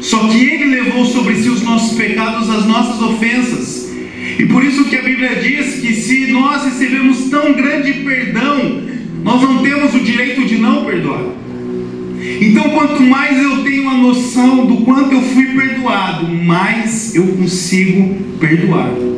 Só 0.00 0.26
que 0.28 0.36
Ele 0.36 0.76
levou 0.76 1.04
sobre 1.04 1.34
si 1.36 1.48
os 1.48 1.62
nossos 1.62 1.96
pecados, 1.96 2.50
as 2.50 2.66
nossas 2.66 3.00
ofensas. 3.00 3.92
E 4.38 4.46
por 4.46 4.64
isso 4.64 4.84
que 4.86 4.96
a 4.96 5.02
Bíblia 5.02 5.36
diz 5.36 5.80
que 5.80 5.94
se 5.94 6.32
nós 6.32 6.64
recebemos 6.64 7.28
tão 7.30 7.52
grande 7.52 7.92
perdão, 7.92 8.82
nós 9.22 9.42
não 9.42 9.62
temos 9.62 9.94
o 9.94 10.00
direito 10.00 10.44
de 10.44 10.58
não 10.58 10.84
perdoar. 10.84 11.22
Então, 12.40 12.70
quanto 12.70 13.02
mais 13.02 13.40
eu 13.40 13.62
tenho 13.62 13.88
a 13.88 13.94
noção 13.94 14.66
do 14.66 14.78
quanto 14.78 15.12
eu 15.12 15.22
fui 15.22 15.46
perdoado, 15.46 16.28
mais 16.28 17.14
eu 17.14 17.26
consigo 17.26 18.16
perdoar. 18.40 19.11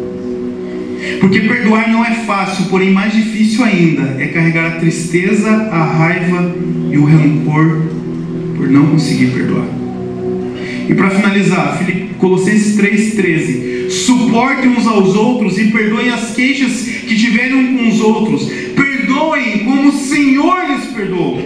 Porque 1.21 1.41
perdoar 1.41 1.91
não 1.91 2.05
é 2.05 2.13
fácil, 2.27 2.67
porém 2.67 2.91
mais 2.91 3.13
difícil 3.13 3.65
ainda 3.65 4.17
é 4.19 4.27
carregar 4.29 4.67
a 4.67 4.71
tristeza, 4.73 5.51
a 5.51 5.85
raiva 5.85 6.55
e 6.91 6.97
o 6.97 7.05
rancor 7.05 7.83
por 8.57 8.69
não 8.69 8.87
conseguir 8.87 9.29
perdoar. 9.29 9.67
E 10.89 10.95
para 10.95 11.11
finalizar, 11.11 11.79
Colossenses 12.19 12.77
3,13: 12.77 13.91
Suportem 13.91 14.71
uns 14.71 14.87
aos 14.87 15.15
outros 15.15 15.59
e 15.59 15.65
perdoem 15.71 16.11
as 16.11 16.35
queixas 16.35 16.83
que 16.83 17.17
tiverem 17.17 17.77
com 17.77 17.89
os 17.89 18.01
outros. 18.01 18.49
Perdoem 18.75 19.59
como 19.61 19.89
o 19.89 19.93
Senhor 19.93 20.67
lhes 20.69 20.87
perdoou. 20.87 21.41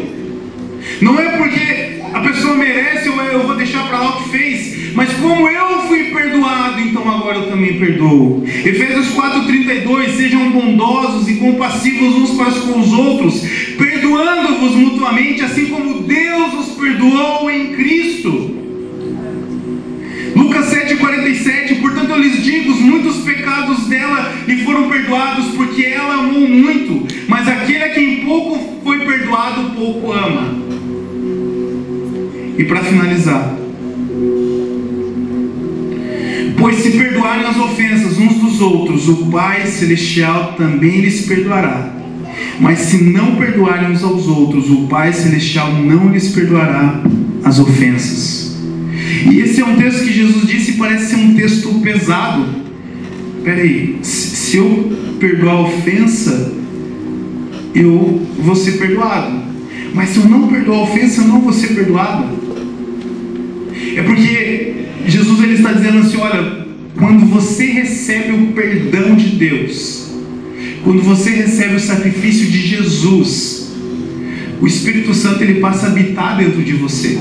Não 1.01 1.19
é 1.19 1.37
porque 1.37 2.01
a 2.13 2.21
pessoa 2.21 2.57
merece 2.57 3.09
ou 3.09 3.21
eu 3.23 3.47
vou 3.47 3.57
deixar 3.57 3.87
para 3.89 3.99
lá 3.99 4.17
o 4.17 4.23
que 4.23 4.31
fez, 4.31 4.78
mas 4.99 5.13
como 5.13 5.49
eu 5.49 5.83
fui 5.83 6.11
perdoado, 6.11 6.81
então 6.81 7.09
agora 7.09 7.37
eu 7.37 7.47
também 7.49 7.79
perdoo. 7.79 8.43
Efésios 8.45 9.11
4:32 9.15 10.17
Sejam 10.17 10.51
bondosos 10.51 11.29
e 11.29 11.37
compassivos 11.37 12.17
uns 12.17 12.31
para 12.33 12.51
com 12.51 12.81
os 12.81 12.93
outros, 12.93 13.41
perdoando-vos 13.79 14.75
mutuamente, 14.75 15.43
assim 15.43 15.67
como 15.67 16.03
Deus 16.03 16.53
os 16.55 16.67
perdoou 16.75 17.49
em 17.49 17.75
Cristo. 17.75 18.57
Lucas 20.35 20.67
7,47 20.67 21.81
Portanto 21.81 22.11
eu 22.11 22.19
lhes 22.19 22.43
digo: 22.43 22.75
muitos 22.75 23.19
pecados 23.19 23.87
dela 23.87 24.33
lhe 24.49 24.65
foram 24.65 24.89
perdoados, 24.89 25.55
porque 25.55 25.85
ela 25.85 26.15
amou 26.15 26.49
muito, 26.49 27.07
mas 27.29 27.47
aquele 27.47 27.85
a 27.85 27.91
quem 27.91 28.25
pouco 28.25 28.83
foi 28.83 28.99
perdoado, 29.07 29.71
pouco 29.77 30.11
ama. 30.11 30.59
E 32.59 32.65
para 32.65 32.83
finalizar, 32.83 33.68
pois 36.59 36.77
se 36.77 36.91
perdoarem 36.91 37.47
as 37.47 37.57
ofensas 37.57 38.19
uns 38.19 38.35
dos 38.35 38.61
outros, 38.61 39.09
o 39.09 39.27
Pai 39.27 39.67
Celestial 39.67 40.55
também 40.57 41.01
lhes 41.01 41.27
perdoará. 41.27 41.95
Mas 42.61 42.81
se 42.81 43.05
não 43.05 43.37
perdoarem 43.37 43.93
uns 43.93 44.03
aos 44.03 44.27
outros, 44.27 44.69
o 44.69 44.89
Pai 44.89 45.13
Celestial 45.13 45.73
não 45.73 46.13
lhes 46.13 46.29
perdoará 46.29 47.01
as 47.45 47.59
ofensas. 47.59 48.57
E 49.31 49.41
esse 49.41 49.61
é 49.61 49.65
um 49.65 49.77
texto 49.77 50.05
que 50.05 50.13
Jesus 50.13 50.47
disse 50.47 50.73
parece 50.73 51.11
ser 51.11 51.17
um 51.17 51.35
texto 51.35 51.73
pesado. 51.81 52.45
Peraí, 53.45 53.99
se 54.03 54.57
eu 54.57 55.17
perdoar 55.21 55.55
a 55.55 55.61
ofensa, 55.63 56.53
eu 57.75 58.27
vou 58.39 58.57
ser 58.57 58.73
perdoado. 58.73 59.49
Mas 59.95 60.11
se 60.11 60.19
eu 60.19 60.25
não 60.25 60.49
perdoar 60.49 60.79
a 60.79 60.83
ofensa, 60.83 61.23
eu 61.23 61.29
não 61.29 61.41
vou 61.41 61.53
ser 61.53 61.69
perdoado. 61.69 62.27
É 63.97 64.03
porque 64.03 64.88
Jesus 65.07 65.43
ele 65.43 65.55
está 65.55 65.73
dizendo 65.73 65.99
assim: 65.99 66.17
olha, 66.19 66.67
quando 66.99 67.27
você 67.27 67.67
recebe 67.67 68.33
o 68.33 68.47
perdão 68.49 69.15
de 69.15 69.37
Deus, 69.37 70.13
quando 70.83 71.03
você 71.03 71.31
recebe 71.31 71.77
o 71.77 71.81
sacrifício 71.81 72.47
de 72.47 72.67
Jesus, 72.67 73.73
o 74.61 74.67
Espírito 74.67 75.15
Santo 75.15 75.43
ele 75.43 75.61
passa 75.61 75.87
a 75.87 75.91
habitar 75.91 76.37
dentro 76.37 76.63
de 76.63 76.73
você. 76.73 77.19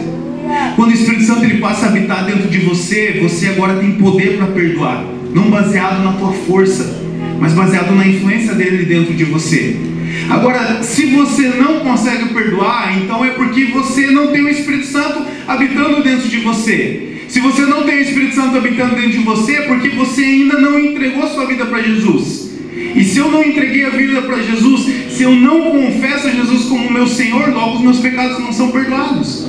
Quando 0.76 0.92
o 0.92 0.94
Espírito 0.94 1.24
Santo 1.24 1.44
ele 1.44 1.60
passa 1.60 1.86
a 1.86 1.90
habitar 1.90 2.26
dentro 2.26 2.48
de 2.50 2.60
você, 2.60 3.20
você 3.22 3.48
agora 3.48 3.76
tem 3.76 3.94
poder 3.94 4.38
para 4.38 4.48
perdoar, 4.48 5.06
não 5.34 5.50
baseado 5.50 6.04
na 6.04 6.14
tua 6.14 6.32
força, 6.32 7.02
mas 7.40 7.54
baseado 7.54 7.94
na 7.94 8.08
influência 8.08 8.54
dele 8.54 8.86
dentro 8.86 9.14
de 9.14 9.26
você. 9.26 9.76
Agora, 10.30 10.82
se 10.82 11.06
você 11.08 11.50
não 11.50 11.82
consegue 11.82 12.34
perdoar, 12.34 12.98
então 12.98 13.24
é 13.24 13.32
porque 13.32 13.66
você 13.66 14.08
não 14.08 14.28
tem 14.28 14.44
o 14.44 14.50
Espírito 14.50 14.88
Santo 14.88 15.26
habitando 15.48 16.04
dentro 16.04 16.28
de 16.28 16.38
você. 16.40 17.17
Se 17.28 17.40
você 17.40 17.64
não 17.64 17.84
tem 17.84 17.98
o 17.98 18.02
Espírito 18.02 18.36
Santo 18.36 18.58
habitando 18.58 18.96
dentro 18.96 19.12
de 19.12 19.18
você, 19.20 19.58
é 19.58 19.62
porque 19.64 19.90
você 19.90 20.24
ainda 20.24 20.60
não 20.60 20.80
entregou 20.80 21.28
sua 21.28 21.46
vida 21.46 21.66
para 21.66 21.82
Jesus. 21.82 22.52
E 22.96 23.04
se 23.04 23.20
eu 23.20 23.30
não 23.30 23.44
entreguei 23.44 23.86
a 23.86 23.90
vida 23.90 24.22
para 24.22 24.42
Jesus, 24.42 24.88
se 25.12 25.24
eu 25.24 25.36
não 25.36 25.72
confesso 25.72 26.28
a 26.28 26.32
Jesus 26.32 26.66
como 26.66 26.92
meu 26.92 27.06
Senhor, 27.08 27.50
logo 27.50 27.76
os 27.76 27.82
meus 27.82 28.00
pecados 28.00 28.40
não 28.40 28.54
são 28.54 28.72
perdoados. 28.72 29.46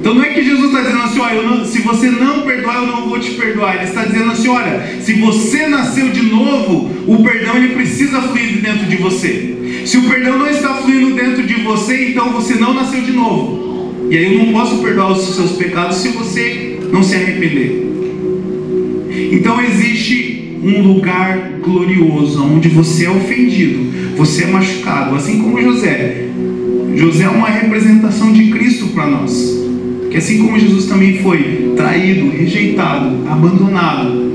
Então 0.00 0.14
não 0.14 0.24
é 0.24 0.30
que 0.30 0.42
Jesus 0.42 0.66
está 0.66 0.80
dizendo 0.80 1.02
assim, 1.04 1.20
olha, 1.20 1.42
não, 1.42 1.64
se 1.64 1.78
você 1.80 2.10
não 2.10 2.40
perdoar, 2.42 2.76
eu 2.78 2.86
não 2.86 3.08
vou 3.08 3.20
te 3.20 3.30
perdoar. 3.32 3.76
Ele 3.76 3.84
está 3.84 4.02
dizendo 4.04 4.32
assim, 4.32 4.48
olha, 4.48 4.98
se 5.00 5.12
você 5.14 5.68
nasceu 5.68 6.08
de 6.08 6.22
novo, 6.22 6.90
o 7.06 7.22
perdão 7.22 7.56
ele 7.56 7.74
precisa 7.74 8.20
fluir 8.20 8.60
dentro 8.60 8.86
de 8.86 8.96
você. 8.96 9.84
Se 9.86 9.98
o 9.98 10.02
perdão 10.08 10.38
não 10.38 10.48
está 10.48 10.74
fluindo 10.74 11.14
dentro 11.14 11.44
de 11.44 11.54
você, 11.62 12.08
então 12.08 12.30
você 12.30 12.56
não 12.56 12.74
nasceu 12.74 13.00
de 13.00 13.12
novo. 13.12 13.71
E 14.10 14.16
aí 14.16 14.34
eu 14.34 14.44
não 14.44 14.52
posso 14.52 14.78
perdoar 14.78 15.12
os 15.12 15.34
seus 15.34 15.52
pecados 15.52 15.96
se 15.96 16.08
você 16.08 16.78
não 16.92 17.02
se 17.02 17.14
arrepender. 17.14 17.88
Então 19.32 19.60
existe 19.62 20.58
um 20.62 20.82
lugar 20.82 21.58
glorioso 21.62 22.44
onde 22.44 22.68
você 22.68 23.06
é 23.06 23.10
ofendido, 23.10 24.16
você 24.16 24.44
é 24.44 24.46
machucado, 24.46 25.14
assim 25.14 25.40
como 25.40 25.60
José. 25.60 26.28
José 26.94 27.24
é 27.24 27.28
uma 27.28 27.48
representação 27.48 28.32
de 28.32 28.50
Cristo 28.50 28.88
para 28.88 29.06
nós. 29.06 29.60
Que 30.10 30.18
assim 30.18 30.38
como 30.38 30.58
Jesus 30.58 30.86
também 30.86 31.18
foi 31.22 31.72
traído, 31.74 32.30
rejeitado, 32.30 33.26
abandonado, 33.28 34.32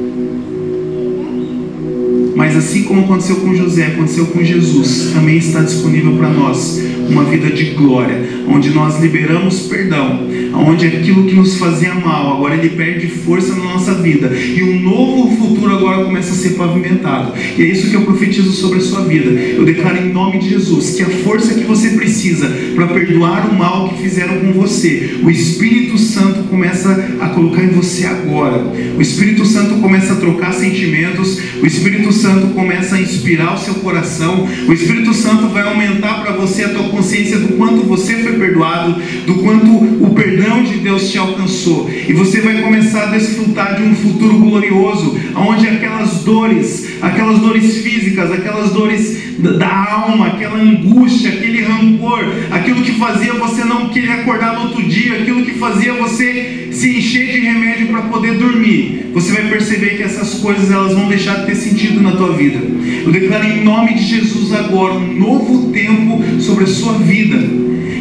mas 2.37 2.55
assim 2.55 2.83
como 2.83 3.01
aconteceu 3.01 3.37
com 3.37 3.55
José, 3.55 3.87
aconteceu 3.87 4.27
com 4.27 4.43
Jesus, 4.43 5.11
também 5.11 5.37
está 5.37 5.61
disponível 5.61 6.17
para 6.17 6.29
nós 6.29 6.79
uma 7.09 7.23
vida 7.23 7.49
de 7.49 7.71
glória, 7.71 8.26
onde 8.47 8.69
nós 8.69 8.99
liberamos 8.99 9.61
perdão, 9.67 10.21
onde 10.57 10.87
aquilo 10.87 11.25
que 11.25 11.35
nos 11.35 11.57
fazia 11.57 11.93
mal 11.93 12.37
agora 12.37 12.55
ele 12.55 12.69
perde 12.69 13.07
força 13.07 13.55
na 13.55 13.63
nossa 13.63 13.93
vida 13.95 14.31
e 14.35 14.63
um 14.63 14.79
novo 14.79 15.35
futuro 15.37 15.75
agora 15.75 16.03
começa 16.03 16.31
a 16.31 16.35
ser 16.35 16.51
pavimentado. 16.51 17.33
E 17.57 17.61
é 17.61 17.65
isso 17.65 17.89
que 17.89 17.95
eu 17.95 18.01
profetizo 18.01 18.51
sobre 18.51 18.79
a 18.79 18.81
sua 18.81 19.01
vida. 19.01 19.29
Eu 19.29 19.65
declaro 19.65 19.97
em 19.97 20.11
nome 20.11 20.39
de 20.39 20.49
Jesus 20.49 20.95
que 20.95 21.03
a 21.03 21.09
força 21.09 21.53
que 21.53 21.63
você 21.63 21.91
precisa 21.91 22.49
para 22.75 22.87
perdoar 22.87 23.49
o 23.49 23.55
mal 23.55 23.89
que 23.89 24.01
fizeram 24.01 24.39
com 24.39 24.53
você, 24.53 25.17
o 25.23 25.29
Espírito 25.29 25.97
Santo 25.97 26.43
começa 26.43 27.17
a 27.19 27.29
colocar 27.29 27.63
em 27.63 27.69
você 27.69 28.05
agora. 28.05 28.63
O 28.97 29.01
Espírito 29.01 29.45
Santo 29.45 29.75
começa 29.75 30.13
a 30.13 30.15
trocar 30.15 30.53
sentimentos, 30.53 31.39
o 31.61 31.65
Espírito 31.65 32.11
Santo 32.11 32.47
começa 32.53 32.95
a 32.95 33.01
inspirar 33.01 33.55
o 33.55 33.57
seu 33.57 33.75
coração, 33.75 34.47
o 34.67 34.73
Espírito 34.73 35.13
Santo 35.13 35.47
vai 35.49 35.63
aumentar 35.63 36.21
para 36.21 36.33
você 36.33 36.63
a 36.63 36.69
tua 36.69 36.89
consciência 36.89 37.37
do 37.39 37.49
quanto 37.57 37.83
você 37.85 38.15
foi 38.15 38.33
perdoado, 38.33 39.01
do 39.25 39.35
quanto 39.35 39.67
o 39.67 40.13
perdão 40.15 40.46
de 40.63 40.77
Deus 40.77 41.11
te 41.11 41.17
alcançou. 41.17 41.89
E 41.89 42.13
você 42.13 42.41
vai 42.41 42.61
começar 42.61 43.03
a 43.03 43.05
desfrutar 43.07 43.75
de 43.75 43.83
um 43.83 43.95
futuro 43.95 44.37
glorioso, 44.37 45.17
onde 45.35 45.67
aquelas 45.67 46.23
dores, 46.23 46.89
aquelas 47.01 47.39
dores 47.39 47.77
físicas, 47.77 48.31
aquelas 48.31 48.71
dores 48.71 49.27
da 49.39 49.91
alma, 49.91 50.27
aquela 50.27 50.57
angústia, 50.59 51.31
aquele 51.31 51.61
rancor, 51.61 52.25
aquilo 52.51 52.81
que 52.81 52.93
fazia 52.93 53.33
você 53.33 53.63
não 53.63 53.89
querer 53.89 54.11
acordar 54.11 54.53
no 54.55 54.61
outro 54.63 54.83
dia, 54.83 55.19
aquilo 55.19 55.45
que 55.45 55.53
fazia 55.53 55.93
você 55.93 56.69
se 56.71 56.97
encher 56.97 57.31
de 57.31 57.39
remédio 57.39 57.87
para 57.87 58.03
poder 58.03 58.37
dormir. 58.37 59.09
Você 59.13 59.31
vai 59.31 59.49
perceber 59.49 59.97
que 59.97 60.03
essas 60.03 60.35
coisas 60.35 60.71
elas 60.71 60.93
vão 60.93 61.07
deixar 61.07 61.39
de 61.39 61.47
ter 61.47 61.55
sentido 61.55 62.01
na 62.01 62.11
tua 62.11 62.33
vida. 62.33 62.59
Eu 63.05 63.11
declaro 63.11 63.45
em 63.45 63.63
nome 63.63 63.93
de 63.95 64.03
Jesus 64.03 64.53
agora 64.53 64.93
um 64.93 65.13
novo 65.13 65.71
tempo 65.71 66.21
sobre 66.39 66.65
a 66.65 66.67
sua 66.67 66.93
vida. 66.93 67.37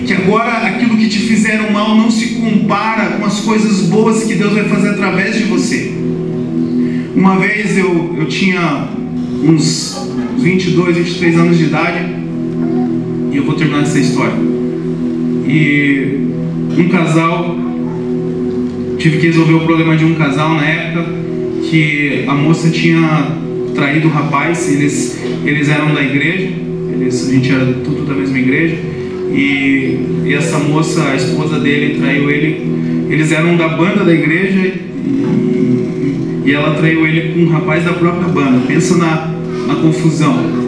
Que 0.07 0.13
agora 0.13 0.69
aquilo 0.69 0.97
que 0.97 1.09
te 1.09 1.19
fizeram 1.19 1.73
mal 1.73 1.97
não 1.97 2.11
se 2.11 2.37
compara 2.37 3.17
com 3.19 3.25
as 3.25 3.41
coisas 3.41 3.83
boas 3.89 4.23
que 4.23 4.35
Deus 4.35 4.53
vai 4.53 4.65
fazer 4.65 4.91
através 4.91 5.37
de 5.37 5.45
você. 5.45 5.93
Uma 7.15 7.37
vez 7.39 7.77
eu, 7.77 8.15
eu 8.17 8.27
tinha 8.27 8.89
uns 9.43 10.11
22, 10.39 10.97
23 10.97 11.39
anos 11.39 11.59
de 11.59 11.65
idade, 11.65 12.05
e 13.33 13.37
eu 13.37 13.45
vou 13.45 13.55
terminar 13.55 13.83
essa 13.83 13.99
história. 13.99 14.37
E 15.49 16.21
um 16.79 16.89
casal, 16.89 17.57
tive 18.99 19.19
que 19.19 19.27
resolver 19.27 19.55
o 19.55 19.61
problema 19.61 19.97
de 19.97 20.05
um 20.05 20.15
casal 20.15 20.55
na 20.55 20.65
época, 20.65 21.07
que 21.69 22.25
a 22.29 22.35
moça 22.35 22.71
tinha 22.71 23.33
traído 23.75 24.09
o 24.09 24.11
rapaz, 24.11 24.71
eles, 24.73 25.21
eles 25.45 25.69
eram 25.69 25.95
da 25.95 26.03
igreja, 26.03 26.49
eles, 26.93 27.29
a 27.29 27.33
gente 27.33 27.51
era 27.51 27.65
tudo 27.85 28.07
da 28.07 28.15
mesma 28.15 28.39
igreja, 28.39 28.77
e, 29.33 30.25
e 30.25 30.35
essa 30.35 30.59
moça, 30.59 31.11
a 31.11 31.17
esposa 31.17 31.59
dele, 31.59 31.99
traiu 31.99 32.31
ele, 32.31 33.07
eles 33.09 33.33
eram 33.33 33.57
da 33.57 33.69
banda 33.69 34.05
da 34.05 34.13
igreja, 34.13 34.73
e, 35.05 36.43
e 36.45 36.53
ela 36.53 36.75
traiu 36.75 37.07
ele 37.07 37.33
com 37.33 37.41
um 37.41 37.49
rapaz 37.49 37.85
da 37.85 37.93
própria 37.93 38.29
banda. 38.29 38.67
Pensa 38.67 38.97
na, 38.97 39.35
na 39.67 39.75
confusão. 39.77 40.67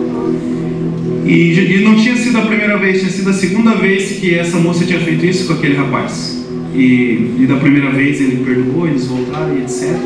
E, 1.25 1.53
e, 1.53 1.83
não 1.85 1.95
tinha 1.95 2.17
sido 2.17 2.39
a 2.39 2.43
primeira 2.43 2.79
vez, 2.79 3.01
tinha 3.01 3.11
sido 3.11 3.29
a 3.29 3.33
segunda 3.33 3.75
vez 3.75 4.19
que 4.19 4.35
essa 4.35 4.59
moça 4.59 4.85
tinha 4.85 5.01
feito 5.01 5.27
isso 5.27 5.47
com 5.47 5.53
aquele 5.55 5.77
rapaz. 5.77 6.47
E, 6.75 7.35
e 7.41 7.47
da 7.49 7.57
primeira 7.57 7.91
vez 7.91 8.21
ele 8.21 8.45
perdoou, 8.45 8.87
eles 8.87 9.07
voltaram 9.07 9.57
e 9.59 9.63
etc. 9.63 9.99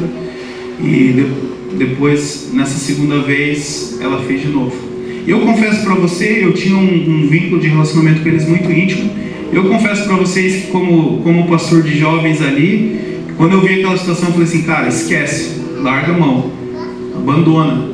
E 0.80 1.12
de, 1.12 1.52
depois, 1.76 2.50
nessa 2.52 2.78
segunda 2.78 3.20
vez, 3.20 3.98
ela 4.00 4.22
fez 4.22 4.42
de 4.42 4.48
novo. 4.48 4.91
Eu 5.26 5.40
confesso 5.40 5.84
para 5.84 5.94
você, 5.94 6.44
eu 6.44 6.52
tinha 6.52 6.76
um, 6.76 6.80
um, 6.80 7.28
vínculo 7.28 7.60
de 7.60 7.68
relacionamento 7.68 8.22
com 8.22 8.28
eles 8.28 8.48
muito 8.48 8.70
íntimo. 8.70 9.10
Eu 9.52 9.68
confesso 9.68 10.04
para 10.04 10.16
vocês 10.16 10.64
que 10.64 10.70
como, 10.72 11.22
como 11.22 11.46
pastor 11.46 11.82
de 11.82 11.96
jovens 11.96 12.42
ali, 12.42 13.22
quando 13.36 13.52
eu 13.52 13.60
vi 13.60 13.74
aquela 13.74 13.96
situação, 13.96 14.28
eu 14.28 14.32
falei 14.32 14.48
assim, 14.48 14.62
cara, 14.62 14.88
esquece, 14.88 15.60
larga 15.80 16.12
a 16.12 16.18
mão, 16.18 16.50
abandona, 17.14 17.90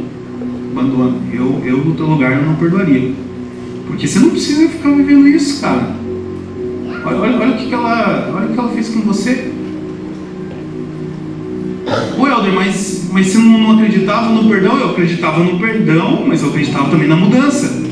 abandona. 0.72 1.16
Eu, 1.32 1.62
eu 1.64 1.78
no 1.78 1.94
teu 1.94 2.06
lugar 2.06 2.40
não 2.42 2.54
perdoaria. 2.54 3.12
Porque 3.86 4.06
você 4.06 4.18
não 4.20 4.30
precisa 4.30 4.68
ficar 4.68 4.90
vivendo 4.90 5.28
isso, 5.28 5.60
cara. 5.60 5.96
Olha, 7.04 7.16
olha, 7.16 7.36
olha 7.36 7.54
o 7.54 7.56
que, 7.56 7.66
que 7.66 7.74
ela, 7.74 8.32
olha 8.34 8.46
o 8.46 8.52
que 8.52 8.58
ela 8.58 8.68
fez 8.70 8.88
com 8.88 9.00
você. 9.00 9.52
Ô 12.18 12.26
Helder, 12.26 12.52
mas, 12.52 12.97
mas 13.10 13.28
você 13.28 13.38
não, 13.38 13.58
não 13.58 13.70
acreditava 13.72 14.30
no 14.30 14.48
perdão? 14.48 14.78
Eu 14.78 14.90
acreditava 14.90 15.42
no 15.42 15.58
perdão, 15.58 16.24
mas 16.26 16.42
eu 16.42 16.48
acreditava 16.48 16.90
também 16.90 17.08
na 17.08 17.16
mudança. 17.16 17.82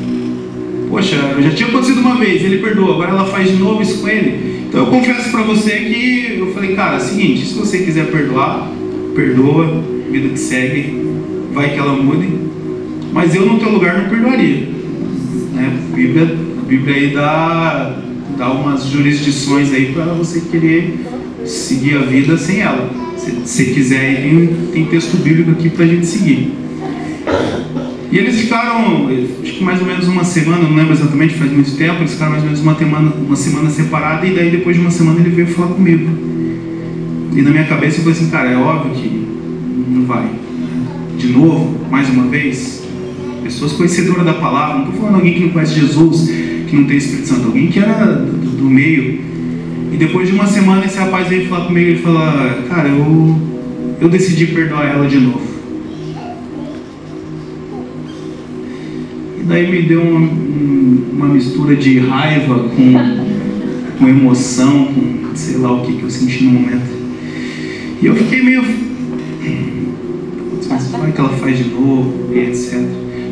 Poxa, 0.89 1.17
já 1.41 1.51
tinha 1.51 1.69
acontecido 1.69 2.01
uma 2.01 2.17
vez, 2.17 2.45
ele 2.45 2.59
perdoa, 2.59 2.95
agora 2.95 3.11
ela 3.11 3.25
faz 3.27 3.49
de 3.49 3.57
novo 3.57 3.83
isso 3.83 4.01
com 4.01 4.09
ele. 4.09 4.65
Então 4.69 4.81
eu 4.81 4.87
confesso 4.87 5.31
para 5.31 5.43
você 5.43 5.71
que 5.71 6.37
eu 6.39 6.53
falei, 6.53 6.75
cara, 6.75 6.97
é 6.97 7.01
seguinte, 7.01 7.47
se 7.47 7.55
você 7.55 7.79
quiser 7.79 8.11
perdoar, 8.11 8.71
perdoa, 9.15 9.83
vida 10.11 10.29
que 10.29 10.39
segue, 10.39 11.03
vai 11.53 11.71
que 11.71 11.79
ela 11.79 11.95
mude. 11.95 12.29
Mas 13.13 13.35
eu 13.35 13.47
no 13.47 13.59
teu 13.59 13.71
lugar 13.71 13.99
não 13.99 14.09
perdoaria. 14.09 14.69
Né? 15.55 15.73
A, 15.93 15.97
Bíblia, 15.97 16.37
a 16.59 16.69
Bíblia 16.69 16.95
aí 16.95 17.11
dá, 17.11 17.99
dá 18.37 18.51
umas 18.51 18.87
jurisdições 18.87 19.73
aí 19.73 19.93
para 19.93 20.05
você 20.07 20.41
querer 20.41 21.01
seguir 21.45 21.97
a 21.97 22.01
vida 22.01 22.37
sem 22.37 22.61
ela. 22.61 23.06
Se 23.45 23.65
quiser, 23.67 24.23
tem, 24.23 24.49
tem 24.73 24.87
texto 24.87 25.17
bíblico 25.17 25.51
aqui 25.53 25.71
para 25.71 25.85
a 25.85 25.89
gente 25.89 26.07
seguir. 26.07 26.53
E 28.11 28.19
eles 28.19 28.41
ficaram, 28.41 29.09
acho 29.43 29.53
que 29.53 29.65
mais 29.65 29.81
ou 29.81 29.87
menos 29.87 30.07
uma 30.07 30.25
semana, 30.25 30.63
não 30.63 30.77
lembro 30.77 30.93
exatamente, 30.93 31.35
faz 31.35 31.51
muito 31.51 31.77
tempo, 31.77 32.01
eles 32.01 32.13
ficaram 32.13 32.33
mais 32.33 32.43
ou 32.43 32.49
menos 32.49 32.63
uma 32.63 32.75
semana, 32.75 33.13
uma 33.15 33.37
semana 33.37 33.71
separada 33.71 34.27
e 34.27 34.35
daí 34.35 34.51
depois 34.51 34.77
de 34.77 34.83
uma 34.83 34.91
semana 34.91 35.21
ele 35.21 35.31
veio 35.31 35.49
falar 35.49 35.75
comigo. 35.75 36.09
E 37.35 37.43
na 37.43 37.51
minha 37.51 37.65
cabeça 37.65 37.99
eu 37.99 38.05
falei 38.05 38.19
assim, 38.19 38.31
cara, 38.31 38.51
é 38.51 38.57
óbvio 38.57 38.95
que 38.95 39.27
não 39.89 40.07
vai. 40.07 40.31
De 41.19 41.27
novo, 41.29 41.79
mais 41.91 42.09
uma 42.09 42.29
vez, 42.29 42.85
pessoas 43.43 43.73
conhecedoras 43.73 44.25
da 44.25 44.35
palavra, 44.35 44.79
não 44.79 44.85
estou 44.85 45.01
falando 45.01 45.17
alguém 45.17 45.35
que 45.35 45.41
não 45.41 45.49
conhece 45.51 45.75
Jesus, 45.75 46.31
que 46.69 46.77
não 46.77 46.85
tem 46.85 46.97
Espírito 46.97 47.29
Santo, 47.29 47.47
alguém 47.47 47.67
que 47.67 47.79
era 47.79 48.05
do, 48.05 48.57
do 48.57 48.71
meio. 48.71 49.21
E 49.93 49.97
depois 49.97 50.29
de 50.29 50.35
uma 50.35 50.47
semana 50.47 50.85
esse 50.85 50.99
rapaz 50.99 51.29
veio 51.29 51.49
falar 51.49 51.67
comigo 51.67 51.91
e 51.91 51.97
falou, 51.97 52.21
cara, 52.69 52.89
eu, 52.89 53.37
eu 54.01 54.09
decidi 54.09 54.47
perdoar 54.47 54.87
ela 54.87 55.07
de 55.07 55.19
novo. 55.19 55.57
daí 59.47 59.71
me 59.71 59.83
deu 59.83 60.03
uma, 60.03 60.29
uma 61.13 61.29
mistura 61.29 61.77
de 61.77 61.99
raiva 62.01 62.69
com, 62.69 63.99
com 63.99 64.09
emoção, 64.09 64.87
com 64.87 65.35
sei 65.35 65.59
lá 65.59 65.73
o 65.73 65.85
que, 65.85 65.93
que 65.93 66.03
eu 66.03 66.11
senti 66.11 66.45
no 66.45 66.51
momento. 66.51 66.97
E 68.03 68.07
eu 68.07 68.15
fiquei 68.15 68.43
meio. 68.43 68.63
Vai 70.91 71.13
que 71.13 71.21
ela 71.21 71.31
faz 71.31 71.59
de 71.59 71.65
novo, 71.71 72.35
e 72.35 72.39
etc. 72.39 72.81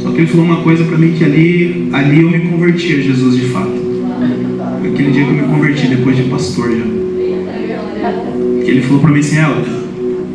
Só 0.01 0.11
que 0.11 0.19
ele 0.19 0.27
falou 0.27 0.47
uma 0.47 0.63
coisa 0.63 0.85
para 0.85 0.97
mim 0.97 1.13
que 1.13 1.25
ali, 1.25 1.89
ali 1.93 2.23
eu 2.23 2.31
me 2.31 2.41
converti 2.41 2.95
a 2.95 3.01
Jesus 3.01 3.37
de 3.37 3.47
fato. 3.47 3.84
Aquele 5.05 5.17
dia 5.19 5.25
que 5.27 5.31
eu 5.33 5.37
me 5.37 5.43
converti 5.43 5.87
depois 5.89 6.17
de 6.17 6.23
pastor 6.23 6.71
já. 6.71 6.85
Que 8.65 8.71
ele 8.71 8.81
falou 8.81 9.03
para 9.03 9.11
mim 9.11 9.21
assim, 9.21 9.37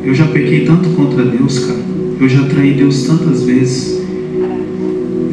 eu 0.04 0.14
já 0.14 0.28
pequei 0.28 0.64
tanto 0.64 0.90
contra 0.90 1.26
Deus, 1.26 1.66
cara. 1.66 1.80
Eu 2.20 2.30
já 2.30 2.44
traí 2.44 2.76
Deus 2.76 3.02
tantas 3.02 3.42
vezes. 3.46 4.00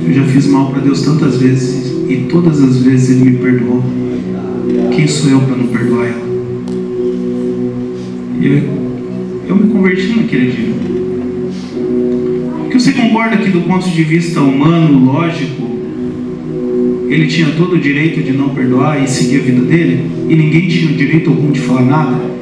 Eu 0.09 0.14
já 0.14 0.22
fiz 0.22 0.47
mal 0.47 0.70
para 0.70 0.80
Deus 0.80 1.03
tantas 1.03 1.37
vezes 1.37 1.93
e 2.09 2.28
todas 2.30 2.62
as 2.62 2.78
vezes 2.78 3.11
Ele 3.11 3.30
me 3.30 3.37
perdoou. 3.37 3.84
Quem 4.93 5.07
sou 5.07 5.30
eu 5.30 5.41
para 5.41 5.57
não 5.57 5.66
perdoar 5.66 6.07
ela? 6.07 6.26
E 8.41 8.47
eu, 8.47 8.62
eu 9.49 9.57
me 9.57 9.70
converti 9.70 10.16
naquele 10.16 10.51
dia. 10.51 10.74
Que 12.70 12.80
você 12.80 12.93
concorda 12.93 13.37
que 13.37 13.51
do 13.51 13.61
ponto 13.61 13.87
de 13.87 14.03
vista 14.03 14.41
humano, 14.41 15.05
lógico, 15.05 15.76
ele 17.09 17.27
tinha 17.27 17.49
todo 17.57 17.75
o 17.75 17.79
direito 17.79 18.23
de 18.23 18.33
não 18.33 18.51
perdoar 18.51 19.03
e 19.03 19.07
seguir 19.09 19.37
a 19.37 19.43
vida 19.43 19.63
dele, 19.63 20.11
e 20.29 20.35
ninguém 20.35 20.69
tinha 20.69 20.91
o 20.91 20.95
direito 20.95 21.31
algum 21.31 21.51
de 21.51 21.61
falar 21.61 21.83
nada? 21.83 22.37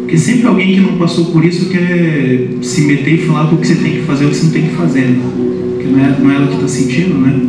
Porque 0.00 0.18
sempre 0.18 0.46
alguém 0.46 0.74
que 0.74 0.80
não 0.80 0.96
passou 0.98 1.26
por 1.26 1.44
isso 1.44 1.68
quer 1.68 2.48
se 2.62 2.82
meter 2.82 3.14
e 3.14 3.18
falar 3.18 3.52
o 3.52 3.56
que 3.56 3.66
você 3.66 3.74
tem 3.74 3.92
que 3.92 4.02
fazer 4.02 4.26
o 4.26 4.28
que 4.28 4.36
você 4.36 4.44
não 4.44 4.52
tem 4.52 4.62
que 4.62 4.74
fazer. 4.76 5.00
Né? 5.00 5.56
que 5.86 5.92
não 5.92 6.04
é, 6.04 6.18
não 6.20 6.30
é 6.30 6.34
ela 6.34 6.46
que 6.48 6.54
está 6.54 6.68
sentindo, 6.68 7.14
né? 7.14 7.40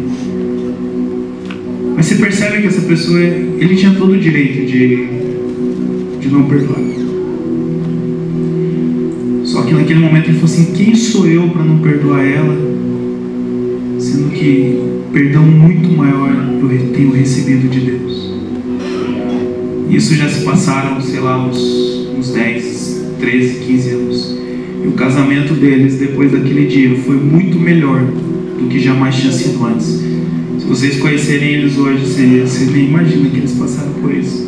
Mas 1.96 2.06
você 2.06 2.16
percebe 2.16 2.62
que 2.62 2.68
essa 2.68 2.82
pessoa, 2.82 3.20
ele 3.20 3.76
tinha 3.76 3.96
todo 3.96 4.14
o 4.14 4.20
direito 4.20 4.66
de, 4.68 5.08
de 6.20 6.28
não 6.30 6.44
perdoar. 6.44 6.80
Só 9.44 9.64
que 9.64 9.74
naquele 9.74 10.00
momento 10.00 10.30
ele 10.30 10.40
falou 10.40 10.46
assim: 10.46 10.74
quem 10.74 10.94
sou 10.94 11.28
eu 11.28 11.50
para 11.50 11.64
não 11.64 11.80
perdoar 11.80 12.24
ela? 12.24 12.56
Sendo 13.98 14.30
que 14.32 14.80
perdão 15.12 15.44
muito 15.44 15.90
maior 15.96 16.48
eu 16.88 16.92
tenho 16.94 17.12
recebido 17.12 17.70
de 17.70 17.80
Deus. 17.80 18.32
Isso 19.90 20.16
já 20.16 20.30
se 20.30 20.44
passaram, 20.44 21.00
sei 21.02 21.20
lá, 21.20 21.48
uns, 21.48 21.58
uns 22.18 22.30
10, 22.32 23.06
13, 23.20 23.60
15 23.60 23.90
anos. 23.90 24.38
E 24.84 24.88
o 24.88 24.92
casamento 24.92 25.54
deles, 25.54 25.96
depois 25.96 26.32
daquele 26.32 26.68
dia, 26.68 26.96
foi 27.00 27.16
muito 27.16 27.58
melhor 27.58 28.02
do 28.02 28.68
que 28.68 28.80
jamais 28.80 29.16
tinha 29.16 29.32
sido 29.32 29.66
antes. 29.66 29.86
Se 29.86 30.66
vocês 30.68 30.98
conhecerem 30.98 31.54
eles 31.56 31.78
hoje, 31.78 32.06
você, 32.06 32.42
você 32.46 32.66
nem 32.66 32.88
imagina 32.88 33.30
que 33.30 33.38
eles 33.38 33.54
passaram 33.54 33.94
por 33.94 34.14
isso. 34.14 34.46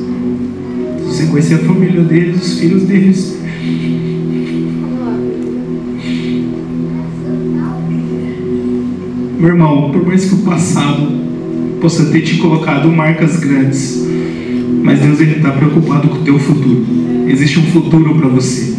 Se 0.99 1.05
você 1.05 1.25
conhecer 1.27 1.53
a 1.55 1.59
família 1.59 2.01
deles, 2.01 2.41
os 2.41 2.59
filhos 2.59 2.83
deles. 2.83 3.39
Meu 9.39 9.51
irmão, 9.51 9.89
por 9.89 10.05
mais 10.05 10.25
que 10.25 10.35
o 10.35 10.39
passado 10.39 11.07
possa 11.79 12.07
ter 12.07 12.23
te 12.23 12.35
colocado 12.39 12.89
marcas 12.89 13.39
grandes, 13.39 14.05
mas 14.83 14.99
Deus 14.99 15.21
está 15.21 15.51
preocupado 15.51 16.09
com 16.09 16.17
o 16.17 16.23
teu 16.23 16.37
futuro. 16.37 16.85
Existe 17.25 17.57
um 17.57 17.63
futuro 17.63 18.15
para 18.15 18.27
você. 18.27 18.73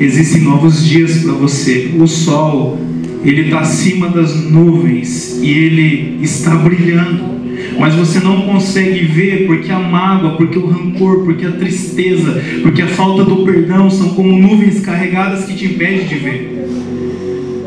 Existem 0.00 0.44
novos 0.44 0.82
dias 0.82 1.18
para 1.18 1.34
você. 1.34 1.94
O 2.00 2.06
sol 2.06 2.78
ele 3.22 3.42
está 3.42 3.60
acima 3.60 4.08
das 4.08 4.34
nuvens 4.50 5.38
e 5.42 5.50
ele 5.50 6.18
está 6.22 6.54
brilhando. 6.54 7.30
Mas 7.78 7.94
você 7.94 8.18
não 8.18 8.46
consegue 8.46 9.04
ver 9.04 9.46
porque 9.46 9.70
a 9.70 9.78
mágoa, 9.78 10.36
porque 10.36 10.58
o 10.58 10.68
rancor, 10.68 11.22
porque 11.24 11.44
a 11.44 11.52
tristeza, 11.52 12.42
porque 12.62 12.80
a 12.80 12.88
falta 12.88 13.24
do 13.24 13.44
perdão 13.44 13.90
são 13.90 14.08
como 14.10 14.32
nuvens 14.38 14.80
carregadas 14.80 15.44
que 15.44 15.54
te 15.54 15.66
impedem 15.66 16.06
de 16.06 16.14
ver. 16.14 16.62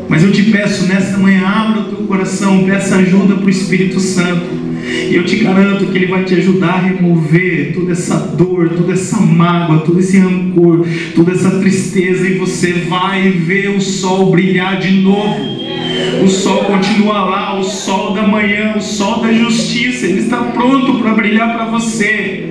Mas 0.08 0.22
eu 0.22 0.32
te 0.32 0.44
peço 0.44 0.86
nesta 0.86 1.18
manhã, 1.18 1.46
abra 1.46 1.80
o 1.80 1.84
teu 1.84 2.06
coração, 2.06 2.64
peça 2.64 2.96
ajuda 2.96 3.34
para 3.34 3.46
o 3.46 3.50
Espírito 3.50 3.98
Santo. 3.98 4.66
E 5.10 5.14
eu 5.14 5.24
te 5.24 5.36
garanto 5.36 5.86
que 5.86 5.98
Ele 5.98 6.06
vai 6.06 6.24
te 6.24 6.34
ajudar 6.34 6.74
a 6.74 6.80
remover 6.80 7.72
toda 7.74 7.92
essa 7.92 8.16
dor, 8.16 8.70
toda 8.70 8.92
essa 8.92 9.18
mágoa, 9.20 9.80
todo 9.80 9.98
esse 9.98 10.18
rancor, 10.18 10.86
toda 11.14 11.32
essa 11.32 11.50
tristeza, 11.58 12.28
e 12.28 12.34
você 12.34 12.72
vai 12.88 13.30
ver 13.30 13.70
o 13.70 13.80
sol 13.80 14.30
brilhar 14.30 14.78
de 14.78 14.92
novo. 15.00 15.65
O 16.22 16.28
sol 16.28 16.64
continua 16.64 17.20
lá, 17.24 17.58
o 17.58 17.64
sol 17.64 18.12
da 18.12 18.22
manhã, 18.22 18.74
o 18.76 18.80
sol 18.80 19.20
da 19.20 19.32
justiça, 19.32 20.06
ele 20.06 20.20
está 20.20 20.38
pronto 20.38 20.98
para 20.98 21.14
brilhar 21.14 21.54
para 21.54 21.66
você. 21.66 22.46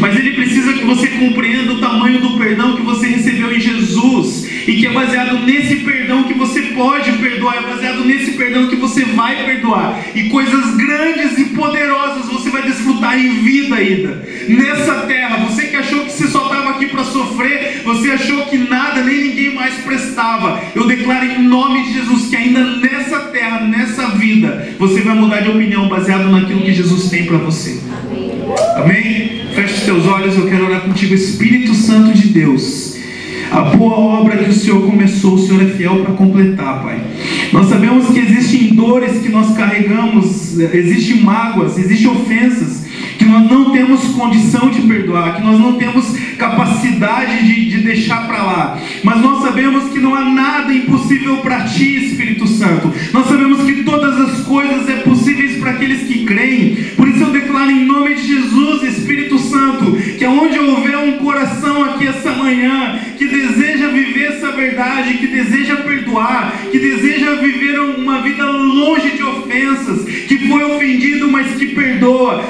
Mas 0.00 0.16
ele 0.16 0.32
precisa 0.32 0.72
que 0.72 0.84
você 0.84 1.08
compreenda 1.08 1.72
o 1.72 1.80
tamanho 1.80 2.20
do 2.20 2.38
perdão 2.38 2.76
que 2.76 2.82
você 2.82 3.08
recebeu 3.08 3.54
em 3.54 3.60
Jesus 3.60 4.48
e 4.66 4.76
que 4.76 4.86
é 4.86 4.90
baseado 4.90 5.44
nesse 5.44 5.76
perdão 5.76 6.24
que 6.24 6.34
você 6.34 6.62
pode 6.62 7.12
perdoar, 7.12 7.56
é 7.56 7.62
baseado 7.62 8.04
nesse 8.04 8.32
perdão 8.32 8.68
que 8.68 8.76
você 8.76 9.04
vai 9.04 9.44
perdoar. 9.44 9.98
E 10.14 10.24
coisas 10.28 10.76
grandes 10.76 11.38
e 11.38 11.44
poderosas 11.46 12.26
você 12.26 12.50
vai 12.50 12.62
desfrutar 12.62 13.18
em 13.18 13.30
vida 13.42 13.76
ainda. 13.76 14.26
Nessa 14.48 15.06
terra, 15.06 15.46
você 15.48 15.66
que 15.66 15.76
achou 15.76 16.04
que 16.04 16.12
você 16.12 16.28
só 16.28 16.44
estava 16.44 16.70
aqui 16.70 16.86
para 16.86 17.04
sofrer, 17.04 17.82
você 17.84 18.10
achou 18.10 18.46
que 18.46 18.58
nada 18.58 18.97
mais 19.58 19.74
prestava. 19.78 20.60
Eu 20.74 20.86
declaro 20.86 21.26
em 21.26 21.42
nome 21.42 21.84
de 21.84 21.94
Jesus 21.94 22.28
que 22.28 22.36
ainda 22.36 22.64
nessa 22.76 23.18
terra, 23.32 23.60
nessa 23.66 24.06
vida, 24.10 24.68
você 24.78 25.00
vai 25.00 25.14
mudar 25.14 25.40
de 25.40 25.50
opinião 25.50 25.88
baseado 25.88 26.30
naquilo 26.30 26.62
que 26.62 26.72
Jesus 26.72 27.10
tem 27.10 27.26
para 27.26 27.38
você. 27.38 27.80
Amém? 28.76 29.42
Feche 29.54 29.74
os 29.74 29.80
teus 29.82 30.06
olhos, 30.06 30.36
eu 30.36 30.48
quero 30.48 30.66
orar 30.66 30.82
contigo, 30.82 31.12
Espírito 31.12 31.74
Santo 31.74 32.16
de 32.16 32.28
Deus. 32.28 32.96
A 33.50 33.62
boa 33.62 33.96
obra 33.96 34.36
que 34.36 34.50
o 34.50 34.52
Senhor 34.52 34.82
começou, 34.82 35.34
o 35.34 35.38
Senhor 35.38 35.62
é 35.62 35.66
fiel 35.66 36.04
para 36.04 36.14
completar, 36.14 36.82
Pai. 36.82 37.00
Nós 37.52 37.68
sabemos 37.68 38.08
que 38.08 38.18
existem 38.18 38.74
dores 38.74 39.22
que 39.22 39.30
nós 39.30 39.56
carregamos, 39.56 40.58
existem 40.58 41.22
mágoas, 41.22 41.78
existem 41.78 42.08
ofensas 42.08 42.87
que 43.18 43.24
nós 43.24 43.50
não 43.50 43.72
temos 43.72 44.04
condição 44.14 44.70
de 44.70 44.82
perdoar, 44.82 45.36
que 45.36 45.42
nós 45.42 45.58
não 45.58 45.74
temos 45.74 46.16
capacidade 46.38 47.44
de, 47.44 47.66
de 47.68 47.78
deixar 47.78 48.26
para 48.26 48.42
lá. 48.42 48.80
Mas 49.02 49.20
nós 49.20 49.42
sabemos 49.42 49.90
que 49.90 49.98
não 49.98 50.14
há 50.14 50.24
nada 50.24 50.72
impossível 50.72 51.38
para 51.38 51.64
Ti, 51.64 52.06
Espírito 52.06 52.46
Santo. 52.46 52.92
Nós 53.12 53.26
sabemos 53.26 53.62
que 53.64 53.82
todas 53.82 54.18
as 54.20 54.40
coisas 54.46 54.88
é 54.88 54.96
possíveis 55.00 55.58
para 55.58 55.72
aqueles 55.72 56.06
que 56.06 56.24
creem. 56.24 56.76
Por 56.96 57.08
isso 57.08 57.24
eu 57.24 57.30
declaro 57.30 57.70
em 57.70 57.84
nome 57.84 58.14
de 58.14 58.26
Jesus, 58.26 58.82
Espírito 58.84 59.38
Santo 59.38 59.98
que 60.16 60.24
aonde 60.24 60.58
houver 60.58 60.96
um 60.98 61.18
coração 61.18 61.84
aqui 61.84 62.06
essa 62.06 62.32
manhã 62.32 63.00
que 63.16 63.26
deseja 63.26 63.88
viver 63.88 64.32
essa 64.32 64.52
verdade, 64.52 65.14
que 65.14 65.26
deseja 65.26 65.76
perdoar, 65.76 66.52
que 66.70 66.78
deseja 66.78 67.34
viver 67.36 67.78
uma 67.80 68.20
vida 68.22 68.44
longe 68.44 69.10
de 69.10 69.22
ofensas, 69.22 70.04
que 70.04 70.48
foi 70.48 70.64
ofendido, 70.64 71.30
mas 71.30 71.54
que 71.56 71.66
perdoa, 71.66 72.44